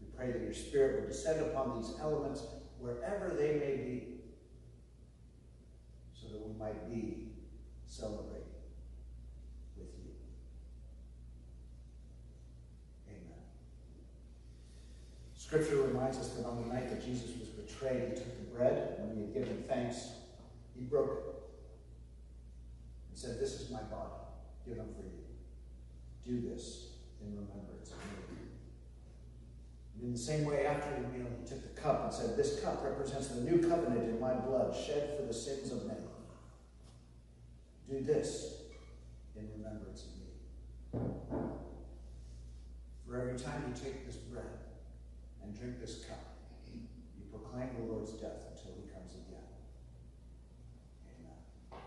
We 0.00 0.08
pray 0.16 0.32
that 0.32 0.42
your 0.42 0.54
Spirit 0.54 1.00
will 1.00 1.08
descend 1.08 1.40
upon 1.40 1.80
these 1.80 1.92
elements 2.00 2.42
wherever 2.78 3.30
they 3.30 3.54
may 3.58 3.76
be, 3.76 4.17
that 6.32 6.46
we 6.46 6.58
might 6.58 6.90
be 6.90 7.28
celebrating 7.86 8.44
with 9.76 9.88
you. 9.98 10.12
Amen. 13.08 13.42
Scripture 15.34 15.82
reminds 15.82 16.18
us 16.18 16.30
that 16.30 16.46
on 16.46 16.62
the 16.62 16.74
night 16.74 16.88
that 16.90 17.04
Jesus 17.04 17.30
was 17.38 17.48
betrayed, 17.48 18.10
he 18.10 18.14
took 18.14 18.38
the 18.38 18.56
bread, 18.56 18.96
and 18.98 19.08
when 19.08 19.16
he 19.16 19.22
had 19.24 19.34
given 19.34 19.64
thanks, 19.68 20.10
he 20.74 20.84
broke 20.84 21.10
it 21.10 21.34
and 23.08 23.18
said, 23.18 23.40
This 23.40 23.60
is 23.60 23.70
my 23.70 23.82
body 23.82 24.12
given 24.66 24.86
for 24.94 25.02
you. 25.02 25.24
Do 26.24 26.48
this 26.48 26.88
in 27.20 27.30
remembrance 27.30 27.90
of 27.90 27.96
me. 27.96 28.38
And 29.94 30.04
in 30.04 30.12
the 30.12 30.18
same 30.18 30.44
way, 30.44 30.66
after 30.66 30.90
the 30.94 31.08
meal, 31.08 31.26
he 31.40 31.48
took 31.48 31.62
the 31.62 31.80
cup 31.80 32.04
and 32.04 32.12
said, 32.12 32.36
This 32.36 32.60
cup 32.60 32.84
represents 32.84 33.28
the 33.28 33.40
new 33.40 33.66
covenant 33.66 34.08
in 34.08 34.20
my 34.20 34.34
blood, 34.34 34.76
shed 34.76 35.16
for 35.16 35.26
the 35.26 35.34
sins 35.34 35.72
of 35.72 35.86
men. 35.86 35.96
Do 37.88 38.00
this 38.00 38.54
in 39.34 39.48
remembrance 39.56 40.04
of 40.04 40.10
me. 40.18 40.26
For 43.06 43.18
every 43.18 43.38
time 43.38 43.64
you 43.66 43.82
take 43.82 44.04
this 44.04 44.16
bread 44.16 44.44
and 45.42 45.58
drink 45.58 45.80
this 45.80 46.04
cup, 46.04 46.36
you 46.74 47.24
proclaim 47.30 47.70
the 47.78 47.90
Lord's 47.90 48.12
death 48.12 48.44
until 48.50 48.72
he 48.76 48.92
comes 48.92 49.14
again. 49.14 49.48
Amen. 51.16 51.80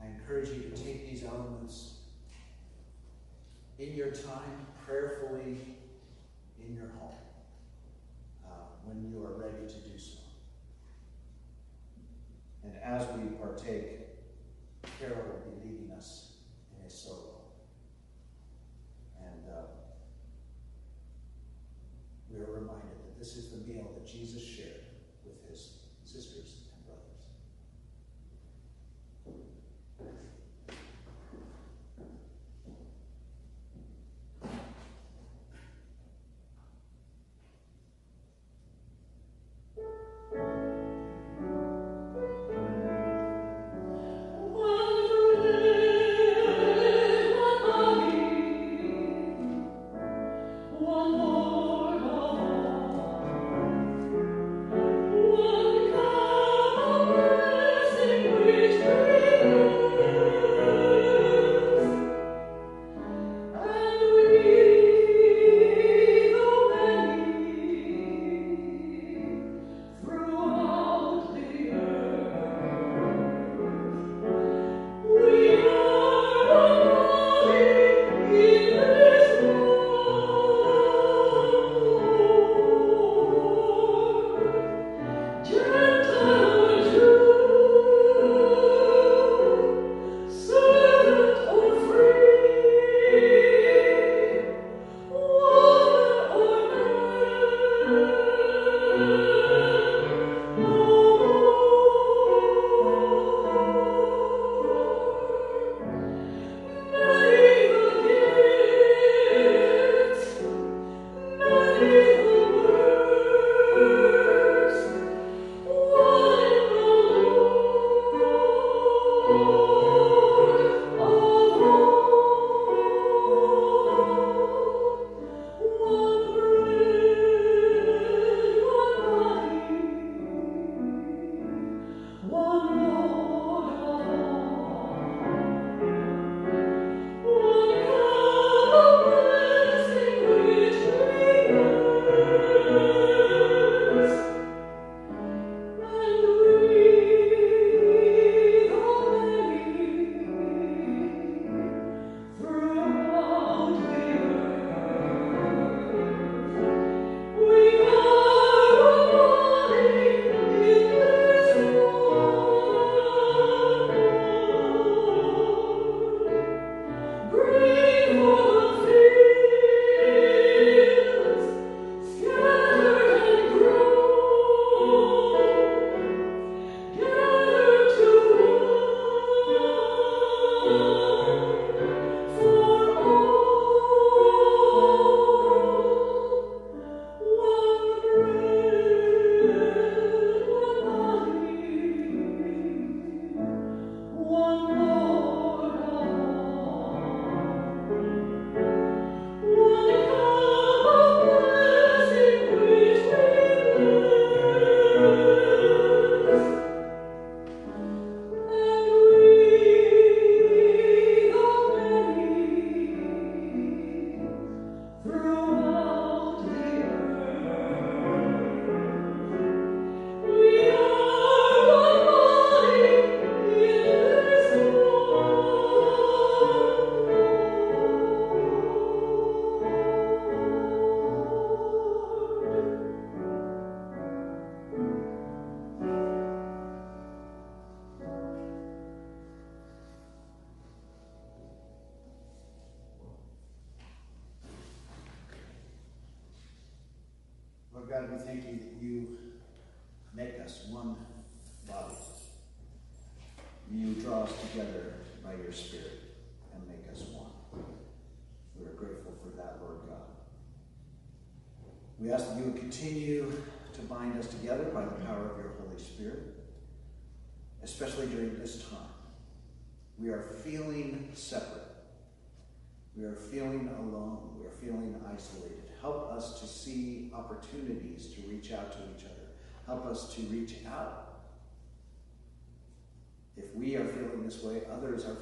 I 0.00 0.06
encourage 0.06 0.50
you 0.50 0.70
to 0.70 0.76
take 0.84 1.10
these 1.10 1.24
elements 1.24 1.94
in 3.80 3.96
your 3.96 4.12
time, 4.12 4.66
prayerfully, 4.86 5.58
in 6.64 6.76
your 6.76 6.90
home, 7.00 7.16
uh, 8.46 8.50
when 8.84 9.02
you 9.10 9.26
are 9.26 9.32
ready 9.32 9.66
to 9.66 9.80
do 9.80 9.98
so. 9.98 10.23
And 12.64 12.74
as 12.82 13.06
we 13.16 13.28
partake, 13.36 14.00
Carol 14.98 15.24
will 15.44 15.60
be 15.60 15.68
leading 15.68 15.90
us 15.92 16.32
in 16.78 16.86
a 16.86 16.90
solo. 16.90 17.42
And 19.18 19.44
uh, 19.50 19.62
we 22.30 22.38
are 22.40 22.46
reminded 22.46 22.98
that 23.04 23.18
this 23.18 23.36
is 23.36 23.50
the 23.50 23.58
meal 23.58 23.90
that 23.94 24.06
Jesus 24.06 24.42
shared 24.42 24.83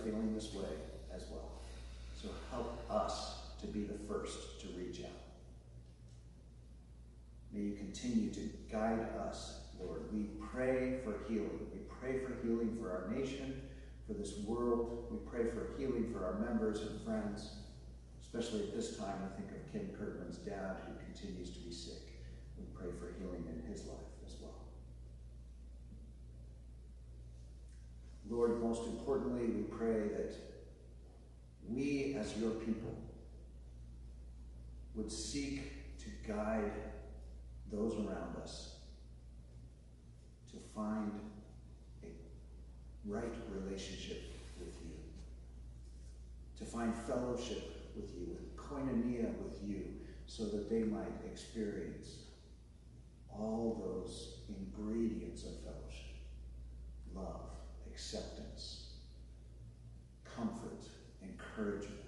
feeling 0.05 0.35
this 0.35 0.53
way 0.55 0.69
as 1.15 1.25
well. 1.31 1.51
So 2.21 2.29
help 2.51 2.85
us 2.91 3.37
to 3.61 3.67
be 3.67 3.83
the 3.85 3.99
first 4.13 4.61
to 4.61 4.69
reach 4.79 5.01
out. 5.05 5.11
May 7.53 7.61
you 7.61 7.75
continue 7.75 8.31
to 8.31 8.41
guide 8.71 9.07
us, 9.27 9.61
Lord. 9.81 10.03
We 10.13 10.31
pray 10.53 11.01
for 11.05 11.15
healing. 11.29 11.67
We 11.73 11.81
pray 12.01 12.19
for 12.21 12.35
healing 12.47 12.79
for 12.81 12.91
our 12.91 13.11
nation, 13.15 13.61
for 14.07 14.15
this 14.15 14.39
world. 14.47 15.07
We 15.11 15.19
pray 15.31 15.51
for 15.51 15.79
healing 15.79 16.13
for 16.13 16.25
our 16.25 16.39
members 16.39 16.81
and 16.81 17.01
friends. 17.03 17.51
Especially 18.23 18.61
at 18.61 18.75
this 18.75 18.97
time, 18.97 19.17
I 19.23 19.37
think 19.37 19.51
of 19.51 19.73
Kim 19.73 19.91
Kirkman's 19.99 20.39
dad 20.39 20.77
who 20.87 20.95
continues 21.05 21.51
to 21.51 21.59
be 21.61 21.73
sick. 21.73 22.01
We 22.57 22.65
pray 22.75 22.91
for 22.99 23.13
healing 23.19 23.45
in 23.47 23.71
his 23.71 23.85
life 23.85 23.99
as 24.27 24.37
well. 24.41 24.63
Lord, 28.33 28.63
most 28.63 28.87
importantly, 28.87 29.47
we 29.47 29.63
pray 29.65 30.09
that 30.09 30.35
we 31.69 32.17
as 32.19 32.35
your 32.39 32.53
people 32.53 32.97
would 34.95 35.13
seek 35.13 35.99
to 35.99 36.07
guide 36.27 36.73
those 37.71 37.95
around 37.95 38.37
us 38.43 38.77
to 40.51 40.57
find 40.75 41.13
a 42.03 42.07
right 43.05 43.35
relationship 43.51 44.23
with 44.59 44.75
you, 44.83 44.97
to 46.59 46.65
find 46.65 46.95
fellowship 46.95 47.93
with 47.95 48.11
you, 48.19 48.29
with 48.31 48.57
koinonia 48.57 49.31
with 49.43 49.63
you, 49.63 49.85
so 50.27 50.45
that 50.45 50.71
they 50.71 50.85
might 50.85 51.21
experience 51.31 52.17
all 53.31 53.83
those 53.85 54.39
ingredients 54.49 55.45
of 55.45 55.53
fellowship 55.61 56.13
love, 57.15 57.51
acceptance, 58.03 58.87
comfort, 60.37 60.83
encouragement. 61.23 61.99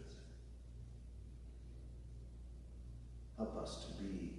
Help 3.36 3.56
us 3.56 3.86
to 3.86 4.02
be 4.02 4.32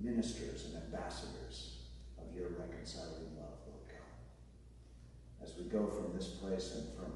ministers 0.00 0.66
and 0.66 0.82
ambassadors 0.84 1.80
of 2.18 2.34
your 2.34 2.48
reconciling 2.48 3.36
love, 3.36 3.58
Lord 3.66 3.86
God. 3.88 5.42
As 5.42 5.54
we 5.56 5.64
go 5.64 5.86
from 5.86 6.16
this 6.16 6.28
place 6.28 6.76
and 6.76 6.96
from 6.96 7.12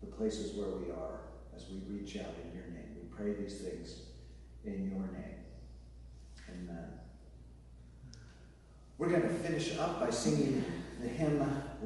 the 0.00 0.06
places 0.06 0.56
where 0.56 0.70
we 0.70 0.90
are, 0.90 1.20
as 1.54 1.66
we 1.68 1.80
reach 1.86 2.16
out 2.16 2.34
in 2.44 2.56
your 2.58 2.68
name, 2.68 2.96
we 2.96 3.14
pray 3.14 3.34
these 3.34 3.60
things 3.60 4.00
in 4.64 4.88
your 4.88 5.06
name. 5.12 5.44
Amen. 6.48 6.88
We're 8.96 9.10
going 9.10 9.22
to 9.22 9.28
finish 9.28 9.76
up 9.78 10.00
by 10.00 10.08
singing 10.08 10.64
the 11.02 11.08
hymn, 11.08 11.42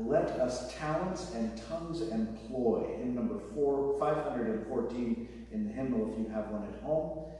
Let 0.06 0.30
Us 0.40 0.74
Talents 0.74 1.32
and 1.34 1.60
Tongues 1.68 2.02
Employ, 2.02 2.96
hymn 2.98 3.14
number 3.14 3.38
four, 3.54 3.98
514 3.98 5.46
in 5.52 5.66
the 5.66 5.72
hymnal 5.72 6.12
if 6.12 6.18
you 6.18 6.28
have 6.32 6.48
one 6.48 6.64
at 6.64 6.80
home. 6.82 7.32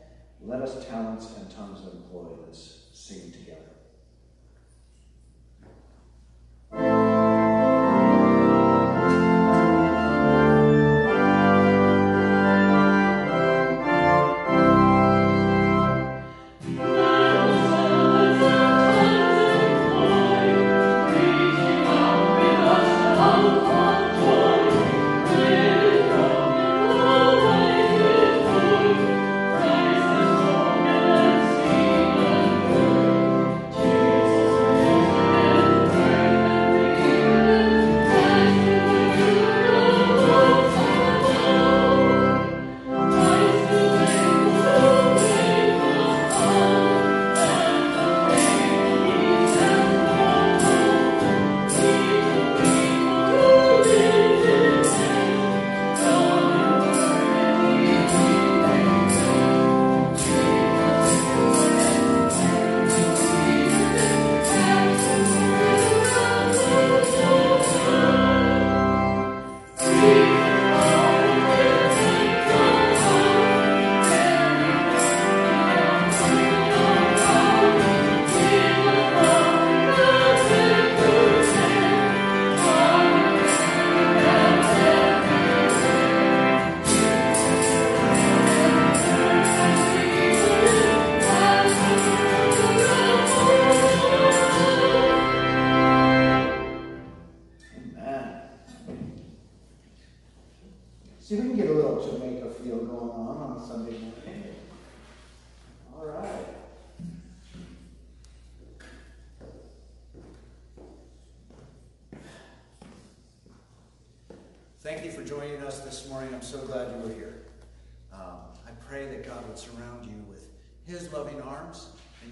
Let 0.43 0.63
us 0.63 0.87
talents 0.87 1.37
and 1.37 1.51
tongues 1.51 1.81
employ. 1.81 2.27
Let's 2.45 2.89
sing 2.93 3.31
together. 3.31 3.70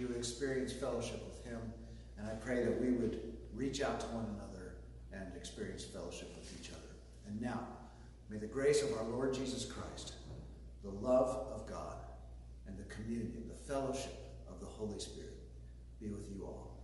You 0.01 0.09
experience 0.17 0.73
fellowship 0.73 1.23
with 1.27 1.45
him. 1.45 1.61
And 2.19 2.29
I 2.29 2.35
pray 2.35 2.65
that 2.65 2.81
we 2.81 2.91
would 2.91 3.21
reach 3.55 3.81
out 3.81 4.01
to 4.01 4.07
one 4.07 4.27
another 4.37 4.75
and 5.13 5.35
experience 5.37 5.85
fellowship 5.85 6.35
with 6.37 6.53
each 6.61 6.71
other. 6.71 6.81
And 7.27 7.41
now, 7.41 7.67
may 8.31 8.39
the 8.39 8.47
grace 8.47 8.83
of 8.83 8.97
our 8.97 9.05
Lord 9.05 9.35
Jesus 9.35 9.65
Christ, 9.65 10.15
the 10.83 10.91
love 10.91 11.49
of 11.53 11.67
God, 11.69 11.97
and 12.67 12.79
the 12.79 12.85
communion, 12.85 13.45
the 13.49 13.73
fellowship 13.73 14.15
of 14.49 14.61
the 14.61 14.67
Holy 14.67 14.99
Spirit 14.99 15.39
be 16.01 16.09
with 16.09 16.31
you 16.31 16.45
all. 16.45 16.78